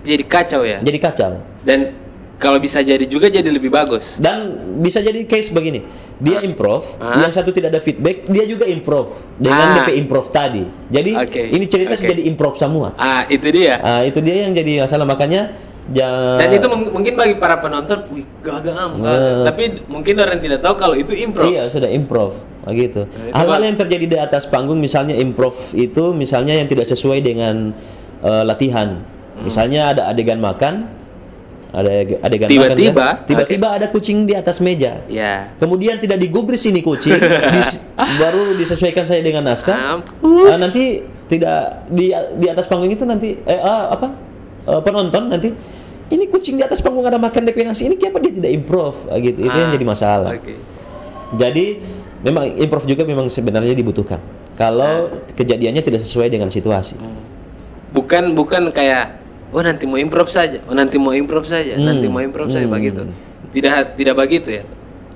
jadi 0.00 0.24
kacau 0.24 0.64
ya. 0.64 0.80
Jadi 0.80 0.96
kacau. 0.96 1.36
Dan 1.60 1.92
kalau 2.36 2.56
bisa 2.56 2.80
jadi 2.80 3.04
juga 3.04 3.28
jadi 3.28 3.44
lebih 3.44 3.68
bagus. 3.68 4.16
Dan 4.16 4.56
bisa 4.78 5.00
jadi 5.00 5.20
case 5.24 5.48
begini, 5.48 5.84
dia 6.16 6.40
improv, 6.40 6.96
Ah. 6.96 7.16
yang 7.18 7.32
satu 7.32 7.48
tidak 7.48 7.72
ada 7.72 7.80
feedback, 7.80 8.24
dia 8.28 8.44
juga 8.44 8.64
improv 8.64 9.20
dengan 9.36 9.72
Ah. 9.72 9.74
DP 9.82 10.00
improv 10.00 10.28
tadi. 10.28 10.64
Jadi 10.86 11.12
Oke, 11.12 11.42
ini 11.42 11.64
cerita 11.66 11.92
oke. 11.92 12.04
jadi 12.06 12.22
improv 12.24 12.56
semua. 12.56 12.96
Ah, 12.96 13.24
itu 13.26 13.44
dia. 13.48 13.80
Ah, 13.80 14.00
itu 14.00 14.20
dia 14.20 14.48
yang 14.48 14.52
jadi 14.52 14.84
masalah 14.84 15.04
makanya 15.04 15.52
Dan 15.86 16.48
itu 16.50 16.66
mung- 16.66 16.90
mungkin 16.92 17.14
bagi 17.14 17.34
para 17.36 17.56
penonton, 17.56 18.02
wih 18.10 18.26
gagal 18.40 18.74
gagal. 18.74 19.06
Eh. 19.06 19.44
Tapi 19.44 19.62
mungkin 19.86 20.14
orang 20.16 20.38
tidak 20.38 20.58
tahu 20.60 20.74
kalau 20.74 20.94
itu 20.94 21.14
improv. 21.14 21.46
Iya 21.46 21.68
sudah 21.68 21.86
improv 21.86 22.34
begitu. 22.62 23.06
Nah, 23.06 23.24
itu 23.24 23.34
Hal-hal 23.36 23.52
bang- 23.56 23.66
yang 23.66 23.76
terjadi 23.76 24.06
di 24.08 24.18
atas 24.18 24.42
panggung 24.44 24.76
misalnya 24.76 25.14
improv 25.14 25.54
itu 25.72 26.10
misalnya 26.10 26.52
yang 26.52 26.66
tidak 26.66 26.84
sesuai 26.84 27.20
dengan 27.20 27.70
eh, 28.18 28.42
latihan. 28.42 28.98
Hmm. 28.98 29.44
Misalnya 29.44 29.92
ada 29.92 30.02
adegan 30.06 30.36
makan, 30.36 30.90
ada 31.68 31.90
adegan 32.20 32.48
Tiba-tiba, 32.48 32.90
makan. 32.96 33.14
kan? 33.14 33.26
Tiba-tiba 33.28 33.66
ada 33.70 33.86
kucing 33.86 34.24
di 34.24 34.32
atas 34.32 34.58
meja. 34.58 35.06
Ya. 35.06 35.54
Kemudian 35.54 36.00
tidak 36.00 36.18
digubris 36.18 36.64
ini 36.64 36.80
kucing, 36.80 37.14
dis- 37.54 37.84
baru 37.94 38.56
disesuaikan 38.56 39.04
saya 39.04 39.20
dengan 39.20 39.44
naskah. 39.44 39.76
Mampus. 40.00 40.48
Ah, 40.48 40.58
nanti 40.58 40.84
tidak 41.26 41.86
di 41.86 42.10
di 42.34 42.46
atas 42.46 42.64
panggung 42.64 42.88
itu 42.88 43.02
nanti 43.02 43.38
eh 43.40 43.58
ah, 43.58 43.92
apa 43.92 44.25
Eh, 44.66 44.80
penonton 44.82 45.30
nanti 45.30 45.54
ini 46.06 46.24
kucing 46.26 46.54
di 46.54 46.62
atas 46.62 46.78
panggung 46.78 47.02
ada 47.02 47.16
makan 47.16 47.42
DP 47.44 47.62
nasi 47.62 47.86
ini 47.86 47.94
kenapa 47.94 48.18
dia 48.18 48.30
tidak 48.32 48.50
improv 48.52 48.94
Ah, 49.06 49.14
gitu 49.16 49.38
itu 49.40 49.50
yang 49.52 49.70
Ah, 49.70 49.74
jadi 49.74 49.84
masalah. 49.84 50.30
Oke. 50.34 50.54
Jadi 51.34 51.64
memang 52.20 52.50
improv 52.52 52.82
juga 52.82 53.02
memang 53.02 53.26
sebenarnya 53.26 53.70
dibutuhkan. 53.72 54.18
Kalau 54.54 55.06
kejadiannya 55.32 55.82
tidak 55.82 56.00
sesuai 56.00 56.26
dengan 56.28 56.48
situasi. 56.48 56.98
Bukan 57.90 58.34
bukan 58.34 58.70
kayak 58.70 59.22
oh 59.48 59.62
nanti 59.62 59.86
mau 59.86 59.96
improv 59.96 60.26
saja, 60.26 60.58
oh 60.64 60.74
nanti 60.74 60.96
mau 60.96 61.12
improv 61.12 61.44
saja, 61.44 61.74
Hmm. 61.74 61.86
nanti 61.86 62.06
mau 62.06 62.18
improv 62.18 62.50
saja 62.50 62.66
Hmm. 62.66 62.74
begitu. 62.74 63.02
Tidak 63.52 63.94
tidak 63.94 64.14
begitu 64.16 64.48
ya. 64.52 64.64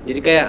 Jadi 0.01 0.19
kayak 0.19 0.47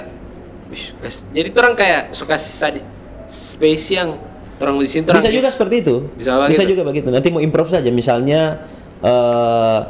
wish, 0.71 0.95
jadi 1.29 1.49
orang 1.53 1.75
kayak 1.75 2.03
suka 2.13 2.39
sadi- 2.39 2.87
space 3.27 3.87
yang 3.93 4.17
orang 4.57 4.79
di 4.79 4.87
sini 4.87 5.03
Bisa 5.05 5.27
juga 5.27 5.51
seperti 5.51 5.83
itu. 5.83 5.95
Bisa 6.15 6.39
begitu. 6.39 6.71
juga 6.71 6.83
begitu. 6.87 7.09
Nanti 7.09 7.29
mau 7.29 7.41
improv 7.41 7.67
saja. 7.67 7.89
Misalnya 7.89 8.63
eh 9.03 9.81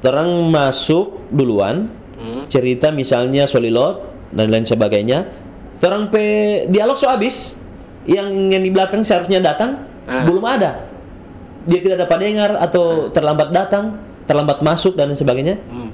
terang 0.00 0.52
masuk 0.52 1.28
duluan, 1.32 1.88
Hmm. 2.14 2.44
cerita 2.48 2.88
misalnya 2.88 3.44
solilot 3.44 4.00
dan 4.32 4.48
lain 4.48 4.64
sebagainya. 4.64 5.28
Terang 5.80 6.08
pe 6.08 6.64
dialog 6.68 6.96
so 6.96 7.08
habis, 7.08 7.56
yang 8.04 8.28
yang 8.48 8.62
di 8.64 8.70
belakang 8.72 9.04
seharusnya 9.04 9.40
datang 9.40 9.84
Ah. 10.04 10.24
belum 10.24 10.44
ada. 10.44 10.84
Dia 11.64 11.80
tidak 11.80 12.04
dapat 12.04 12.16
dengar 12.28 12.50
atau 12.60 13.08
terlambat 13.08 13.48
datang, 13.48 13.96
terlambat 14.28 14.60
masuk 14.60 14.92
dan 14.96 15.12
lain 15.12 15.16
sebagainya. 15.16 15.56
Hmm. 15.68 15.88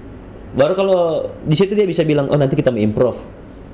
Baru 0.51 0.75
kalau 0.75 1.01
di 1.47 1.55
situ 1.55 1.79
dia 1.79 1.87
bisa 1.87 2.03
bilang, 2.03 2.27
oh 2.27 2.35
nanti 2.35 2.59
kita 2.59 2.75
mau 2.75 2.83
improv. 2.83 3.15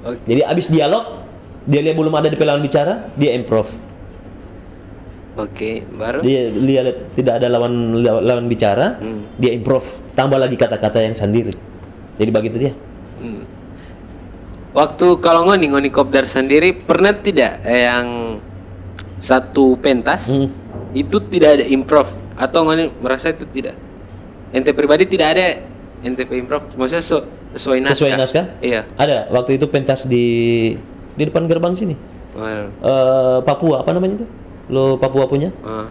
Oke. 0.05 0.21
Jadi 0.29 0.45
abis 0.45 0.69
dialog, 0.69 1.25
dia 1.65 1.81
lihat 1.81 1.97
belum 1.97 2.13
ada 2.13 2.29
di 2.29 2.37
lawan 2.37 2.61
bicara, 2.61 3.09
dia 3.17 3.33
improv. 3.33 3.73
Oke, 5.37 5.85
baru 5.91 6.25
Dia 6.25 6.49
lihat 6.49 7.13
tidak 7.13 7.39
ada 7.39 7.49
lawan 7.49 8.01
lawan 8.01 8.47
bicara, 8.47 8.97
Hmm. 8.97 9.29
dia 9.37 9.53
improv, 9.53 9.85
tambah 10.13 10.37
lagi 10.37 10.57
kata-kata 10.57 10.99
yang 10.99 11.13
sendiri. 11.13 11.53
Jadi 12.17 12.31
begitu 12.31 12.57
dia. 12.59 12.73
Hmm. 13.19 13.45
Waktu 14.73 15.07
kalau 15.19 15.45
ngoni 15.45 15.69
ngoni 15.69 15.89
kopdar 15.89 16.25
sendiri 16.25 16.73
pernah 16.75 17.13
tidak 17.13 17.61
yang 17.63 18.37
satu 19.17 19.77
pentas 19.77 20.29
Hmm. 20.31 20.49
itu 20.93 21.17
tidak 21.23 21.61
ada 21.61 21.65
improv 21.67 22.09
atau 22.35 22.61
ngoni 22.63 22.93
merasa 22.97 23.29
itu 23.29 23.45
tidak 23.47 23.77
ente 24.51 24.73
pribadi 24.73 25.05
tidak 25.05 25.29
ada 25.33 25.45
NTP 26.03 26.37
improv 26.39 26.69
maksudnya 26.71 27.01
so- 27.01 27.25
sesuai 27.51 27.81
naskah 27.83 27.97
Sesuai 27.97 28.13
naskah? 28.15 28.45
iya 28.61 28.85
Ada 28.95 29.29
waktu 29.31 29.57
itu 29.57 29.65
pentas 29.67 30.05
di 30.05 30.25
di 31.11 31.23
depan 31.23 31.45
gerbang 31.45 31.73
sini. 31.73 31.97
Well, 32.33 32.69
Eh, 32.79 33.39
Papua 33.43 33.81
apa 33.81 33.97
namanya 33.97 34.21
itu? 34.21 34.27
Lo 34.69 34.97
Papua 34.97 35.25
punya? 35.25 35.51
ah, 35.61 35.87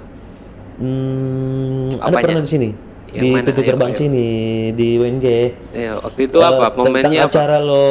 Hmm, 0.76 1.88
ada 1.98 2.20
pernah 2.20 2.44
di 2.44 2.50
sini. 2.50 2.70
Yang 3.08 3.16
di 3.16 3.30
mana? 3.32 3.40
pintu 3.42 3.62
Ayo, 3.62 3.68
gerbang 3.70 3.90
ayo. 3.90 3.98
sini 3.98 4.28
di 4.72 4.88
WNG. 4.96 5.28
iya, 5.72 5.94
waktu 5.96 6.22
itu 6.26 6.36
Eh, 6.36 6.44
apa 6.44 6.66
tentang 6.68 6.80
momennya 6.84 7.20
apa 7.22 7.30
acara 7.30 7.58
lo 7.58 7.86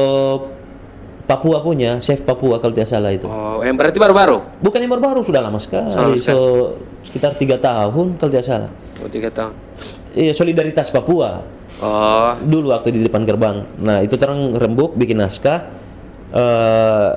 Papua 1.25 1.59
punya, 1.59 1.97
Chef 1.99 2.21
Papua 2.21 2.61
kalau 2.61 2.71
tidak 2.71 2.85
salah 2.87 3.09
itu. 3.09 3.25
oh 3.25 3.57
yang 3.59 3.73
berarti 3.73 3.97
baru-baru 3.97 4.45
Bukan 4.61 4.77
yang 4.79 4.93
baru-baru 4.93 5.25
sudah 5.25 5.41
lama 5.41 5.57
sekali. 5.57 5.89
Sudah 5.89 6.05
lama 6.05 6.13
sekali. 6.15 6.29
So, 6.29 6.37
sekitar 7.03 7.33
tiga 7.35 7.57
tahun 7.57 8.07
kalau 8.15 8.31
tidak 8.31 8.45
salah. 8.45 8.71
oh 8.95 9.09
tiga 9.09 9.33
tahun 9.33 9.57
Iya, 10.13 10.31
solidaritas 10.31 10.93
Papua. 10.93 11.41
oh 11.81 12.31
Dulu 12.39 12.69
waktu 12.71 12.93
di 12.93 13.01
depan 13.01 13.25
gerbang. 13.25 13.65
Nah, 13.79 13.99
itu 13.99 14.15
terang 14.15 14.53
rembuk 14.53 14.93
bikin 14.93 15.17
naskah. 15.17 15.73
eh 16.31 17.11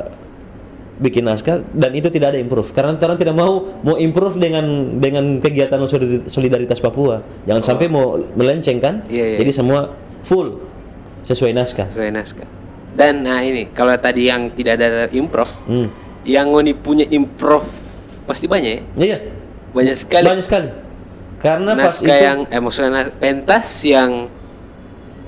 bikin 0.97 1.29
naskah 1.29 1.61
dan 1.77 1.93
itu 1.93 2.09
tidak 2.09 2.33
ada 2.33 2.39
improve. 2.41 2.73
Karena 2.73 2.97
orang 2.97 3.17
tidak 3.17 3.35
mau 3.37 3.77
mau 3.85 3.95
improve 3.97 4.41
dengan 4.41 4.97
dengan 4.97 5.37
kegiatan 5.37 5.77
solidar- 5.85 6.25
solidaritas 6.27 6.81
Papua. 6.81 7.21
Jangan 7.45 7.63
sampai 7.63 7.87
mau 7.87 8.17
melenceng 8.17 8.81
kan? 8.81 9.05
Oh. 9.05 9.13
Iya, 9.13 9.25
iya. 9.33 9.37
jadi 9.39 9.51
semua 9.53 9.93
full 10.25 10.57
sesuai 11.23 11.53
naskah. 11.53 11.87
Sesuai 11.93 12.11
naskah. 12.11 12.49
Dan 12.97 13.21
nah 13.23 13.45
ini 13.45 13.69
kalau 13.71 13.93
tadi 14.01 14.25
yang 14.25 14.49
tidak 14.57 14.81
ada 14.81 15.05
improv 15.13 15.53
hmm. 15.69 15.87
yang 16.25 16.49
ngoni 16.49 16.73
punya 16.73 17.05
improv 17.13 17.69
pasti 18.25 18.49
banyak 18.49 18.71
ya? 18.73 18.81
Iya. 18.97 19.17
Banyak 19.71 19.95
sekali. 19.95 20.25
Banyak 20.25 20.45
sekali. 20.45 20.69
Karena 21.37 21.77
pas 21.77 21.93
naskah 21.93 22.09
itu 22.09 22.25
yang 22.25 22.39
eh 22.49 22.57
maksudnya 22.57 22.91
nas- 22.91 23.13
pentas 23.21 23.69
yang 23.85 24.11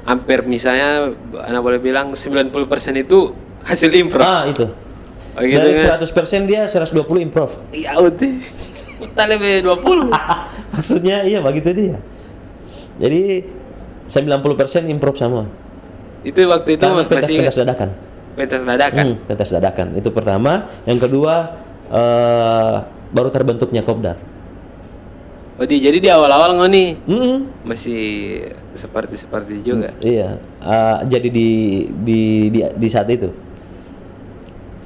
hampir 0.10 0.42
misalnya 0.42 1.14
anak 1.46 1.62
boleh 1.62 1.78
bilang 1.78 2.18
90% 2.18 2.50
itu 2.98 3.30
hasil 3.62 3.94
improv 3.94 4.26
ah 4.26 4.50
itu 4.50 4.66
Oh, 5.40 5.48
gitu 5.48 5.56
dari 5.56 5.74
kan? 5.80 6.04
100% 6.04 6.50
dia 6.52 6.62
120 6.68 7.00
improv. 7.24 7.52
Iya 7.72 7.96
udah 7.96 8.34
kita 9.00 9.24
lebih 9.32 9.64
20 9.64 10.12
maksudnya 10.76 11.24
iya 11.24 11.40
begitu 11.40 11.72
dia. 11.72 11.98
Jadi 13.00 13.48
90% 14.04 14.92
improv 14.92 15.16
semua. 15.16 15.48
Itu 16.28 16.44
waktu 16.52 16.76
itu 16.76 16.84
Karena 16.84 17.08
pentas 17.08 17.32
masih 17.32 17.38
pentas 17.40 17.58
dadakan. 17.58 17.90
Pentas 18.36 18.62
dadakan? 18.68 19.06
Hmm, 19.08 19.16
pentas 19.24 19.50
dadakan. 19.56 19.88
Itu 19.96 20.10
pertama. 20.12 20.68
Yang 20.84 21.08
kedua 21.08 21.34
eh, 21.88 22.76
baru 23.16 23.30
terbentuknya 23.32 23.82
kopdar. 23.88 24.20
Oh 25.60 25.68
di 25.68 25.76
jadi 25.84 26.00
di 26.00 26.08
awal-awal 26.08 26.56
ngoni 26.56 27.04
Hmm, 27.04 27.52
masih 27.68 28.00
seperti 28.72 29.20
seperti 29.20 29.60
juga 29.60 29.92
iya. 30.00 30.40
Eh, 30.64 30.98
jadi 31.12 31.28
di 31.28 31.50
di 32.00 32.48
di, 32.48 32.60
di 32.64 32.88
saat 32.88 33.12
itu 33.12 33.28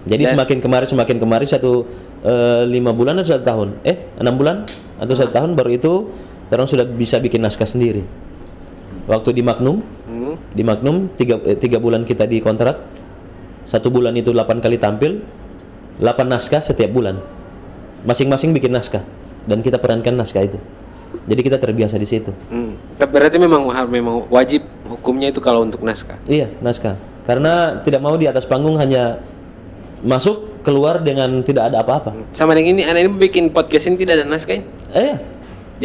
jadi 0.04 0.24
Dan- 0.28 0.32
semakin 0.38 0.58
kemari 0.60 0.86
semakin 0.88 1.18
kemari 1.20 1.46
satu 1.48 1.88
eh, 2.24 2.64
lima 2.68 2.92
bulan 2.92 3.20
atau 3.20 3.36
satu 3.36 3.44
tahun 3.44 3.70
eh 3.88 3.98
enam 4.20 4.36
bulan 4.36 4.68
atau 5.00 5.14
satu 5.16 5.32
tahun 5.32 5.56
baru 5.56 5.70
itu 5.74 5.92
orang 6.54 6.70
sudah 6.70 6.86
bisa 6.86 7.18
bikin 7.18 7.42
naskah 7.42 7.66
sendiri 7.66 8.06
waktu 9.10 9.34
di 9.34 9.42
Magnum 9.42 9.82
Hmm. 10.14 10.36
Di 10.54 10.62
Magnum 10.62 11.10
tiga, 11.18 11.42
eh, 11.42 11.58
tiga 11.58 11.82
bulan 11.82 12.06
kita 12.06 12.30
di 12.30 12.38
kontrak. 12.38 12.78
Satu 13.64 13.88
bulan 13.88 14.14
itu 14.14 14.30
8 14.36 14.60
kali 14.60 14.76
tampil, 14.78 15.24
8 15.98 16.28
naskah 16.28 16.60
setiap 16.60 16.92
bulan. 16.92 17.18
Masing-masing 18.04 18.52
bikin 18.52 18.76
naskah 18.76 19.02
dan 19.48 19.64
kita 19.64 19.80
perankan 19.80 20.14
naskah 20.20 20.44
itu. 20.44 20.60
Jadi 21.24 21.42
kita 21.42 21.58
terbiasa 21.58 21.96
di 21.96 22.08
situ. 22.10 22.30
Hmm. 22.52 22.76
Tapi 23.00 23.10
Berarti 23.10 23.38
memang 23.40 23.70
memang 23.88 24.28
wajib 24.28 24.68
hukumnya 24.90 25.32
itu 25.32 25.40
kalau 25.40 25.64
untuk 25.64 25.80
naskah. 25.80 26.20
Iya, 26.28 26.52
naskah. 26.60 27.00
Karena 27.24 27.80
tidak 27.80 28.04
mau 28.04 28.20
di 28.20 28.28
atas 28.28 28.44
panggung 28.44 28.76
hanya 28.76 29.24
masuk 30.04 30.62
keluar 30.62 31.00
dengan 31.00 31.42
tidak 31.44 31.72
ada 31.72 31.84
apa-apa. 31.84 32.12
Sama 32.36 32.56
dengan 32.56 32.80
ini, 32.80 32.84
anak 32.84 33.08
ini 33.08 33.12
bikin 33.20 33.50
podcast 33.52 33.88
ini 33.88 33.96
tidak 34.00 34.22
ada 34.22 34.26
naskah 34.28 34.60
ini. 34.60 34.66
Eh, 34.92 35.02
iya. 35.04 35.16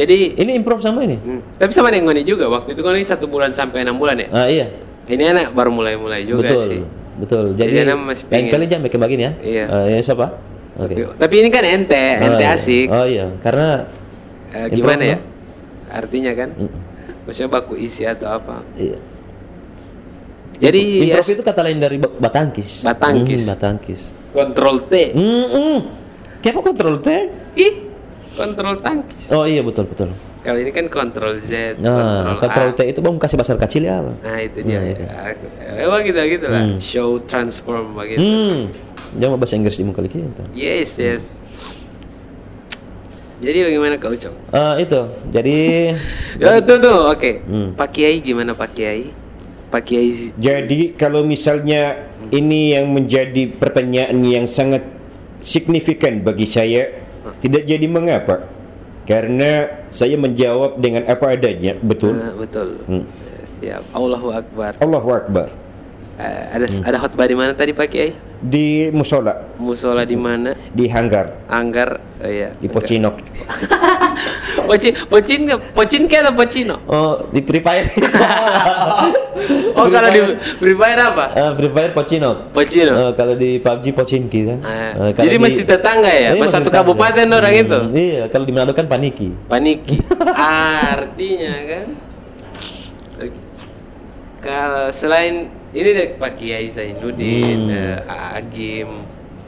Jadi, 0.05 0.39
ini 0.39 0.55
improv 0.55 0.79
sama 0.79 1.03
ini. 1.03 1.17
hmm. 1.19 1.59
tapi 1.59 1.73
sama 1.75 1.91
dengan 1.91 2.13
Ngoni 2.13 2.23
juga. 2.23 2.47
Waktu 2.47 2.77
itu 2.77 2.83
Ngoni 2.85 3.03
satu 3.03 3.27
bulan 3.27 3.51
sampai 3.51 3.83
enam 3.83 3.99
bulan 3.99 4.19
ya. 4.21 4.29
Ah, 4.31 4.47
iya. 4.47 4.71
Ini 5.09 5.33
anak 5.33 5.57
baru 5.57 5.73
mulai-mulai 5.73 6.23
juga 6.29 6.45
betul. 6.47 6.67
sih. 6.69 6.81
Betul. 7.19 7.45
Jadi 7.59 7.73
Jadi, 7.75 7.89
anak 7.89 7.97
masih 8.05 8.25
lain 8.29 8.31
pengen. 8.31 8.51
kali 8.53 8.65
jangan 8.71 8.83
bikin 8.87 8.99
begini 9.01 9.23
ya. 9.25 9.33
Iya. 9.43 9.65
Eh, 9.67 9.87
ya, 9.97 9.99
siapa? 10.05 10.27
Oke. 10.79 10.95
Tapi, 10.95 11.03
tapi 11.19 11.35
ini 11.43 11.49
kan 11.51 11.65
ente, 11.67 12.05
ente 12.23 12.39
Oh, 12.39 12.39
iya. 12.39 12.55
asik. 12.55 12.87
Oh 12.93 13.07
iya, 13.09 13.27
karena 13.43 13.69
improv, 14.55 14.77
gimana 14.79 15.03
ya? 15.03 15.19
no? 15.19 15.25
Artinya 15.91 16.33
kan? 16.39 16.49
Mm. 16.55 16.71
Maksudnya 17.27 17.51
baku 17.51 17.75
isi 17.75 18.07
atau 18.07 18.29
apa? 18.31 18.63
iya. 18.79 18.99
Jadi 20.59 20.81
improv 21.07 21.23
ya, 21.23 21.35
itu 21.35 21.43
kata 21.43 21.61
lain 21.63 21.79
dari 21.79 21.97
ba- 21.97 22.11
batangkis. 22.11 22.83
Batangkis. 22.83 23.41
Hmm, 23.41 23.49
batangkis. 23.49 24.01
kontrol 24.29 24.77
T. 24.85 24.93
Hmm, 25.15 25.47
hmm. 25.49 25.79
Kenapa 26.39 26.61
kontrol 26.67 26.97
T? 26.99 27.09
Ih, 27.55 27.75
kontrol 28.35 28.75
tangkis. 28.79 29.31
Oh 29.31 29.47
iya 29.47 29.63
betul 29.63 29.87
betul. 29.87 30.11
Kalau 30.39 30.55
ini 30.57 30.71
kan 30.71 30.87
kontrol 30.87 31.37
Z, 31.39 31.77
Nah, 31.79 32.39
kontrol. 32.39 32.71
T 32.73 32.87
itu 32.87 32.99
bang 32.99 33.17
kasih 33.19 33.37
basar 33.37 33.59
kecil 33.59 33.83
ya? 33.85 33.99
Nah 34.01 34.39
itu 34.39 34.59
dia. 34.63 34.79
Nah. 34.79 34.87
Ya, 34.87 35.83
Emang 35.83 36.01
gitu 36.03 36.19
gitu 36.19 36.47
lah. 36.47 36.63
Show 36.79 37.19
transform 37.23 37.95
begitu. 37.95 38.23
Hmm. 38.23 38.71
Jangan 39.15 39.37
bahasa 39.37 39.55
Inggris 39.55 39.77
di 39.77 39.85
muka 39.85 40.01
kita. 40.01 40.43
Yes 40.55 40.95
yes. 40.97 41.25
Jadi 43.39 43.63
bagaimana 43.63 43.95
kau 43.97 44.11
Ucok? 44.11 44.35
Eh, 44.51 44.75
itu. 44.83 45.01
Jadi 45.31 45.57
Ya 46.43 46.59
tuh 46.59 46.79
tuh 46.79 46.99
oke. 47.07 47.31
Hmm. 47.45 47.69
Pak 47.75 47.89
Kiai 47.95 48.19
gimana 48.19 48.51
Pak 48.51 48.75
Kiai? 48.75 49.15
Pak 49.69 49.83
Kiai 49.85 50.33
Jadi 50.41 50.97
kalau 50.97 51.25
misalnya 51.25 52.09
ini 52.33 52.73
yang 52.73 52.89
menjadi 52.89 53.53
pertanyaan 53.53 54.17
yang 54.25 54.49
sangat 54.49 54.85
signifikan 55.45 56.25
bagi 56.25 56.49
saya, 56.49 56.89
tidak 57.45 57.69
jadi 57.69 57.87
mengapa? 57.87 58.49
Karena 59.09 59.69
saya 59.89 60.21
menjawab 60.21 60.81
dengan 60.81 61.09
apa 61.09 61.33
adanya, 61.33 61.77
betul? 61.81 62.17
Ah, 62.17 62.37
betul. 62.37 62.69
Hmm. 62.85 63.05
Siap. 63.59 63.83
Allahu 63.97 64.29
Akbar. 64.31 64.73
Allahu 64.85 65.11
Akbar. 65.17 65.49
Eh, 66.19 66.25
ada 66.51 66.67
Hmm. 66.67 66.83
ada 66.83 66.97
khotbah 66.99 67.25
di 67.25 67.33
mana 67.33 67.55
tadi 67.55 67.71
Pak 67.71 67.87
Kiai? 67.87 68.11
Di 68.37 68.91
musola, 68.91 69.55
Musola 69.55 70.03
di 70.03 70.15
mana? 70.15 70.51
di 70.69 70.87
hanggar, 70.87 71.47
Anggar. 71.47 72.03
Oh 72.19 72.27
iya. 72.27 72.51
di 72.55 72.67
Pocinok. 72.67 73.23
Pocin, 74.59 74.91
pocin, 75.07 75.41
pocin 75.71 76.03
ke 76.05 76.19
atau 76.19 76.35
pocino? 76.35 76.83
oh 76.85 77.23
di 77.31 77.41
Free 77.41 77.63
Fire. 77.63 77.87
Oh 79.73 79.87
kalau 79.87 80.11
di 80.11 80.19
Free 80.59 80.75
Fire 80.75 80.99
apa? 81.01 81.25
Eh, 81.33 81.51
Free 81.55 81.71
Fire 81.71 81.93
Pocinok. 81.95 82.51
Pocino. 82.51 82.93
Eh, 82.93 83.13
kalau 83.15 83.35
di 83.35 83.51
PUBG 83.57 83.95
Pocinki 83.95 84.41
kan. 84.45 84.59
Eh, 84.59 84.93
kalau 85.15 85.23
jadi 85.23 85.37
di- 85.39 85.41
masih 85.41 85.63
tetangga 85.63 86.11
ya? 86.11 86.35
Mas 86.35 86.51
satu 86.51 86.67
tetangga. 86.67 86.83
kabupaten 86.83 87.27
orang 87.31 87.53
Hmm, 87.53 87.63
itu? 87.63 87.79
Iya, 87.95 88.23
kalau 88.27 88.43
di 88.43 88.51
Manado 88.51 88.75
kan 88.75 88.85
Paniki. 88.85 89.31
Paniki. 89.47 90.03
Artinya 90.91 91.55
kan. 91.65 91.87
Kalau 94.39 94.85
selain 94.91 95.51
ini 95.71 95.89
deh 95.91 96.07
Pak 96.15 96.33
Kiai 96.35 96.67
Zainuddin, 96.69 97.61
Hmm. 97.65 97.75
eh, 97.75 97.99
Agim, 98.35 98.89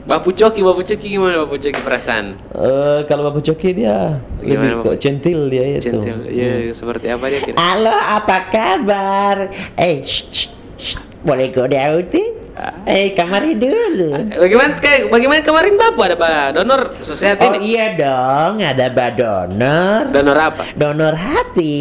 Bapu 0.02 0.30
Coki, 0.30 0.60
Bapu 0.60 0.80
Coki 0.80 1.06
gimana 1.08 1.40
Bapu 1.40 1.56
Coki 1.56 1.76
perasaan? 1.76 2.36
Eh, 2.50 3.00
kalau 3.04 3.24
Bapak 3.26 3.42
Coki 3.42 3.72
dia 3.74 4.20
Gimana, 4.36 4.44
lebih 4.44 4.68
Bapak? 4.82 4.96
centil 4.98 5.40
dia 5.46 5.64
itu. 5.70 5.92
Centil, 5.92 6.16
ya 6.26 6.50
seperti 6.70 7.06
apa 7.08 7.24
dia 7.26 7.40
kira? 7.40 7.56
Halo, 7.56 7.92
apa 7.92 8.36
kabar? 8.48 9.36
Eh, 9.74 10.00
shh, 10.00 10.24
shh, 10.26 10.48
shh. 10.76 10.96
boleh 11.20 11.48
go 11.48 11.64
dauti? 11.64 12.36
Eh, 12.84 13.16
kamari 13.16 13.56
dulu. 13.56 14.12
Bagaimana 14.28 14.76
kayak 14.76 15.08
bagaimana 15.08 15.40
kemarin 15.40 15.74
Bapak 15.74 16.04
ada 16.06 16.16
Pak 16.18 16.32
donor 16.54 16.80
sosial 17.00 17.32
Oh 17.34 17.56
ini? 17.56 17.72
iya 17.72 17.96
dong, 17.96 18.60
ada 18.60 18.84
Mbak 18.86 19.10
donor. 19.16 20.02
Donor 20.12 20.36
apa? 20.38 20.62
Donor 20.76 21.16
hati. 21.16 21.80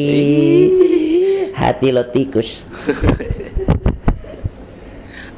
Hati 1.52 1.88
lo 1.90 2.08
tikus. 2.08 2.64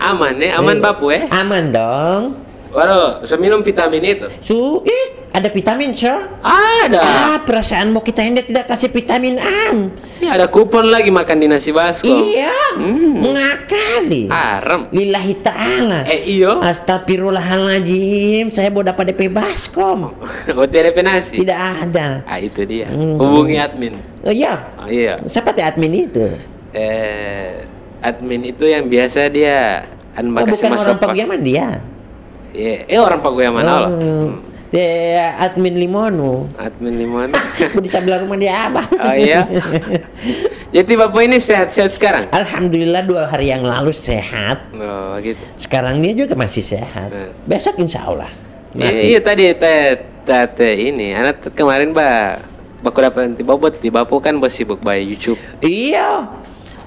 Aman 0.01 0.33
ya, 0.37 0.57
aman 0.57 0.81
Bapu 0.81 1.13
ya. 1.13 1.29
Aman 1.29 1.69
dong. 1.69 2.41
Waduh, 2.71 3.19
bisa 3.19 3.35
minum 3.35 3.59
vitamin 3.59 3.99
itu. 4.01 4.27
Su, 4.39 4.79
ih, 4.81 5.05
ada 5.29 5.45
vitamin 5.45 5.91
so. 5.91 6.07
Ada. 6.41 6.97
Ah, 6.97 7.37
perasaan 7.37 7.91
mau 7.91 7.99
kita 7.99 8.23
hendak 8.23 8.47
tidak 8.47 8.63
kasih 8.65 8.87
vitamin 8.87 9.35
am. 9.37 9.91
Ini 10.17 10.31
ada 10.31 10.47
kupon 10.47 10.87
lagi 10.87 11.11
makan 11.11 11.37
di 11.37 11.47
nasi 11.47 11.69
basko. 11.69 12.07
Iya, 12.07 12.79
Hmm. 12.79 13.19
mengakali. 13.19 14.31
Haram. 14.31 14.87
Lillahi 14.87 15.33
ta'ala. 15.37 16.07
Eh 16.07 16.31
iyo. 16.31 16.63
Astagfirullahaladzim, 16.63 18.49
saya 18.49 18.71
mau 18.71 18.81
dapat 18.81 19.11
DP 19.11 19.27
Baskom. 19.27 20.15
Oh 20.49 20.65
tidak 20.65 20.95
ada 20.95 21.01
nasi. 21.11 21.43
Tidak 21.43 21.59
ada. 21.83 22.23
Ah 22.23 22.39
itu 22.39 22.63
dia. 22.63 22.87
Hmm. 22.87 23.19
Hubungi 23.19 23.59
admin. 23.59 23.99
Oh 24.23 24.31
iya, 24.31 24.63
Oh 24.79 24.87
iya. 24.87 25.19
siapa 25.25 25.51
teh 25.51 25.61
admin 25.61 26.07
itu? 26.07 26.23
Eh 26.71 27.67
admin 28.01 28.41
itu 28.49 28.65
yang 28.65 28.89
biasa 28.89 29.29
dia 29.29 29.85
an 30.17 30.33
Oh, 30.35 30.43
kasih 30.43 30.67
bukan 30.67 30.71
orang 30.75 30.97
pak. 30.99 31.09
Pagiaman 31.13 31.39
dia. 31.39 31.67
Iya, 32.51 32.75
eh 32.83 32.99
orang 32.99 33.23
Pagoyaman 33.23 33.63
Allah. 33.63 33.89
Oh, 33.95 34.27
dia 34.71 35.35
admin 35.39 35.75
Limono. 35.75 36.51
Admin 36.59 36.95
di 36.95 37.07
mana? 37.07 37.35
Di 37.83 37.89
sebelah 37.91 38.23
rumah 38.23 38.35
dia 38.35 38.67
abah. 38.67 38.87
oh 38.87 39.15
iya. 39.15 39.47
Jadi 40.75 40.91
bapak 40.95 41.27
ini 41.27 41.43
sehat-sehat 41.43 41.91
sekarang? 41.95 42.23
Alhamdulillah 42.31 43.03
dua 43.03 43.27
hari 43.27 43.51
yang 43.51 43.63
lalu 43.63 43.91
sehat. 43.91 44.71
Oh 44.71 45.15
gitu. 45.19 45.39
Sekarang 45.59 45.99
dia 45.99 46.15
juga 46.15 46.35
masih 46.39 46.63
sehat. 46.63 47.11
Hmm. 47.11 47.35
Besok 47.43 47.83
insya 47.83 48.07
Allah. 48.07 48.31
Iya, 48.71 48.91
iya 49.15 49.19
tadi 49.19 49.51
teh 49.51 50.75
ini 50.79 51.11
anak 51.11 51.51
kemarin 51.51 51.91
ba 51.91 52.39
baku 52.79 53.03
dapat 53.03 53.27
nanti 53.27 53.43
bobot 53.43 53.83
di 53.83 53.91
bapu 53.91 54.23
kan 54.23 54.39
bos 54.39 54.55
sibuk 54.55 54.79
by 54.79 55.03
YouTube. 55.03 55.39
Iya. 55.59 56.40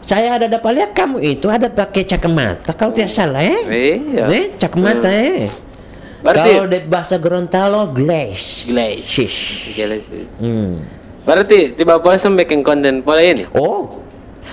Saya 0.04 0.36
ada 0.36 0.46
dapat 0.52 0.76
lihat 0.76 0.92
kamu 0.92 1.16
itu 1.16 1.48
ada 1.48 1.72
pakai 1.72 2.04
cakemata 2.04 2.76
kalau 2.76 2.92
tidak 2.92 3.08
salah 3.08 3.40
eh. 3.40 3.64
Iya. 3.64 4.28
Eh, 4.28 4.46
cakemata 4.60 5.08
eh. 5.08 5.48
Berarti 6.20 6.50
Kalau 6.56 6.64
di 6.68 6.78
bahasa 6.84 7.16
Gorontalo 7.16 7.88
glaze. 7.88 8.68
Glaze. 8.68 9.00
Shish. 9.04 9.72
Glaze. 9.72 10.08
Hmm. 10.36 10.84
Berarti 11.24 11.72
tiba 11.72 12.00
puasa 12.00 12.28
bikin 12.28 12.60
konten 12.60 13.00
pola 13.00 13.24
ini. 13.24 13.48
Oh, 13.56 14.04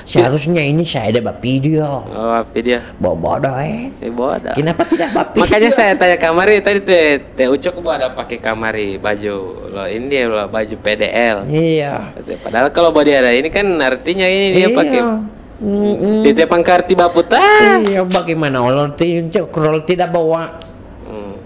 seharusnya 0.07 0.63
ini 0.63 0.87
saya 0.87 1.11
ada 1.11 1.35
video. 1.43 2.07
Oh, 2.07 2.31
apa 2.31 2.55
dia? 2.59 2.79
Bodoh 2.95 3.55
eh. 3.59 3.91
Eh, 3.99 4.07
bodoh. 4.07 4.55
Kenapa 4.55 4.87
tidak 4.87 5.11
video? 5.11 5.43
Makanya 5.43 5.71
saya 5.71 5.91
tanya 5.99 6.15
kamari 6.15 6.63
tadi 6.63 6.79
teh 6.79 7.19
teh 7.35 7.47
Ucok 7.51 7.83
gua 7.83 7.99
ada 7.99 8.07
pakai 8.11 8.39
kamari 8.39 8.95
baju 8.95 9.35
lo 9.67 9.83
ini 9.83 10.27
lo 10.27 10.47
baju 10.47 10.75
PDL. 10.79 11.47
Iya. 11.51 12.15
Padahal 12.39 12.71
kalau 12.71 12.95
body 12.95 13.11
ada 13.15 13.31
ini 13.35 13.51
kan 13.51 13.67
artinya 13.79 14.27
ini 14.27 14.55
dia 14.55 14.71
Iya. 14.71 14.75
pakai 14.75 14.99
Mm-mm. 15.61 16.25
di 16.25 16.33
tepang 16.33 16.65
karti 16.65 16.97
baputa. 16.97 17.37
Iya, 17.85 18.01
bagaimana 18.01 18.65
Allah 18.65 18.89
tidak 18.97 19.53
tidak 19.85 20.09
bawa 20.09 20.57
Hmm. 21.05 21.37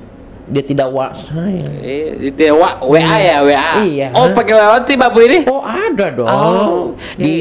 dia 0.46 0.62
tidak 0.62 0.88
wa 0.88 1.10
saya. 1.12 1.68
Iya, 1.84 2.32
ya, 2.32 2.54
wa, 2.56 2.80
WA 2.80 3.18
ya 3.18 3.38
WA. 3.44 3.72
Iya. 3.84 4.08
Oh 4.14 4.32
pakai 4.32 4.56
WA 4.56 4.78
ti 4.86 4.94
bapu 4.96 5.20
ini? 5.20 5.44
Oh 5.50 5.60
ada 5.60 6.14
dong 6.14 6.30
Oh, 6.30 6.94
oke. 6.94 7.18
di 7.18 7.36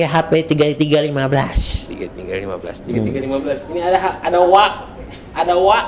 HP 0.00 0.48
3315. 0.48 1.92
Tiga 1.92 2.06
tinggal 2.10 2.38
lima 2.40 2.56
belas. 2.58 2.76
Tiga 2.82 2.98
tinggal 2.98 3.22
lima 3.22 3.38
belas. 3.38 3.58
Ini 3.68 3.80
ada 3.84 3.98
ada 4.18 4.38
wa, 4.40 4.66
ada 5.36 5.54
wa. 5.54 5.78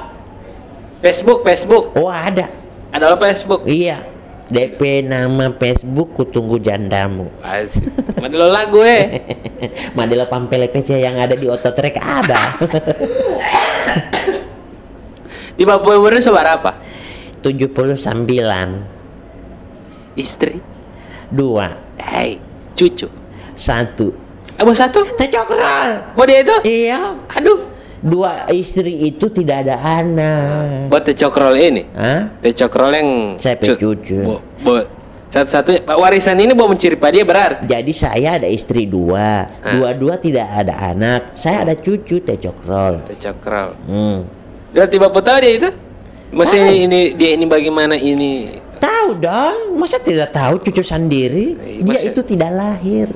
Facebook 1.01 1.43
Facebook. 1.43 1.97
Oh 1.97 2.07
ada. 2.07 2.53
Ada 2.93 3.05
lo 3.09 3.17
Facebook. 3.17 3.65
Iya. 3.65 4.05
DP 4.51 5.07
nama 5.07 5.55
Facebook 5.55 6.11
kutunggu 6.19 6.59
jandamu. 6.59 7.31
Asik. 7.39 7.87
Mana 8.19 8.35
lo 8.35 8.51
lagu 8.51 8.83
eh? 8.83 9.23
Madela 9.97 10.27
Pampele 10.27 10.67
PC 10.67 10.99
yang 10.99 11.23
ada 11.23 11.39
di 11.39 11.47
ototrek 11.47 11.95
ada. 12.03 12.59
Di 15.61 15.69
bapu 15.69 15.93
umurnya 15.93 16.25
sebar 16.25 16.57
apa? 16.57 16.73
79 17.45 18.01
Istri. 20.17 20.57
dua 21.29 21.77
Hai, 22.01 22.41
cucu. 22.73 23.07
satu 23.55 24.09
Abang 24.61 24.77
satu? 24.77 25.01
Tecokrol. 25.17 26.17
Oh 26.17 26.25
dia 26.29 26.45
itu? 26.45 26.57
Iya. 26.65 27.17
Aduh. 27.39 27.70
Dua 28.01 28.49
istri 28.49 28.97
itu 29.05 29.29
tidak 29.29 29.69
ada 29.69 29.77
anak. 29.77 30.89
Buat 30.89 31.05
teh 31.05 31.13
cokrol 31.15 31.53
ini. 31.55 31.85
Hah? 31.93 32.33
Teh 32.41 32.57
cokrol 32.57 32.91
yang 32.91 33.09
Saya 33.37 33.61
cu- 33.61 33.77
cucu. 33.77 34.41
Satu-satu 35.31 35.87
warisan 35.87 36.35
ini 36.37 36.51
mau 36.51 36.67
menciri 36.67 36.99
pada 36.99 37.15
dia 37.15 37.23
berarti. 37.23 37.63
Jadi 37.63 37.93
saya 37.95 38.35
ada 38.35 38.51
istri 38.51 38.83
dua, 38.83 39.47
dua-dua 39.63 40.19
tidak 40.19 40.43
ada 40.43 40.75
anak. 40.91 41.39
Saya 41.39 41.63
ada 41.63 41.77
cucu 41.77 42.19
teh 42.19 42.35
cokrol. 42.35 43.07
Tecokral. 43.07 43.79
Hmm. 43.87 44.27
Berarti 44.75 44.97
bapak 44.99 45.23
tahu 45.23 45.39
dia 45.39 45.53
itu? 45.55 45.71
Maksudnya 46.31 46.67
ini, 46.67 46.79
ini 46.83 47.01
dia 47.15 47.31
ini 47.35 47.45
bagaimana 47.47 47.95
ini? 47.95 48.59
Tahu 48.81 49.21
dong, 49.21 49.77
masa 49.77 50.01
tidak 50.01 50.33
tahu 50.33 50.57
cucu 50.59 50.81
sendiri? 50.81 51.55
Eh, 51.59 51.85
Dia 51.85 52.01
masa- 52.01 52.09
itu 52.09 52.21
tidak 52.25 52.51
lahir. 52.51 53.07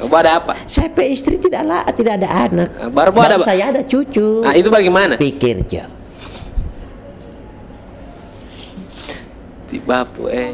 Bapak 0.00 0.18
ada 0.24 0.32
apa? 0.40 0.52
Saya 0.64 0.88
pe 0.88 1.04
istri 1.12 1.36
tidak 1.36 1.60
lah, 1.60 1.84
tidak 1.92 2.24
ada 2.24 2.28
anak. 2.48 2.68
Ah, 2.80 2.88
baru 2.88 3.10
ada, 3.20 3.36
Pak? 3.36 3.44
saya 3.44 3.68
ada 3.68 3.82
cucu. 3.84 4.40
Nah, 4.40 4.56
itu 4.56 4.72
bagaimana? 4.72 5.20
Pikir 5.20 5.60
Jo. 5.68 5.84
Di 9.68 9.78
bapu 9.78 10.26
eh 10.26 10.50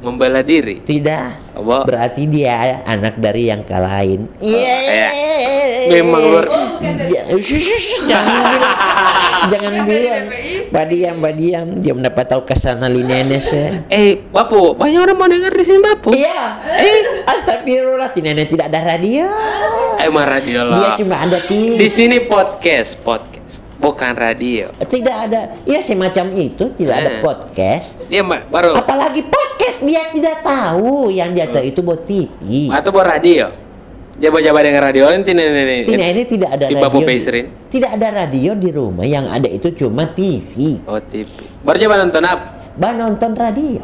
membela 0.00 0.40
diri. 0.40 0.80
Tidak. 0.80 1.43
Apa? 1.54 1.86
Berarti 1.86 2.26
dia 2.26 2.82
anak 2.82 3.14
dari 3.16 3.46
yang 3.46 3.62
lain. 3.64 4.26
Iya. 4.38 5.08
Memang 5.86 6.22
luar. 6.24 6.46
Ja- 7.06 7.26
shush, 7.30 7.60
shush, 7.60 7.66
shush, 7.66 7.88
Jangan 8.04 8.34
bilang. 8.50 8.74
Jangan 9.44 9.74
bilang. 9.84 10.24
Badiam, 10.68 11.16
badiam. 11.20 11.66
Dia 11.78 11.92
mendapat 11.92 12.24
tahu 12.26 12.42
ke 12.42 12.54
sana 12.54 12.88
nenek 12.88 13.40
saya. 13.40 13.84
Eh, 13.86 14.24
bapu, 14.28 14.74
banyak 14.74 15.00
orang 15.00 15.16
mau 15.16 15.28
dengar 15.28 15.52
di 15.52 15.64
sini 15.64 15.80
bapu. 15.80 16.10
Iya. 16.10 16.40
Eh, 16.64 17.00
astagfirullah. 17.24 18.10
Nenek 18.14 18.50
tidak 18.50 18.66
ada 18.68 18.80
radio. 18.96 19.28
Eh, 19.96 20.08
mah 20.08 20.26
radio 20.26 20.64
Dia 20.64 20.70
lah. 20.70 20.96
cuma 20.96 21.16
ada 21.18 21.38
Di 21.38 21.76
TV. 21.76 21.86
sini 21.86 22.18
podcast, 22.24 22.98
podcast, 22.98 23.33
bukan 23.84 24.12
radio. 24.16 24.66
Tidak 24.80 25.16
ada. 25.28 25.40
Ya 25.68 25.84
semacam 25.84 26.32
itu. 26.32 26.64
Tidak 26.72 26.94
ada 26.94 27.10
Eh. 27.10 27.20
podcast. 27.20 28.00
Dia 28.08 28.24
mbak 28.24 28.48
baru 28.48 28.72
Apalagi 28.72 29.20
podcast 29.22 29.84
dia 29.84 30.08
tidak 30.08 30.40
tahu. 30.40 31.12
Yang 31.12 31.30
dia 31.36 31.46
tahu 31.52 31.64
itu 31.68 31.80
buat 31.84 32.02
TV. 32.08 32.72
atau 32.72 32.88
buat 32.88 33.04
radio. 33.04 33.52
Jaba-jaba 34.14 34.62
dengan 34.62 34.78
radio 34.86 35.10
nanti 35.10 35.34
nenek 35.34 35.90
Tidak 35.90 36.08
ini 36.14 36.22
tidak 36.22 36.50
ada 36.54 36.64
Di 36.70 36.78
radio. 36.78 37.02
Di-. 37.02 37.50
Tidak 37.66 37.90
ada 37.98 38.08
radio 38.14 38.54
di 38.54 38.70
rumah. 38.70 39.02
Yang 39.02 39.26
ada 39.26 39.48
itu 39.50 39.68
cuma 39.74 40.06
TV. 40.06 40.78
Oh 40.86 41.02
TV. 41.02 41.28
Baru 41.60 41.76
coba 41.82 41.94
nonton 41.98 42.22
apa? 42.22 42.46
Bah 42.78 42.94
nonton 42.94 43.34
radio. 43.34 43.82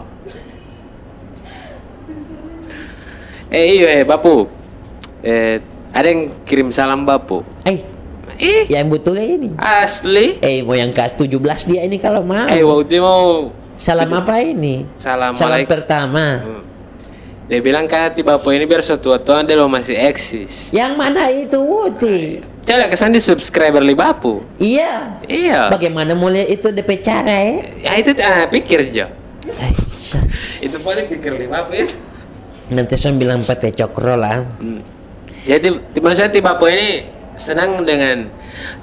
Eh 3.51 3.65
iya 3.77 3.89
eh 4.01 4.05
Bapu. 4.07 4.47
Eh 5.21 5.59
ada 5.91 6.07
yang 6.07 6.31
kirim 6.47 6.71
salam 6.71 7.03
Bapu. 7.03 7.43
Eh, 7.67 7.83
Eh 8.41 8.65
yang 8.67 8.89
betulnya 8.89 9.23
ini. 9.23 9.49
asli. 9.55 10.41
Eh, 10.41 10.65
mau 10.65 10.73
yang 10.73 10.89
ke-17 10.91 11.69
dia 11.69 11.85
ini 11.85 12.01
kalau 12.01 12.25
mau. 12.25 12.49
Eh 12.49 12.65
waktu 12.65 12.97
mau 12.99 13.53
Salam 13.77 14.09
apa 14.13 14.41
ini? 14.41 14.85
Salam 14.97 15.33
Salam 15.33 15.61
pertama. 15.65 16.41
Hmm. 16.41 16.63
Dia 17.49 17.59
bilang 17.59 17.85
kan 17.85 18.15
ti 18.15 18.23
Bapu 18.23 18.49
ini 18.51 18.63
biar 18.63 18.81
setua-tua 18.81 19.43
dia 19.43 19.57
lo 19.57 19.67
masih 19.67 19.99
eksis. 19.99 20.71
Yang 20.71 20.93
mana 20.95 21.29
itu 21.29 21.59
Wuti? 21.59 22.39
Coba 22.63 22.87
kesan 22.87 23.11
di 23.11 23.19
subscriber 23.19 23.83
li 23.83 23.93
Bapu. 23.93 24.45
Iya. 24.57 25.19
Iya. 25.27 25.67
Bagaimana 25.67 26.15
mulai 26.15 26.47
itu 26.47 26.71
DP 26.71 27.03
cara 27.03 27.37
ya? 27.43 27.57
Ya 27.83 27.93
itu 27.99 28.15
ah, 28.21 28.47
pikir 28.47 28.95
Jo. 28.95 29.11
Eh, 29.51 29.73
Itu 30.63 30.79
paling 30.79 31.11
pikir 31.11 31.35
li 31.35 31.51
Bapu 31.51 31.75
ya. 31.75 31.91
Nanti 32.71 32.95
saya 32.95 33.19
bilang 33.19 33.43
pete 33.43 33.75
cokro 33.75 34.15
lah. 34.15 34.47
Hmm. 34.63 34.85
Jadi 35.43 35.69
ti- 35.91 35.99
maksudnya 35.99 36.31
ti 36.31 36.39
Bapu 36.39 36.71
ini 36.71 37.03
senang 37.41 37.81
dengan 37.89 38.29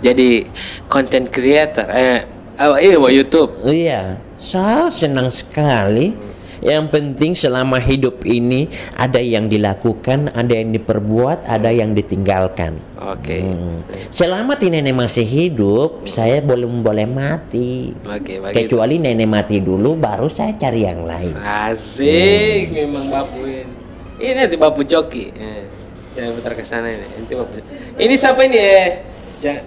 jadi 0.02 0.50
content 0.90 1.30
creator. 1.30 1.86
Eh, 1.94 2.26
oh, 2.58 2.78
iya 2.82 2.98
YouTube. 2.98 3.54
Iya, 3.62 4.18
saya 4.42 4.90
senang 4.90 5.30
sekali. 5.30 6.38
Yang 6.58 6.86
penting 6.90 7.32
selama 7.38 7.78
hidup 7.78 8.26
ini 8.26 8.66
ada 8.98 9.22
yang 9.22 9.46
dilakukan, 9.46 10.34
ada 10.34 10.58
yang 10.58 10.74
diperbuat, 10.74 11.46
ada 11.46 11.70
yang 11.70 11.94
ditinggalkan. 11.94 12.82
Oke. 12.98 13.46
Hmm. 13.46 13.86
Selama 14.10 14.58
nenek 14.58 14.98
masih 14.98 15.22
hidup, 15.22 16.10
saya 16.10 16.42
belum 16.42 16.82
boleh 16.82 17.06
mati. 17.06 17.94
Oke, 18.02 18.42
begitu. 18.42 18.74
Kecuali 18.74 18.98
nenek 18.98 19.30
mati 19.30 19.62
dulu, 19.62 19.94
baru 19.94 20.26
saya 20.34 20.58
cari 20.58 20.82
yang 20.82 21.06
lain. 21.06 21.38
Asik, 21.38 22.74
memang 22.74 23.06
Bapu 23.14 23.46
ini. 23.46 23.74
Ini 24.18 24.32
nanti 24.34 24.58
Bapu 24.58 24.82
Joki. 24.82 25.30
Eh, 25.30 25.77
saya 26.18 26.34
putar 26.34 26.54
ke 26.58 26.66
sana 26.66 26.90
ini. 26.90 27.06
Ini 27.14 27.34
Bapu. 27.38 27.54
Ini 27.94 28.16
siapa 28.18 28.42
ini 28.42 28.58
eh? 28.58 28.88
Ja 29.38 29.62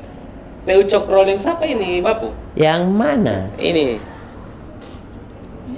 Teu 0.67 0.83
Cokrol 0.83 1.31
yang 1.31 1.41
siapa 1.41 1.63
ini, 1.65 2.03
Bapu? 2.03 2.35
Yang 2.53 2.83
mana? 2.91 3.49
Ini. 3.55 3.97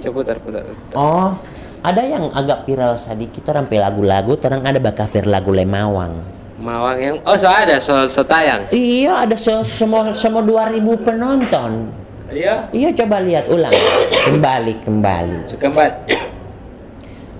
Coba 0.00 0.24
putar, 0.24 0.36
putar. 0.40 0.64
putar. 0.64 0.96
Oh, 0.96 1.36
ada 1.84 2.02
yang 2.02 2.32
agak 2.32 2.66
viral 2.66 2.98
sedikit 2.98 3.46
orang 3.52 3.70
pe 3.70 3.78
lagu-lagu, 3.78 4.34
orang 4.42 4.66
ada 4.66 4.80
bakafir 4.82 5.28
lagu 5.28 5.54
Lemawang. 5.54 6.18
Mawang 6.58 6.98
yang 6.98 7.16
Oh, 7.22 7.34
so 7.34 7.46
ada, 7.46 7.78
so, 7.78 8.06
so 8.06 8.22
tayang. 8.22 8.66
Iya, 8.70 9.26
ada 9.26 9.34
se- 9.34 9.66
semua 9.66 10.10
semua 10.14 10.42
2000 10.42 10.78
penonton. 11.02 11.90
Iya. 12.32 12.70
Iya, 12.72 12.88
coba 12.96 13.20
lihat 13.20 13.46
ulang. 13.50 13.74
Kembali, 14.30 14.72
kembali. 14.82 15.38
Kembali. 15.58 15.94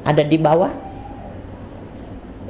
Ada 0.02 0.22
di 0.26 0.38
bawah? 0.38 0.70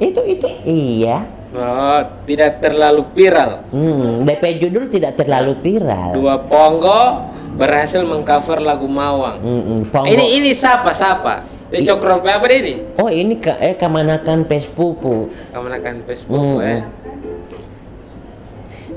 Itu 0.03 0.21
itu. 0.27 0.47
Iya. 0.67 1.23
Oh, 1.53 2.01
tidak 2.25 2.59
terlalu 2.59 3.05
viral. 3.13 3.61
Hmm, 3.69 4.25
DP 4.25 4.57
judul 4.57 4.89
tidak 4.89 5.21
terlalu 5.21 5.53
viral. 5.61 6.17
Dua 6.17 6.41
Ponggo 6.49 7.29
berhasil 7.53 8.01
mengcover 8.01 8.57
lagu 8.57 8.89
Mawang. 8.89 9.37
Hmm, 9.37 9.61
hmm. 9.85 10.05
Ini 10.09 10.41
ini 10.41 10.51
siapa 10.57 10.89
siapa? 10.91 11.45
Ini 11.69 11.85
Cokrol 11.89 12.21
apa 12.25 12.45
ini? 12.49 12.97
Oh, 12.97 13.09
ini 13.09 13.37
ke 13.37 13.53
eh 13.61 13.77
kemanakan 13.77 14.45
Pespupu. 14.45 15.29
Kamu 15.53 15.67
akan 15.73 15.95
Facebook 16.05 16.37
Hmm, 16.37 16.61
eh. 16.61 16.81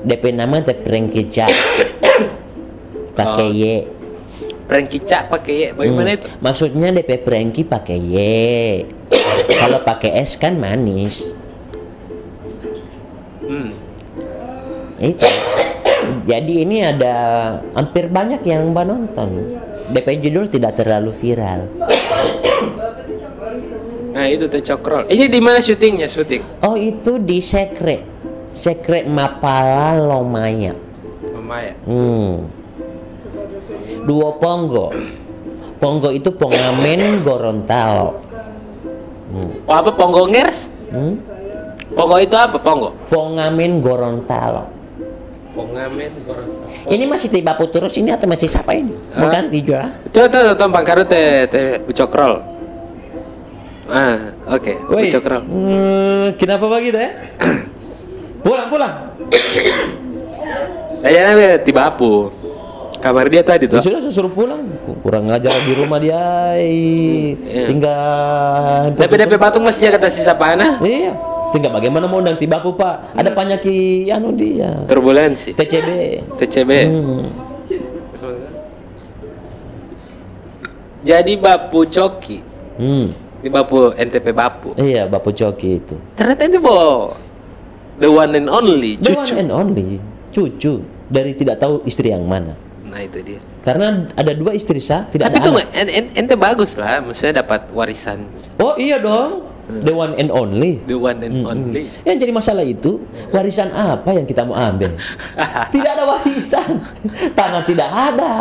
DP 0.05 0.33
nama 0.33 0.61
teh 0.61 0.77
Prengkica. 0.77 1.49
Pakai 3.17 3.49
Oh. 3.49 3.53
Y. 3.53 3.65
Prank 4.67 4.91
kicak 4.91 5.31
pakai 5.31 5.55
ya. 5.55 5.69
Bagaimana 5.71 6.11
Hmm, 6.11 6.17
itu? 6.19 6.27
Maksudnya 6.43 6.91
DP 6.91 7.23
Prengki 7.23 7.63
pakai 7.63 7.97
Y. 7.97 8.17
Kalau 9.57 9.79
pakai 9.83 10.21
S 10.21 10.35
kan 10.35 10.59
manis. 10.59 11.31
Hmm. 13.43 13.71
Itu. 14.99 15.27
Jadi 16.27 16.53
ini 16.63 16.83
ada 16.83 17.15
hampir 17.75 18.11
banyak 18.11 18.43
yang 18.43 18.71
menonton. 18.71 19.59
DP 19.91 20.19
judul 20.23 20.51
tidak 20.51 20.79
terlalu 20.79 21.11
viral. 21.15 21.67
Nah, 24.11 24.25
itu 24.27 24.49
teh 24.49 24.65
Cokrol. 24.65 25.07
Ini 25.07 25.29
di 25.29 25.39
mana 25.39 25.61
syutingnya? 25.61 26.09
Syuting. 26.09 26.65
Oh 26.65 26.75
itu 26.75 27.21
di 27.21 27.37
Sekre. 27.39 28.03
Sekre 28.57 29.05
Mapala 29.05 29.93
Lomaya. 29.95 30.87
Maya. 31.47 31.73
Hmm. 31.87 32.43
Dua 34.03 34.35
Ponggo. 34.35 34.91
Ponggo 35.79 36.11
itu 36.11 36.27
Pongamen 36.35 37.23
Gorontalo. 37.23 38.26
Hmm. 39.27 39.51
Oh, 39.67 39.75
apa 39.75 39.91
Ponggo 39.91 40.23
ngers? 40.31 40.71
Hmm? 40.87 41.19
Ponggo 41.91 42.17
itu 42.23 42.35
apa 42.35 42.55
Ponggo? 42.59 42.95
Pongamen 43.11 43.83
Gorontalo. 43.83 44.71
Pongamen 45.51 46.11
Gorontalo. 46.23 46.87
Ini 46.87 47.03
masih 47.03 47.27
tiba 47.27 47.51
terus 47.59 47.99
ini 47.99 48.15
atau 48.15 48.23
masih 48.29 48.47
siapa 48.47 48.71
ini? 48.71 48.95
Mau 49.19 49.27
Hah? 49.27 49.31
ganti 49.35 49.59
juga? 49.59 49.91
Itu 50.07 50.23
itu 50.23 50.37
itu 50.39 50.65
pangkaru 50.71 51.03
teh 51.03 51.43
teh 51.51 51.83
Ucokrol. 51.83 52.39
Ah, 53.87 54.31
oke. 54.51 54.73
Ucokrol. 54.87 55.41
Hmm, 55.43 56.25
kenapa 56.39 56.65
begitu 56.71 56.95
ya? 57.07 57.11
pulang, 58.43 58.67
pulang. 58.71 58.93
Kayaknya 61.03 61.31
dia 61.35 61.51
tiba 61.61 61.81
apu. 61.91 62.31
Kamar 62.97 63.29
dia 63.29 63.45
tadi 63.45 63.65
Ya 63.65 63.77
tuh. 63.77 63.81
sudah 63.81 64.01
suruh 64.07 64.29
pulang. 64.29 64.61
Kurang 65.01 65.29
ngajar 65.29 65.53
di 65.53 65.73
rumah 65.73 66.01
dia. 66.01 66.57
Iya. 66.57 67.65
Tinggal. 67.69 68.93
DP 68.93 69.13
DP 69.15 69.33
patung 69.37 69.63
masih 69.63 69.87
jaga 69.87 70.09
sisa 70.09 70.33
pana. 70.33 70.81
Iya. 70.81 71.13
Tinggal 71.47 71.71
bagaimana 71.71 72.05
mau 72.05 72.19
undang 72.19 72.35
tiba 72.35 72.59
pak? 72.59 73.15
Ada 73.15 73.31
penyakit 73.31 74.09
anu 74.09 74.33
dia. 74.33 74.83
Turbulensi. 74.85 75.53
TCB. 75.53 75.89
TCB. 76.35 76.71
Hmm. 76.85 77.23
Jadi 81.01 81.39
Bapu 81.39 81.87
Coki. 81.87 82.43
Hmm. 82.75 83.07
Di 83.39 83.47
Bapu 83.47 83.93
NTP 83.93 84.27
Bapu. 84.33 84.73
Iya, 84.75 85.07
Bapak 85.07 85.31
Coki 85.31 85.79
itu. 85.79 85.95
Ternyata 86.17 86.41
itu 86.43 86.59
bo 86.59 87.13
the 87.97 88.09
one 88.09 88.33
and 88.35 88.49
only 88.49 88.97
The 88.97 89.13
one 89.13 89.23
cucu. 89.23 89.33
and 89.37 89.49
only 89.49 89.89
cucu 90.29 90.73
dari 91.07 91.31
tidak 91.31 91.57
tahu 91.57 91.85
istri 91.87 92.11
yang 92.11 92.25
mana. 92.27 92.57
Nah 92.97 93.05
itu 93.05 93.21
dia. 93.21 93.37
Karena 93.61 94.09
ada 94.11 94.33
dua 94.33 94.51
istri 94.51 94.81
sah, 94.81 95.05
tidak 95.05 95.29
Tapi 95.29 95.37
ada 95.37 95.45
tunggu, 95.45 95.61
anak. 95.61 95.77
en- 95.77 95.93
en- 95.93 96.11
ente 96.17 96.33
bagus 96.33 96.73
lah, 96.73 96.97
maksudnya 96.99 97.45
dapat 97.45 97.69
warisan 97.69 98.25
Oh 98.57 98.73
iya 98.75 98.97
dong, 98.97 99.45
the 99.69 99.93
one 99.93 100.17
and 100.17 100.33
only. 100.33 100.81
the 100.83 100.97
one 100.97 101.21
and 101.21 101.45
Mm-mm. 101.45 101.45
only. 101.45 101.85
Yang 102.01 102.25
jadi 102.25 102.31
masalah 102.33 102.65
itu 102.65 102.97
warisan 103.29 103.69
apa 103.69 104.09
yang 104.11 104.25
kita 104.25 104.41
mau 104.41 104.57
ambil? 104.57 104.97
tidak 105.73 105.91
ada 105.93 106.03
warisan, 106.07 106.81
tanah 107.37 107.61
tidak 107.63 107.85
ada, 107.85 108.33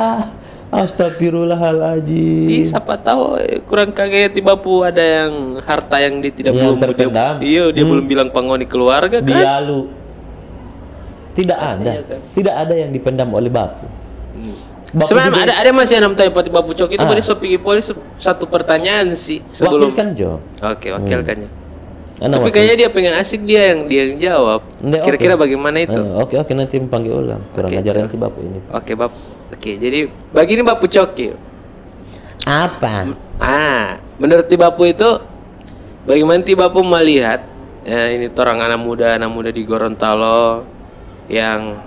Astagfirullahaladzim. 0.66 2.48
Ih, 2.48 2.64
siapa 2.64 2.96
tahu 2.96 3.36
eh, 3.36 3.60
kurang 3.60 3.92
kaget 3.92 4.32
tiba 4.32 4.56
pu 4.56 4.80
ada 4.80 4.98
yang 4.98 5.60
harta 5.60 6.00
yang 6.00 6.18
dia 6.18 6.32
tidak 6.32 6.52
Yang 6.52 6.64
belum 6.64 6.76
terpendam. 6.80 7.34
dia, 7.38 7.44
iya 7.44 7.64
dia 7.70 7.84
Hmm. 7.84 7.92
belum 7.92 8.06
bilang 8.06 8.28
penghuni 8.30 8.64
keluarga 8.64 9.20
kan 9.20 9.28
Dialu. 9.28 9.92
Tidak 11.36 11.52
ada. 11.54 11.92
Kan? 12.02 12.20
Tidak 12.32 12.54
ada 12.56 12.72
yang 12.72 12.88
dipendam 12.88 13.28
oleh 13.30 13.52
Bapu. 13.52 13.84
Bapu 14.86 15.10
Sebenarnya 15.10 15.32
juga- 15.34 15.44
ada 15.44 15.54
ada 15.60 15.70
masih 15.74 15.94
yang 15.98 16.14
tanya 16.14 16.30
Pak 16.30 16.42
Tiba 16.42 16.60
Pucok 16.62 16.88
itu 16.88 17.02
Ah. 17.02 17.08
boleh 17.08 17.20
so 17.20 17.34
pergi 17.34 17.58
polis 17.58 17.90
satu 18.16 18.44
pertanyaan 18.46 19.12
sih 19.12 19.42
sebelum 19.50 19.90
Wakilkan 19.90 20.14
Jo. 20.14 20.38
Oke, 20.62 20.88
wakilkannya. 20.88 21.50
Anda 22.16 22.32
Tapi 22.32 22.48
wakil. 22.48 22.54
kayaknya 22.54 22.76
dia 22.78 22.88
pengen 22.88 23.14
asik 23.14 23.44
dia 23.44 23.74
yang 23.74 23.80
dia 23.84 24.02
yang 24.06 24.16
jawab. 24.16 24.60
Kira-kira 24.80 25.34
oke. 25.34 25.42
bagaimana 25.42 25.76
itu? 25.80 25.92
Eh, 25.92 26.12
Oke 26.16 26.34
oke 26.34 26.52
nanti 26.54 26.80
panggil 26.80 27.12
ulang. 27.12 27.42
Kurang 27.50 27.68
Oke, 27.68 27.76
ajar 27.76 27.92
siap. 27.92 28.02
nanti 28.04 28.16
Bapu 28.16 28.38
ini. 28.40 28.58
Oke, 28.70 28.92
Bap. 28.94 29.12
Oke, 29.48 29.70
jadi 29.74 29.98
begini 30.32 30.62
Bap 30.62 30.78
Pucok. 30.78 31.10
ya. 31.14 31.34
Apa? 32.42 33.10
Ah, 33.36 33.86
menurut 34.16 34.46
Tibapu 34.46 34.86
itu 34.86 35.10
bagaimana 36.04 36.40
Tibapu 36.40 36.80
melihat 36.80 37.42
ya, 37.82 38.08
ini 38.08 38.30
orang 38.30 38.58
anak 38.62 38.80
muda 38.80 39.06
anak 39.12 39.28
muda 39.28 39.50
di 39.50 39.60
Gorontalo 39.60 40.62
yang 41.26 41.82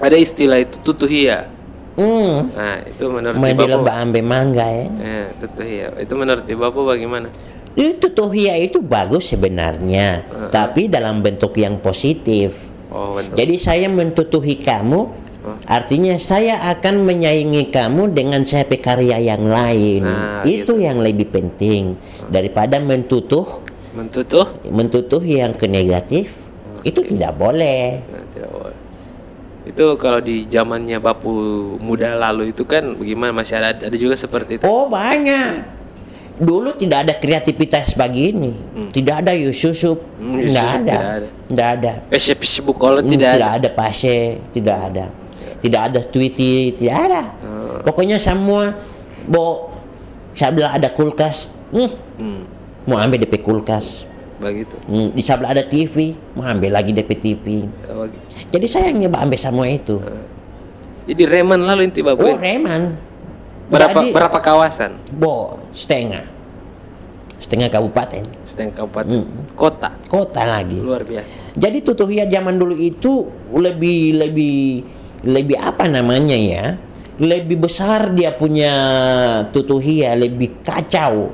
ada 0.00 0.16
istilah 0.16 0.58
itu 0.62 0.76
tutuhia. 0.82 1.50
Hmm. 1.94 2.50
Nah, 2.50 2.82
itu 2.82 3.04
menurut 3.06 3.38
Main 3.38 3.54
Tibapu. 3.54 3.70
lembah 3.70 3.94
ambe 4.02 4.20
mangga 4.20 4.66
ya. 4.66 4.86
Ya, 4.98 5.24
tutuhia. 5.38 5.88
Itu 6.02 6.18
menurut 6.18 6.42
Tibapu 6.42 6.82
bagaimana? 6.82 7.30
Itu 7.74 8.14
tuhia 8.14 8.54
itu 8.54 8.78
bagus 8.78 9.34
sebenarnya, 9.34 10.22
tapi 10.54 10.86
dalam 10.86 11.26
bentuk 11.26 11.58
yang 11.58 11.82
positif. 11.82 12.70
Oh, 12.94 13.18
bentuk. 13.18 13.34
Jadi 13.34 13.54
saya 13.58 13.90
mentutuhi 13.90 14.62
kamu, 14.62 15.10
artinya 15.66 16.14
saya 16.22 16.62
akan 16.70 17.02
menyaingi 17.02 17.74
kamu 17.74 18.14
dengan 18.14 18.46
saya 18.46 18.70
karya 18.70 19.18
yang 19.18 19.50
lain. 19.50 20.06
Nah, 20.06 20.46
itu 20.46 20.78
yang 20.78 21.02
lebih 21.02 21.34
penting 21.34 21.98
daripada 22.30 22.78
mentutuh 22.78 23.66
mentutuh 23.90 24.54
mentutuh 24.70 25.22
yang 25.22 25.50
ke 25.58 25.66
negatif. 25.66 26.46
Itu 26.86 27.02
tidak 27.02 27.34
boleh. 27.34 28.06
Nah, 28.06 28.22
tidak 28.38 28.48
boleh. 28.53 28.53
Itu 29.64 29.96
kalau 29.96 30.20
di 30.20 30.44
zamannya 30.44 31.00
Bapu 31.00 31.32
muda 31.80 32.12
lalu 32.14 32.52
itu 32.52 32.64
kan 32.64 32.94
bagaimana 32.94 33.32
masih 33.32 33.56
ada 33.56 33.88
ada 33.88 33.96
juga 33.96 34.12
seperti 34.14 34.60
itu. 34.60 34.64
Oh 34.64 34.86
banyak. 34.86 35.72
Dulu 36.34 36.74
tidak 36.74 37.06
ada 37.06 37.14
kreativitas 37.14 37.94
begini, 37.94 38.58
tidak 38.90 39.22
ada 39.22 39.32
Yususuf, 39.32 40.02
Hmm, 40.18 40.42
tidak 40.42 40.66
ada, 40.66 40.82
tidak 40.82 40.98
ada. 40.98 41.28
tidak 41.46 41.68
ada. 41.78 41.92
Facebook 42.10 42.38
Facebook 42.42 42.76
kalau 42.76 42.98
Hmm, 42.98 43.10
tidak 43.14 43.30
tidak 43.38 43.50
ada. 43.54 43.58
ada 43.62 43.68
pase, 43.70 44.18
tidak 44.50 44.78
ada. 44.90 45.04
Tidak 45.62 45.80
ada 45.80 46.00
tweety, 46.02 46.74
tidak 46.74 46.96
ada. 47.06 47.22
Hmm. 47.38 47.78
Pokoknya 47.86 48.18
semua 48.18 48.74
bo 49.24 49.70
sebelah 50.34 50.74
ada 50.74 50.90
kulkas. 50.90 51.46
Hmm, 51.70 51.88
Hmm, 52.18 52.42
mau 52.84 52.98
ambil 52.98 53.22
DP 53.22 53.38
kulkas. 53.38 54.02
Begitu. 54.44 54.76
Hmm, 54.84 55.08
di 55.10 55.22
sebelah 55.22 55.50
ada 55.50 55.64
TV, 55.64 56.12
mau 56.34 56.44
ambil 56.44 56.70
lagi 56.70 56.92
DP 56.92 57.10
TV. 57.14 57.44
Ya, 57.64 57.92
bagi- 57.96 58.20
Jadi 58.50 58.66
saya 58.66 58.92
nyoba 58.92 59.24
ambil 59.24 59.38
semua 59.38 59.66
itu. 59.66 59.96
Jadi 61.04 61.22
reman 61.24 61.60
lalu 61.60 61.88
inti 61.88 62.00
Bapu. 62.00 62.24
Oh, 62.24 62.36
reman. 62.36 62.96
berapa 63.64 63.96
Jadi, 63.96 64.12
berapa 64.12 64.38
kawasan? 64.38 64.92
Bo, 65.10 65.56
setengah. 65.72 66.24
Setengah 67.40 67.68
kabupaten. 67.68 68.24
Setengah 68.40 68.72
kabupaten 68.74 69.20
Hmm. 69.20 69.52
kota. 69.52 69.92
Kota 70.04 70.42
lagi. 70.44 70.80
Luar 70.80 71.04
biasa. 71.04 71.28
Jadi 71.56 71.78
tutuhia 71.80 72.24
zaman 72.24 72.56
dulu 72.56 72.72
itu 72.74 73.28
lebih 73.52 74.16
lebih 74.16 74.56
lebih 75.24 75.56
apa 75.56 75.84
namanya 75.84 76.36
ya? 76.36 76.76
Lebih 77.14 77.62
besar 77.62 78.10
dia 78.10 78.32
punya 78.32 78.72
tutuhia, 79.48 80.12
lebih 80.12 80.60
kacau. 80.60 81.30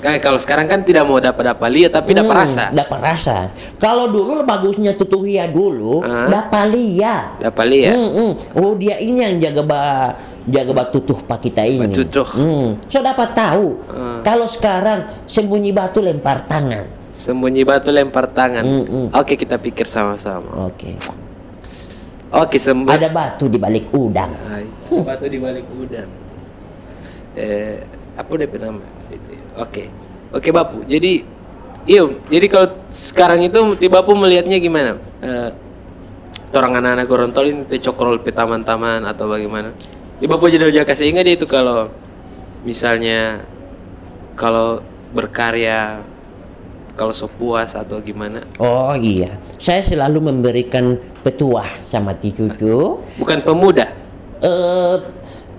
Kayak 0.00 0.20
kalau 0.20 0.36
sekarang 0.36 0.66
kan 0.68 0.84
tidak 0.84 1.08
mau 1.08 1.16
dapat 1.16 1.56
dapat 1.56 1.68
lihat 1.72 1.90
tapi 1.92 2.12
dapat 2.12 2.34
Hmm, 2.36 2.42
rasa. 2.44 2.64
Dapat 2.68 2.98
rasa. 3.00 3.36
Kalau 3.80 4.08
dulu 4.08 4.44
bagusnya 4.44 4.92
tutuhia 4.92 5.48
dulu, 5.48 6.04
Ah. 6.04 6.28
dapat 6.28 6.68
lihat. 6.72 7.40
Dapat 7.40 7.64
lihat. 7.66 7.94
Hmm, 7.96 8.10
hmm. 8.12 8.32
Oh 8.56 8.72
dia 8.76 9.00
ini 9.00 9.18
yang 9.20 9.36
jaga 9.40 9.62
ba 9.64 9.80
jaga 10.44 10.72
batu 10.72 11.00
tuh 11.00 11.16
pak 11.20 11.40
kita 11.40 11.64
ini. 11.64 11.88
Batu 11.88 12.04
tuh. 12.06 12.28
Hmm. 12.36 12.76
So 12.86 13.00
dapat 13.00 13.32
tahu. 13.32 13.80
Ah. 13.88 14.20
Kalau 14.20 14.44
sekarang 14.44 15.24
sembunyi 15.24 15.72
batu 15.72 16.04
lempar 16.04 16.44
tangan. 16.44 16.84
Sembunyi 17.10 17.64
batu 17.64 17.88
lempar 17.88 18.28
tangan. 18.28 18.64
Hmm, 18.64 18.84
hmm. 18.84 19.06
Oke, 19.12 19.36
kita 19.36 19.56
pikir 19.56 19.84
sama-sama. 19.84 20.68
Oke. 20.68 20.96
Oke, 22.30 22.56
sembunyi 22.56 22.94
Ada 22.94 23.10
batu 23.10 23.50
di 23.50 23.58
balik 23.58 23.90
udang. 23.90 24.30
Ay, 24.46 24.70
batu 25.02 25.26
di 25.26 25.38
balik 25.42 25.66
udang. 25.66 26.06
Eh, 27.34 27.82
apa 28.14 28.30
udah 28.30 28.46
nama? 28.58 28.82
Itu. 29.10 29.29
Oke, 29.58 29.90
oke 30.30 30.48
Bapu. 30.54 30.86
Jadi, 30.86 31.26
iya. 31.88 32.06
Jadi 32.06 32.46
kalau 32.46 32.68
sekarang 32.92 33.42
itu 33.42 33.58
tiba 33.80 34.02
Bapu 34.02 34.14
melihatnya 34.14 34.58
gimana? 34.62 34.98
Eh, 35.22 35.50
orang 36.54 36.82
anak-anak 36.82 37.06
Gorontalo 37.06 37.46
ini 37.46 37.62
teh 37.66 37.78
cokrol 37.78 38.22
pe 38.22 38.30
taman-taman 38.34 39.06
atau 39.06 39.30
bagaimana? 39.30 39.74
Di 40.20 40.26
Bapu 40.28 40.50
jadi 40.50 40.68
udah 40.68 40.84
kasih 40.86 41.10
ingat 41.10 41.26
itu 41.26 41.46
kalau 41.46 41.90
misalnya 42.62 43.42
kalau 44.36 44.84
berkarya 45.10 46.04
kalau 46.98 47.16
so 47.16 47.32
puas 47.32 47.72
atau 47.72 47.96
gimana? 48.04 48.44
Oh 48.60 48.92
iya, 48.92 49.40
saya 49.56 49.80
selalu 49.80 50.28
memberikan 50.28 51.00
petuah 51.24 51.64
sama 51.88 52.12
ti 52.12 52.28
cucu. 52.28 53.00
Bukan 53.16 53.38
pemuda. 53.40 53.88
Eh, 54.44 54.94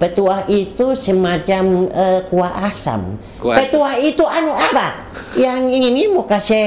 petuah 0.01 0.49
itu 0.49 0.97
semacam 0.97 1.85
eh, 1.93 2.25
kuah 2.25 2.65
asam. 2.65 3.21
Kuah 3.37 3.53
asam. 3.53 3.59
petuah 3.61 3.93
itu 4.01 4.25
anu 4.25 4.49
apa? 4.57 5.13
Yang 5.37 5.61
ini 5.77 6.09
mau 6.09 6.25
kasih 6.25 6.65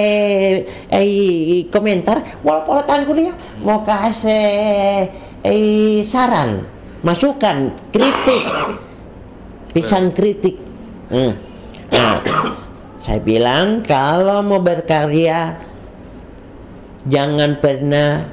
eh, 0.87 1.67
komentar, 1.67 2.23
walaupun 2.47 3.03
kuliah 3.11 3.35
mau 3.59 3.83
kasih 3.83 5.11
eh, 5.43 5.99
saran, 6.07 6.63
masukan, 7.03 7.75
kritik, 7.91 8.47
pisan 9.75 10.15
kritik. 10.15 10.55
Hmm. 11.11 11.35
Nah, 11.91 12.23
saya 13.03 13.19
bilang 13.19 13.83
kalau 13.83 14.47
mau 14.47 14.63
berkarya 14.63 15.59
jangan 17.11 17.59
pernah 17.59 18.31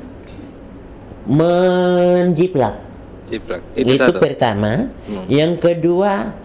menjiplak. 1.26 2.91
Ciplak. 3.32 3.62
Itu, 3.74 3.96
Itu, 3.96 4.04
satu. 4.12 4.20
pertama. 4.20 4.92
Hmm. 5.08 5.26
Yang 5.26 5.52
kedua, 5.64 6.36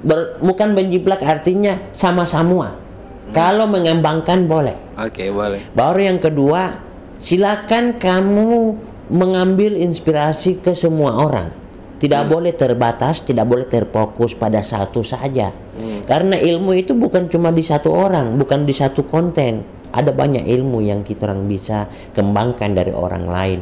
ber- 0.00 0.38
bukan 0.38 0.72
menjiplak 0.72 1.18
artinya 1.20 1.90
sama-sama. 1.90 2.78
Hmm. 2.78 3.34
Kalau 3.34 3.66
mengembangkan 3.66 4.46
boleh. 4.46 4.78
Oke, 4.96 5.28
boleh. 5.28 5.66
Baru 5.74 5.98
yang 5.98 6.22
kedua, 6.22 6.78
silakan 7.18 7.98
kamu 7.98 8.78
mengambil 9.10 9.74
inspirasi 9.74 10.62
ke 10.62 10.72
semua 10.72 11.18
orang. 11.18 11.50
Tidak 11.98 12.22
Hmm. 12.24 12.30
boleh 12.30 12.54
terbatas, 12.54 13.26
tidak 13.26 13.42
boleh 13.44 13.66
terfokus 13.66 14.30
pada 14.32 14.62
satu 14.62 15.02
saja. 15.02 15.50
Hmm. 15.50 16.06
Karena 16.06 16.38
ilmu 16.38 16.70
itu 16.72 16.94
bukan 16.94 17.26
cuma 17.26 17.50
di 17.50 17.66
satu 17.66 17.90
orang, 17.90 18.38
bukan 18.38 18.62
di 18.62 18.70
satu 18.70 19.02
konten. 19.02 19.66
Ada 19.88 20.12
banyak 20.12 20.44
ilmu 20.46 20.84
yang 20.84 21.00
kita 21.00 21.26
orang 21.26 21.48
bisa 21.48 21.88
kembangkan 22.12 22.76
dari 22.76 22.92
orang 22.92 23.24
lain. 23.24 23.60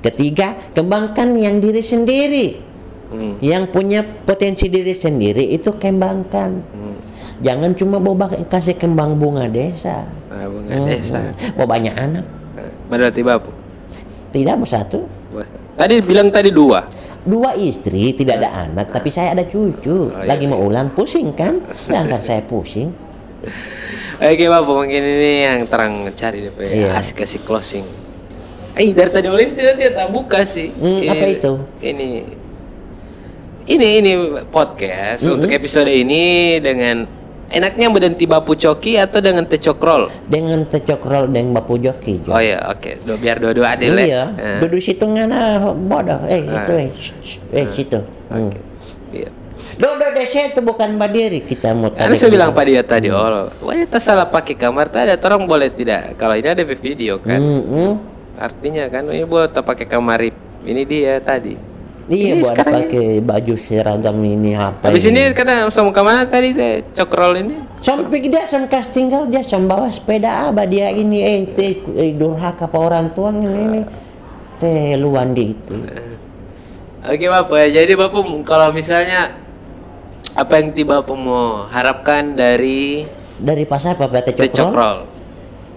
Ketiga, 0.00 0.56
kembangkan 0.72 1.36
yang 1.36 1.60
diri 1.60 1.84
sendiri. 1.84 2.46
Hmm. 3.10 3.36
Yang 3.42 3.64
punya 3.74 4.00
potensi 4.02 4.70
diri 4.70 4.94
sendiri 4.94 5.50
itu 5.50 5.74
kembangkan. 5.74 6.50
Hmm. 6.62 6.96
Jangan 7.42 7.74
cuma 7.74 7.96
bawa 7.98 8.30
kasih 8.46 8.76
kembang 8.76 9.16
bunga 9.16 9.50
desa. 9.50 10.06
Nah, 10.30 10.46
bunga 10.46 10.72
Hmm, 10.72 10.86
desa. 10.86 11.20
banyak 11.56 11.94
anak. 11.96 12.24
Berarti 12.86 13.20
bapu. 13.20 13.50
Tidak 14.30 14.54
bu 14.54 14.66
satu. 14.66 15.04
Tadi 15.74 15.94
bilang 16.00 16.30
tadi 16.30 16.54
dua. 16.54 16.86
Dua 17.20 17.52
istri 17.52 18.16
tidak 18.16 18.40
ada 18.40 18.64
anak, 18.64 18.96
tapi 18.96 19.12
saya 19.12 19.36
ada 19.36 19.44
cucu. 19.44 20.08
Oh, 20.08 20.24
Lagi 20.24 20.48
iya, 20.48 20.52
mau 20.56 20.64
ulang 20.64 20.88
pusing 20.96 21.36
kan? 21.36 21.60
Sedangkan 21.84 22.22
saya 22.22 22.40
pusing. 22.40 22.88
Oke 24.20 24.44
bapu 24.48 24.76
mungkin 24.76 25.00
ini 25.00 25.48
yang 25.48 25.64
terang 25.64 26.04
cari 26.12 26.44
deh 26.44 26.52
Iya. 26.60 26.92
asik 26.92 27.24
kasih 27.24 27.40
closing. 27.40 27.84
Eh 28.80 28.96
dari 28.96 29.10
tadi 29.12 29.28
ulin 29.28 29.52
tidak 29.52 29.76
tidak 29.76 29.92
tak 29.94 30.08
buka 30.08 30.40
sih. 30.42 30.72
Hmm, 30.72 31.04
apa 31.04 31.24
itu? 31.28 31.52
Ini 31.78 32.08
ini 33.68 33.88
ini 34.00 34.12
podcast 34.48 35.20
Mm-mm. 35.20 35.36
untuk 35.36 35.50
episode 35.52 35.86
ini 35.86 36.56
dengan 36.58 37.04
enaknya 37.46 37.92
berhenti 37.92 38.24
bapu 38.24 38.56
coki 38.56 38.96
atau 38.96 39.20
dengan 39.20 39.44
teh 39.44 39.60
cokrol. 39.60 40.08
Dengan 40.24 40.64
tecokrol 40.64 41.28
dan 41.28 41.52
bapu 41.52 41.76
joki. 41.76 42.24
Jo. 42.24 42.32
Oh 42.32 42.40
ya 42.40 42.72
oke 42.72 43.04
Dua- 43.04 43.20
biar 43.20 43.36
dua-dua 43.36 43.76
adil 43.76 43.94
ya. 43.94 44.00
Iya, 44.00 44.22
Nah, 44.32 44.58
duduk 44.64 44.80
situ 44.80 45.04
ngana 45.04 45.60
bodoh. 45.76 46.24
Eh, 46.24 46.40
Ah. 46.48 46.64
itu 46.64 46.72
eh, 46.72 46.88
shh, 46.90 47.38
eh 47.52 47.66
situ. 47.68 48.00
Hmm. 48.32 48.48
Oke. 48.48 48.58
Iya. 49.12 49.30
Duduk 49.76 50.08
di 50.10 50.24
situ 50.24 50.60
bukan 50.60 50.96
berdiri 50.96 51.44
kita 51.44 51.76
mau 51.76 51.92
Karena 51.92 52.10
tarik 52.10 52.16
saya 52.16 52.32
bilang. 52.32 52.50
Pak 52.50 52.64
dia 52.64 52.82
tadi, 52.82 53.08
oh, 53.12 53.48
wah 53.60 53.76
kita 53.76 53.98
salah 53.98 54.24
pakai 54.24 54.56
kamar 54.56 54.88
tadi, 54.88 55.14
orang 55.14 55.44
boleh 55.44 55.68
tidak? 55.68 56.16
Kalau 56.16 56.32
ini 56.32 56.48
ada 56.48 56.64
video 56.64 57.20
kan, 57.20 57.38
Hmm, 57.38 57.62
hmm. 57.62 57.92
Artinya 58.40 58.88
kan 58.88 59.04
ini 59.12 59.28
buat 59.28 59.52
tak 59.52 59.68
pakai 59.68 59.84
kamar 59.84 60.24
ini 60.64 60.82
dia 60.88 61.20
tadi. 61.20 61.68
Iya, 62.10 62.34
Ini 62.34 62.42
buat 62.42 62.50
sekarang 62.56 62.74
pakai 62.90 63.08
baju 63.22 63.54
seragam 63.54 64.18
ini 64.24 64.58
apa? 64.58 64.90
Habis 64.90 65.06
ini 65.06 65.30
kata 65.30 65.70
sama 65.70 65.94
ke 65.94 66.02
mana 66.02 66.26
tadi 66.26 66.50
teh 66.56 66.82
cokrol 66.96 67.38
ini? 67.38 67.54
Sampai 67.84 68.26
dia 68.26 68.48
sam 68.50 68.66
kas 68.66 68.90
tinggal 68.90 69.30
dia 69.30 69.46
sam 69.46 69.70
bawa 69.70 69.86
sepeda 69.92 70.50
apa 70.50 70.66
dia 70.66 70.90
ini 70.90 71.22
eh 71.22 71.46
teh 71.54 71.78
eh, 71.94 72.10
durhaka 72.16 72.66
apa 72.66 72.76
orang 72.80 73.14
tua 73.14 73.30
ini 73.30 73.46
ini 73.46 73.80
teh 74.58 74.98
luan 74.98 75.36
di 75.36 75.54
itu. 75.54 75.76
Oke 77.06 77.26
bapak 77.30 77.56
ya. 77.68 77.84
Jadi 77.84 77.92
bapak 77.94 78.26
kalau 78.42 78.74
misalnya 78.74 79.36
apa 80.34 80.52
yang 80.58 80.74
tiba 80.74 80.98
bapak 81.04 81.14
mau 81.14 81.70
harapkan 81.70 82.34
dari 82.34 83.06
Dari 83.40 83.64
pasar 83.64 83.96
apa 83.96 84.18
teh 84.20 84.34
cokrol? 84.34 84.50
cokrol? 84.50 84.96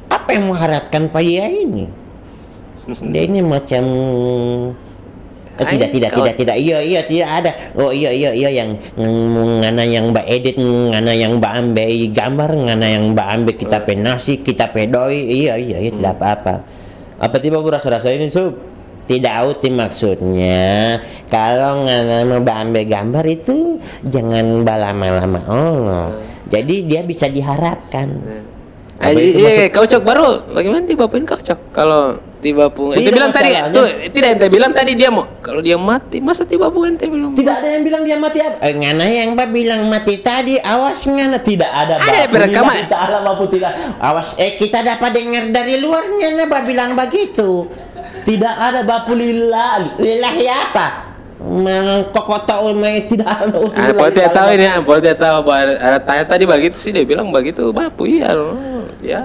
Apa 0.10 0.30
yang 0.34 0.50
mengharapkan 0.50 1.14
pak 1.14 1.24
ini? 1.24 2.03
Dia 2.86 3.24
ini 3.24 3.40
macam 3.40 3.84
Eh, 5.54 5.62
Ay, 5.62 5.78
tidak 5.78 5.90
tidak 5.94 6.12
tidak 6.18 6.34
tidak. 6.34 6.56
Iya 6.58 6.78
iya 6.82 7.02
tidak 7.06 7.30
ada. 7.30 7.52
Oh 7.78 7.94
iya 7.94 8.10
iya 8.10 8.34
iya 8.34 8.50
yang 8.50 8.74
ngana 8.98 9.86
yang 9.86 10.10
mbak 10.10 10.26
edit 10.26 10.58
ngana 10.58 11.14
yang 11.14 11.38
mbak 11.38 11.54
ambil 11.62 11.94
gambar 12.10 12.50
ngana 12.58 12.88
yang 12.90 13.04
mbak 13.14 13.28
ambil 13.38 13.54
kita 13.54 13.78
pe 13.86 13.94
nasi 13.94 14.42
kita 14.42 14.74
pe 14.74 14.90
doi 14.90 15.14
iya 15.14 15.54
iya 15.62 15.78
iya 15.78 15.92
tidak 15.94 16.18
apa 16.18 16.28
apa 16.34 16.56
Apa 17.22 17.38
tiba 17.38 17.62
bu 17.62 17.70
rasa-rasa 17.70 18.10
ini 18.10 18.34
sup? 18.34 18.58
tidak 19.06 19.36
uti 19.46 19.70
maksudnya. 19.70 20.98
Kalau 21.30 21.86
ngana 21.86 22.26
mau 22.26 22.42
mbak 22.42 22.58
ambil 22.58 22.84
gambar 22.90 23.26
itu 23.30 23.78
jangan 24.10 24.66
lama-lama. 24.66 25.42
Oh. 25.46 26.10
Jadi 26.50 26.90
dia 26.90 27.06
bisa 27.06 27.30
diharapkan. 27.30 28.10
Ah, 28.98 29.12
iya, 29.14 29.68
iya, 29.68 29.68
kaucok 29.70 30.02
baru. 30.02 30.56
Bagaimana 30.56 30.88
tiba 30.88 31.06
pun 31.06 31.28
kaucok? 31.28 31.60
Kalau 31.76 32.16
tiba 32.44 32.68
pun, 32.68 32.92
ente 32.92 33.00
Tidak 33.00 33.16
bilang 33.16 33.32
tadi, 33.32 33.50
tuh 33.72 33.86
tidak 34.12 34.30
ente 34.36 34.46
bilang 34.52 34.72
tadi 34.76 34.92
dia 34.94 35.08
mau. 35.08 35.24
Kalau 35.40 35.64
dia 35.64 35.80
mati, 35.80 36.20
masa 36.20 36.44
tiba 36.44 36.68
pun 36.68 36.92
ente 36.92 37.08
bilang? 37.08 37.32
Tidak 37.32 37.56
ada 37.56 37.68
yang 37.72 37.82
bilang 37.82 38.04
dia 38.04 38.20
mati 38.20 38.44
apa? 38.44 38.60
Eh, 38.60 38.76
ngana 38.76 39.06
yang 39.08 39.32
mbak 39.32 39.50
bilang 39.50 39.88
mati 39.88 40.20
tadi 40.20 40.60
awas 40.60 41.00
ngana 41.02 41.40
Tidak 41.40 41.72
ada. 41.72 41.96
Ada 41.98 42.28
perekaman. 42.28 42.76
lillahi 42.76 42.92
Ta'ala 42.92 43.18
bapu 43.24 43.48
tidak. 43.48 43.72
awas 43.98 44.36
eh 44.36 44.54
kita 44.54 44.84
dapat 44.84 45.10
dengar 45.10 45.44
dari 45.50 45.80
luarnya 45.80 46.36
nah 46.36 46.44
mbak 46.44 46.64
bilang 46.68 46.92
begitu 46.94 47.72
Tidak 48.24 48.56
ada 48.60 48.84
bapu 48.84 49.16
lillahi. 49.16 49.96
lillahi 49.98 50.46
apa 50.46 50.88
mengkokotau 51.44 52.72
me 52.72 53.04
tidak 53.04 53.28
ada 53.28 53.60
Ah, 53.76 53.92
Paul 53.92 54.12
tidak 54.12 54.32
tahu 54.32 54.50
ini, 54.56 54.64
ah, 54.64 54.80
Paul 54.80 55.04
tidak 55.04 55.20
tahu. 55.20 55.44
Ada 55.52 56.00
tanya 56.00 56.24
tadi 56.24 56.48
begitu 56.48 56.80
sih 56.80 56.96
dia 56.96 57.04
bilang 57.04 57.28
begitu, 57.30 57.68
bapu 57.70 58.08
iya, 58.08 58.32
ya. 59.04 59.20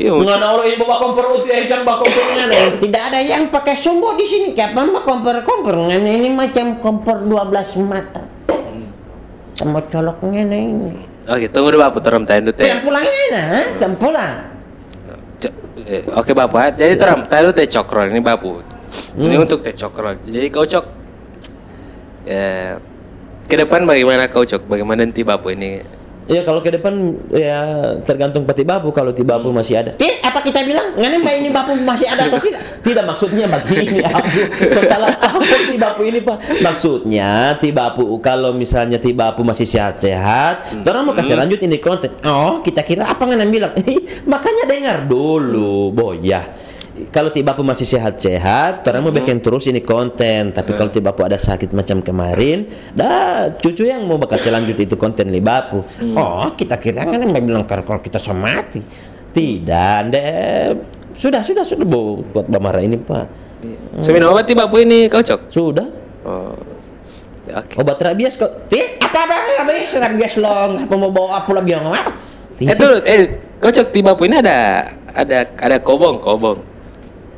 Iya, 0.00 0.16
maksud- 0.16 0.32
Ngana 0.32 0.46
orang 0.48 0.64
ini 0.64 0.76
bawa 0.78 0.96
kompor 0.98 1.24
uti 1.36 1.50
ikan 1.60 1.84
bawa 1.84 2.00
kompornya 2.00 2.44
nih. 2.48 2.80
tidak 2.80 3.02
ada 3.04 3.20
yang 3.20 3.42
pakai 3.46 3.76
sumbu 3.76 4.16
di 4.16 4.24
sini 4.24 4.48
kapan 4.50 4.88
mbak 4.88 5.04
kompor 5.04 5.36
kompor 5.44 5.76
ngana 5.76 6.08
ini 6.08 6.32
macam 6.32 6.80
kompor 6.80 7.20
12 7.20 7.76
mata 7.78 8.24
sama 9.52 9.84
coloknya 9.84 10.42
nah 10.42 10.56
ini 10.56 10.90
Oke, 11.28 11.46
tunggu 11.46 11.68
dulu 11.70 11.84
bapu 11.84 12.00
terem 12.00 12.24
tanya 12.24 12.40
dulu 12.42 12.54
teh. 12.56 12.64
Jangan 12.64 12.80
pulangnya 12.80 13.22
nah 13.30 13.60
jangan 13.76 13.94
pulang 13.94 14.34
eh, 15.84 16.02
Oke 16.10 16.32
bapak, 16.32 16.74
jadi 16.74 16.96
terem 16.96 17.20
tanya 17.26 17.42
dulu 17.44 17.54
teh 17.54 17.68
cokrol 17.68 18.06
ini 18.08 18.20
bapu. 18.20 18.64
Ini 19.14 19.36
Hmm. 19.36 19.44
untuk 19.44 19.60
teh 19.60 19.76
cokrol. 19.76 20.16
Jadi 20.24 20.48
kaucok, 20.48 20.84
ya 22.24 22.80
ke 23.44 23.54
depan 23.54 23.84
bagaimana 23.84 24.26
kaucok? 24.26 24.64
Bagaimana 24.64 25.04
nanti 25.04 25.20
bapu 25.20 25.50
ini? 25.50 25.84
Ya 26.30 26.46
kalau 26.46 26.62
ke 26.62 26.70
depan 26.70 27.18
ya 27.34 27.58
tergantung 28.06 28.46
peti 28.46 28.62
bapu 28.62 28.94
kalau 28.94 29.10
ti 29.10 29.26
bapu 29.26 29.50
masih 29.50 29.82
ada. 29.82 29.90
Ti, 29.98 30.22
apa 30.22 30.38
kita 30.46 30.62
bilang? 30.62 30.94
Ngana 30.94 31.18
mbak 31.18 31.34
ini 31.42 31.50
bapu 31.50 31.74
masih 31.74 32.06
ada 32.06 32.30
atau 32.30 32.38
tidak? 32.38 32.62
Tidak 32.86 33.04
maksudnya 33.04 33.44
begini 33.44 34.00
aku 34.00 34.24
so, 34.72 34.80
salah 34.88 35.12
paham 35.20 35.42
ti 35.44 35.76
bapu 35.76 36.00
ini 36.06 36.22
pak. 36.22 36.64
Maksudnya 36.64 37.58
ti 37.58 37.74
bapu 37.74 38.06
kalau 38.22 38.54
misalnya 38.54 39.02
ti 39.02 39.10
bapu 39.10 39.42
masih 39.42 39.66
sehat-sehat, 39.66 40.80
orang 40.86 41.02
mau 41.02 41.12
kasih 41.12 41.34
lanjut 41.34 41.60
ini 41.60 41.82
konten. 41.82 42.14
Oh, 42.24 42.62
kita 42.62 42.86
kira 42.86 43.10
apa 43.10 43.26
ngana 43.26 43.44
bilang? 43.50 43.74
Makanya 44.32 44.64
dengar 44.70 44.96
dulu, 45.10 45.90
boya. 45.90 46.69
Kalau 47.08 47.32
ti 47.32 47.40
bapu 47.40 47.64
masih 47.64 47.88
sehat-sehat, 47.88 48.84
orang 48.84 49.00
mau 49.00 49.14
bikin 49.14 49.40
terus 49.40 49.64
ini 49.72 49.80
konten. 49.80 50.52
Tapi 50.52 50.76
kalau 50.76 50.92
ti 50.92 51.00
bapu 51.00 51.24
ada 51.24 51.40
sakit 51.40 51.72
macam 51.72 52.04
kemarin, 52.04 52.68
dah 52.92 53.48
cucu 53.56 53.88
yang 53.88 54.04
mau 54.04 54.20
bakal 54.20 54.36
lanjut 54.52 54.76
itu 54.76 55.00
konten 55.00 55.32
li 55.32 55.40
bapu. 55.40 55.80
Oh, 56.12 56.52
kita 56.52 56.76
kira 56.76 57.08
ngana 57.08 57.24
mbak 57.30 57.42
bilang 57.46 57.64
kalau 57.64 58.04
kita 58.04 58.20
sama 58.20 58.60
mati. 58.60 58.84
Tidak, 59.30 59.98
deh. 60.12 60.76
Sudah, 61.16 61.40
sudah, 61.40 61.64
sudah 61.64 61.86
bu 61.88 62.20
buat 62.34 62.44
bamara 62.50 62.84
ini 62.84 63.00
pak. 63.00 63.26
So 64.00 64.12
minum 64.12 64.32
obat 64.32 64.48
ti 64.48 64.56
bapu 64.56 64.80
ini 64.80 65.08
kaucok? 65.08 65.52
Sudah. 65.52 65.88
Oh, 66.24 66.56
ya, 67.44 67.60
oke. 67.60 67.74
Obat 67.80 68.00
rabies 68.00 68.40
kok. 68.40 68.68
Ti, 68.72 69.00
apa 69.00 69.28
apa 69.28 69.72
serang 69.88 70.16
bias 70.16 70.36
long, 70.40 70.84
apa 70.84 70.94
mau 70.96 71.12
bawa 71.12 71.44
apa 71.44 71.50
lagi 71.56 71.76
yang 71.76 71.88
apa? 71.88 72.12
Eh 72.60 72.76
dulu, 72.76 72.96
eh 73.04 73.20
kaucok 73.60 73.92
ti 73.92 74.00
bapu 74.00 74.24
ini 74.28 74.40
ada 74.40 74.88
ada 75.12 75.48
ada 75.60 75.76
kobong 75.80 76.20
kobong. 76.20 76.69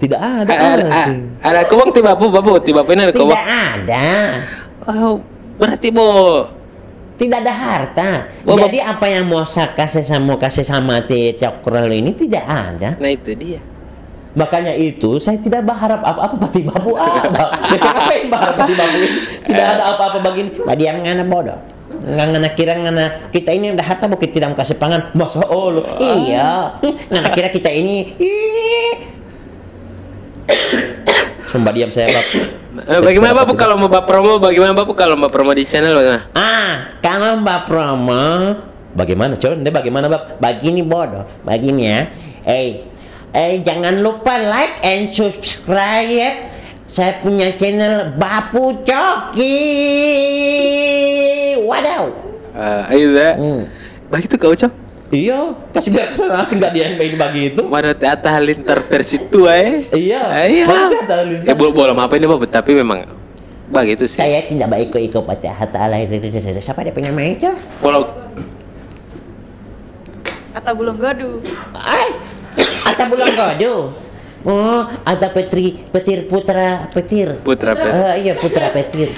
Tidak 0.03 0.19
ada. 0.19 0.51
Ada, 0.51 0.67
ada, 0.67 0.87
ada. 0.91 1.15
ada 1.47 1.61
kobong 1.71 1.95
ti 1.95 2.03
bapu 2.03 2.27
bapu 2.27 2.59
ti 2.59 2.75
bapu 2.75 2.91
ini 2.91 3.07
ada. 3.07 3.15
Tidak 3.15 3.45
ada. 3.47 4.11
Oh, 4.91 5.23
berarti 5.63 5.95
bo 5.95 6.11
Tidak 7.15 7.39
ada 7.39 7.55
harta. 7.55 8.11
Oh, 8.43 8.59
Jadi 8.59 8.83
apa 8.83 9.07
yang 9.07 9.31
mau 9.31 9.47
saya 9.47 9.71
kasih 9.79 10.03
sama 10.03 10.35
kasih 10.35 10.67
sama 10.67 11.07
ti 11.07 11.39
cokrol 11.39 11.87
ini 11.95 12.19
tidak 12.19 12.43
ada. 12.43 12.99
Nah 12.99 13.11
itu 13.15 13.31
dia. 13.39 13.63
Makanya 14.35 14.75
itu 14.75 15.23
saya 15.23 15.39
tidak 15.39 15.63
berharap 15.63 16.03
apa-apa 16.03 16.35
pati 16.35 16.67
babu 16.67 16.99
apa. 16.99 17.63
Jadi 17.71 17.87
apa 17.87 18.11
yang 18.17 18.27
berharap 18.33 18.55
pati 18.59 18.75
babu 18.75 18.97
ini? 18.99 19.19
Tidak 19.45 19.67
ada 19.77 19.83
apa-apa 19.95 20.19
bagi 20.19 20.43
Tadi 20.51 20.83
yang 20.83 20.99
ngana 21.05 21.23
bodoh. 21.31 21.61
Nggak 22.03 22.27
ngana 22.27 22.49
kira 22.59 22.75
ngana 22.75 23.05
kita 23.31 23.55
ini 23.55 23.71
udah 23.71 23.87
harta 23.87 24.11
bukan 24.11 24.27
tidak 24.33 24.59
kasih 24.59 24.81
pangan. 24.83 25.15
Masa 25.15 25.47
Allah. 25.47 25.85
Iya. 26.03 26.51
Ngana 27.13 27.29
kira 27.31 27.53
kita 27.53 27.71
ini 27.71 28.19
ih, 28.19 29.12
Sumpah 31.53 31.73
diam 31.77 31.93
saya 31.93 32.09
bab. 32.09 32.27
Eh, 32.89 33.01
bagaimana 33.05 33.45
bapu 33.45 33.53
kalau 33.61 33.77
mau 33.77 33.93
bab 33.93 34.09
promo? 34.09 34.41
Bagaimana 34.41 34.73
bapu 34.73 34.97
kalau 34.97 35.21
mau 35.21 35.29
promo 35.29 35.53
di 35.53 35.69
channel 35.69 35.93
bagaimana? 35.93 36.25
Ah, 36.33 36.97
kalau 37.05 37.45
Mbak 37.45 37.61
Promo 37.69 38.57
Bagaimana? 38.97 39.37
Coba 39.37 39.61
ini 39.61 39.69
bagaimana 39.69 40.09
bab? 40.09 40.41
begini 40.41 40.81
bodoh, 40.81 41.29
begini 41.45 41.93
ya. 41.93 42.01
Eh, 42.49 42.89
eh 43.37 43.61
jangan 43.61 44.01
lupa 44.01 44.41
like 44.41 44.81
and 44.81 45.13
subscribe 45.13 46.49
saya 46.89 47.21
punya 47.21 47.53
channel 47.57 48.17
Bapu 48.17 48.85
Coki. 48.85 49.57
Wadaw. 51.69 52.05
Eh, 52.53 52.93
ayo 52.97 53.09
ya. 53.13 53.31
Hmm. 53.37 53.69
Begitu 54.09 54.37
kau 54.41 54.57
cok. 54.57 54.82
Iya, 55.13 55.53
kasih 55.77 55.93
biar 55.93 56.09
ke 56.09 56.17
sana 56.17 56.49
nggak 56.49 56.73
dia 56.73 56.89
yang 56.89 56.97
main 56.97 57.15
begitu. 57.21 57.61
Mana 57.69 57.93
teata 57.93 58.33
halintar 58.33 58.81
versi 58.81 59.21
tua 59.29 59.53
eh? 59.61 59.93
Iya. 59.93 60.25
Iya. 60.49 60.65
Eh 61.45 61.53
boleh 61.53 61.73
boleh 61.77 61.93
apa 61.93 62.17
ini 62.17 62.25
bapak? 62.25 62.49
Tapi 62.49 62.73
memang 62.73 63.05
begitu 63.69 64.09
sih. 64.09 64.17
Saya 64.17 64.41
tidak 64.41 64.73
baik 64.73 64.89
ikut 64.97 65.21
pada 65.21 65.53
hatta 65.53 65.85
alai 65.85 66.09
siapa 66.65 66.81
dia 66.81 66.97
punya 66.97 67.13
nama 67.13 67.29
itu? 67.29 67.53
Kalau 67.53 68.09
Atau 70.53 70.73
belum 70.77 70.97
gadu. 71.01 71.41
Ay, 71.77 72.13
Ata 72.85 73.05
bulan 73.09 73.33
kodo. 73.33 73.75
Oh, 74.43 74.83
ada 75.07 75.31
Petri, 75.31 75.87
Petir 75.93 76.27
Putra 76.27 76.91
Petir. 76.91 77.39
Putra 77.47 77.79
Petir. 77.79 77.95
Eh, 77.95 78.15
iya 78.27 78.35
Putra 78.35 78.75
Petir. 78.75 79.15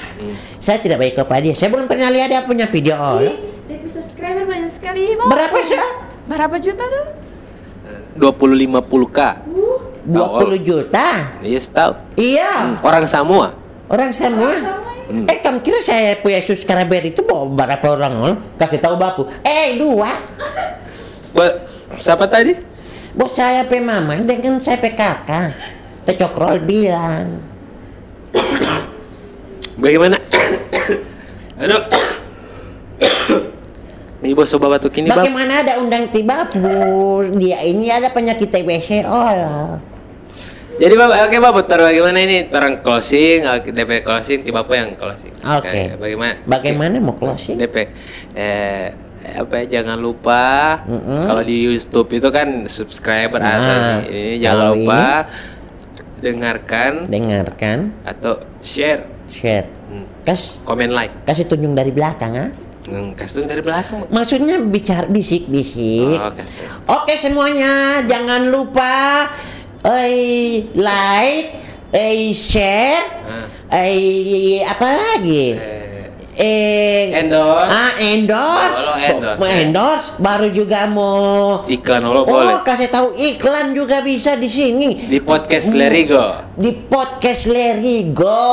Saya 0.61 0.79
tidak 0.85 1.01
baik 1.01 1.17
kepada 1.17 1.41
dia. 1.41 1.57
Saya 1.57 1.73
belum 1.73 1.89
pernah 1.89 2.13
lihat 2.13 2.29
dia 2.29 2.45
punya 2.45 2.69
video. 2.69 2.95
Oh, 2.95 3.54
DP 3.65 3.85
subscriber 3.89 4.45
banyak 4.45 4.69
sekali. 4.69 5.17
Bang. 5.17 5.29
berapa 5.29 5.59
sih? 5.61 5.81
Berapa 6.25 6.57
juta 6.61 6.85
dulu? 6.85 7.05
20 8.17 8.69
50 8.71 9.09
k. 9.09 9.21
20 10.05 10.61
juta. 10.61 11.09
Iya 11.41 11.61
tahu. 11.65 11.93
Iya, 12.15 12.77
Orang 12.81 13.09
Samoa. 13.09 13.57
orang 13.85 14.13
semua. 14.13 14.53
Eh, 15.05 15.39
kamu 15.39 15.61
kira 15.61 15.81
saya 15.81 16.17
punya 16.17 16.41
subscriber 16.41 17.01
itu 17.05 17.21
mau 17.21 17.45
berapa 17.45 17.85
orang? 17.87 18.13
oh? 18.17 18.35
Kasih 18.57 18.81
tahu 18.81 18.97
bapu. 18.97 19.29
Eh, 19.41 19.77
dua. 19.77 20.09
Ba- 21.31 21.61
siapa 21.97 22.25
tadi? 22.25 22.57
Bos 23.13 23.31
saya 23.31 23.63
pe 23.63 23.79
mama 23.79 24.17
dengan 24.17 24.57
saya 24.59 24.81
pe 24.81 24.91
kakak. 24.91 25.53
Tecokrol 26.05 26.61
bilang. 26.61 27.41
Bagaimana? 29.77 30.17
Aduh. 31.61 31.83
Ini 34.25 34.33
bos 34.33 34.49
coba 34.49 34.81
batuk 34.81 34.97
ini 34.97 35.13
bang. 35.13 35.21
Bagaimana 35.21 35.61
ada 35.61 35.73
undang 35.77 36.09
tiba 36.09 36.49
bu? 36.49 36.65
Dia 37.37 37.61
ini 37.61 37.93
ada 37.93 38.09
penyakit 38.09 38.49
TBC. 38.49 39.05
Oh, 39.05 39.29
ya. 39.29 39.77
Jadi 40.75 40.95
bapak, 40.97 41.29
oke 41.29 41.37
bapak, 41.39 41.65
taruh 41.69 41.87
bagaimana 41.87 42.19
ini? 42.19 42.49
Orang 42.49 42.83
closing, 42.83 43.47
oke, 43.47 43.69
DP 43.71 44.01
closing, 44.03 44.43
tiba 44.43 44.65
apa 44.65 44.73
yang 44.75 44.97
closing? 44.99 45.31
Oke. 45.39 45.71
Kayak 45.71 46.01
Bagaimana? 46.01 46.35
Bagaimana 46.43 46.95
mau 46.99 47.15
closing? 47.15 47.61
DP, 47.61 47.95
eh 48.35 48.91
apa 49.25 49.53
ya, 49.63 49.81
jangan 49.81 50.01
lupa 50.01 50.83
Mm-mm. 50.85 51.25
kalau 51.25 51.41
di 51.41 51.57
YouTube 51.65 52.13
itu 52.13 52.29
kan 52.29 52.67
subscriber 52.67 53.39
Nah, 53.41 53.53
ada 53.55 53.73
nih. 54.03 54.03
Ini 54.09 54.35
jangan 54.41 54.67
lupa 54.73 55.03
dengarkan 56.19 56.93
Dengarkan. 57.09 57.79
atau 58.05 58.41
share 58.61 59.05
share. 59.29 59.69
Hmm. 59.89 60.05
Kas 60.25 60.61
Komen 60.65 60.93
like. 60.93 61.13
kasih 61.25 61.45
tunjuk 61.45 61.73
dari 61.73 61.93
belakang 61.93 62.33
ah. 62.37 62.51
Tunjuk 62.85 63.49
dari 63.49 63.65
belakang. 63.65 64.05
Maksudnya 64.13 64.61
bicara 64.61 65.09
bisik-bisik. 65.09 66.21
Oh, 66.21 66.29
kasih. 66.37 66.69
Oke 66.85 67.17
semuanya, 67.17 68.05
jangan 68.05 68.53
lupa 68.53 69.33
eh 69.81 70.69
like, 70.77 71.49
eh 71.91 72.29
share, 72.31 73.05
Ah. 73.25 73.81
eh 73.81 74.61
apa 74.61 74.89
lagi? 74.89 75.57
Eh, 75.57 75.81
Eh 76.35 77.15
Endorse. 77.15 77.71
Ah, 77.71 77.95
endorse. 78.03 78.75
Kalau 78.75 78.99
endorse, 78.99 79.39
Mau 79.39 79.47
ya. 79.47 79.55
endorse 79.63 80.09
baru 80.19 80.49
juga 80.51 80.81
mau 80.91 81.63
iklan 81.71 82.03
lo 82.03 82.21
Oh, 82.21 82.27
boleh. 82.27 82.59
kasih 82.67 82.91
tahu 82.91 83.15
iklan 83.15 83.71
juga 83.71 84.03
bisa 84.03 84.35
di 84.35 84.51
sini. 84.51 85.07
Di 85.07 85.23
podcast. 85.23 85.71
Lerigo. 85.71 86.43
Di 86.59 86.75
podcast 86.75 87.47
Lerigo. 87.47 88.51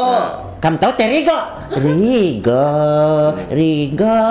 Kamu 0.61 0.77
tahu 0.77 0.93
Terigo? 0.93 1.33
Rigo, 1.73 2.69
Rigo. 3.49 4.21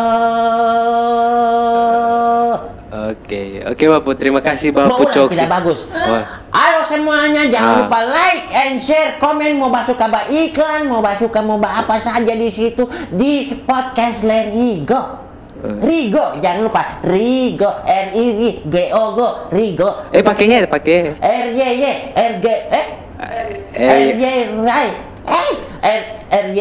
Oke, 3.11 3.66
oke 3.66 3.85
Bapu, 3.91 4.14
terima 4.14 4.39
kasih 4.39 4.70
ulang, 4.70 4.95
Coki. 4.95 5.35
tidak 5.35 5.51
bagus. 5.51 5.83
Oh. 5.91 6.22
Ayo 6.55 6.87
semuanya 6.87 7.51
jangan 7.51 7.66
Ah. 7.66 7.78
lupa 7.83 8.01
like 8.07 8.47
and 8.55 8.78
share, 8.78 9.18
komen 9.18 9.59
mau 9.59 9.74
bahas 9.74 9.91
suka 9.91 10.07
bah 10.07 10.31
iklan, 10.31 10.87
mau 10.87 11.03
suka 11.18 11.43
mau 11.43 11.59
apa 11.59 11.99
saja 11.99 12.31
di 12.31 12.47
situ 12.47 12.87
di 13.11 13.51
podcast 13.66 14.22
Lerigo. 14.22 15.26
Eh. 15.59 15.83
Rigo, 15.83 16.39
jangan 16.39 16.70
lupa 16.70 17.03
Rigo, 17.03 17.70
R 17.83 18.14
I 18.14 18.26
G 18.39 18.43
G 18.70 18.74
O 18.95 19.18
Go, 19.18 19.28
Rigo. 19.51 20.07
Eh 20.14 20.22
pakainya 20.22 20.70
pakai. 20.70 21.18
R 21.18 21.47
Y 21.51 21.62
Y 21.74 21.85
R 22.14 22.33
G 22.39 22.47
eh 22.47 22.87
R 23.74 23.99
Y 24.14 24.22
Eh, 24.31 24.47
Rai 24.62 25.09
eh 25.27 25.51
R 25.81 26.03
R 26.31 26.47
Y 26.53 26.61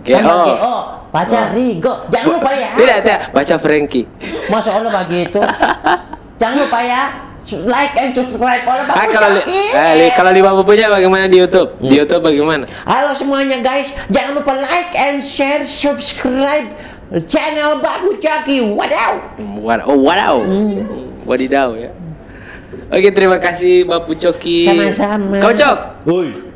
G 0.00 0.08
O. 0.10 0.16
tambah 0.16 0.36
G 0.40 0.50
O 0.56 0.76
baca 1.10 1.38
Rigo 1.50 1.94
jangan 2.06 2.28
lupa 2.38 2.50
ya 2.54 2.70
Tidak, 2.72 2.96
tidak, 3.02 3.20
baca 3.30 3.54
Frankie. 3.58 4.06
Masya 4.46 4.70
Allah 4.72 4.90
begitu 5.02 5.40
jangan 6.40 6.56
lupa 6.62 6.78
ya 6.80 7.02
like 7.66 7.96
and 7.96 8.12
subscribe 8.12 8.62
oleh 8.62 8.84
Pak 8.84 8.94
Ah, 8.94 9.06
kalau 9.08 9.28
li, 9.32 9.42
eh, 9.42 9.92
li- 9.96 10.12
kalau 10.12 10.30
di 10.30 10.38
Bapu 10.38 10.62
punya 10.62 10.86
bagaimana 10.86 11.24
di 11.24 11.40
YouTube? 11.40 11.72
Di 11.80 11.98
YouTube 11.98 12.22
bagaimana? 12.22 12.62
Halo 12.84 13.10
semuanya 13.10 13.58
guys 13.58 13.90
jangan 14.06 14.38
lupa 14.38 14.54
like 14.54 14.92
and 14.94 15.18
share 15.18 15.64
subscribe 15.64 16.70
channel 17.26 17.80
Babu 17.80 18.14
Jaki 18.16 18.62
wadaw 18.62 19.18
What, 19.58 19.82
oh, 19.82 19.98
wow. 19.98 20.36
Hmm. 20.40 20.84
Wadidaw 21.26 21.74
ya. 21.74 21.90
Oke, 22.90 23.10
terima 23.10 23.38
kasih 23.38 23.82
Bapu 23.84 24.14
Coki. 24.14 24.66
Sama-sama. 24.66 25.38
Kau 25.38 25.52
Cok. 25.52 25.78
Woi. 26.06 26.49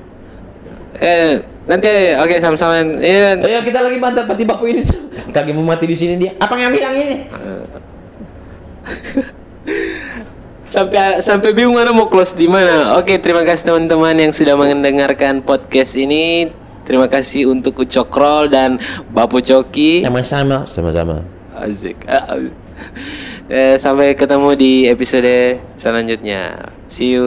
Eh, 1.01 1.43
nanti 1.67 1.89
oke 2.15 2.39
sama-sama. 2.39 2.79
Iya. 3.01 3.41
Ayo 3.41 3.61
kita 3.67 3.83
lagi 3.83 3.99
mantap 3.99 4.31
pati 4.31 4.45
bapu 4.47 4.71
ini. 4.71 4.85
Kagak 5.35 5.57
mau 5.57 5.67
mati 5.67 5.91
di 5.91 5.97
sini 5.97 6.15
dia. 6.21 6.33
apa 6.39 6.55
yang 6.55 6.71
bilang 6.71 6.95
ini 6.95 7.17
sampai 10.75 11.23
sampai 11.23 11.55
bingung 11.55 11.79
mana 11.79 11.95
mau 11.95 12.11
close 12.11 12.35
di 12.35 12.51
mana. 12.51 12.99
Oke, 12.99 13.23
terima 13.23 13.47
kasih 13.47 13.71
teman-teman 13.71 14.19
yang 14.19 14.33
sudah 14.35 14.59
mendengarkan 14.59 15.39
podcast 15.41 15.95
ini. 15.95 16.51
Terima 16.85 17.09
kasih 17.09 17.49
untuk 17.49 17.81
Ucokrol 17.81 18.53
dan 18.53 18.77
Bapu 19.09 19.41
Coki. 19.41 20.05
sama-sama 20.05 20.69
Sama-sama. 20.69 21.25
Asik. 21.57 21.97
Ah, 22.05 22.35
ah. 22.35 22.39
Eh, 23.49 23.79
sampai 23.79 24.19
ketemu 24.19 24.51
di 24.59 24.73
episode 24.91 25.63
selanjutnya. 25.79 26.75
See 26.91 27.15
you. 27.15 27.23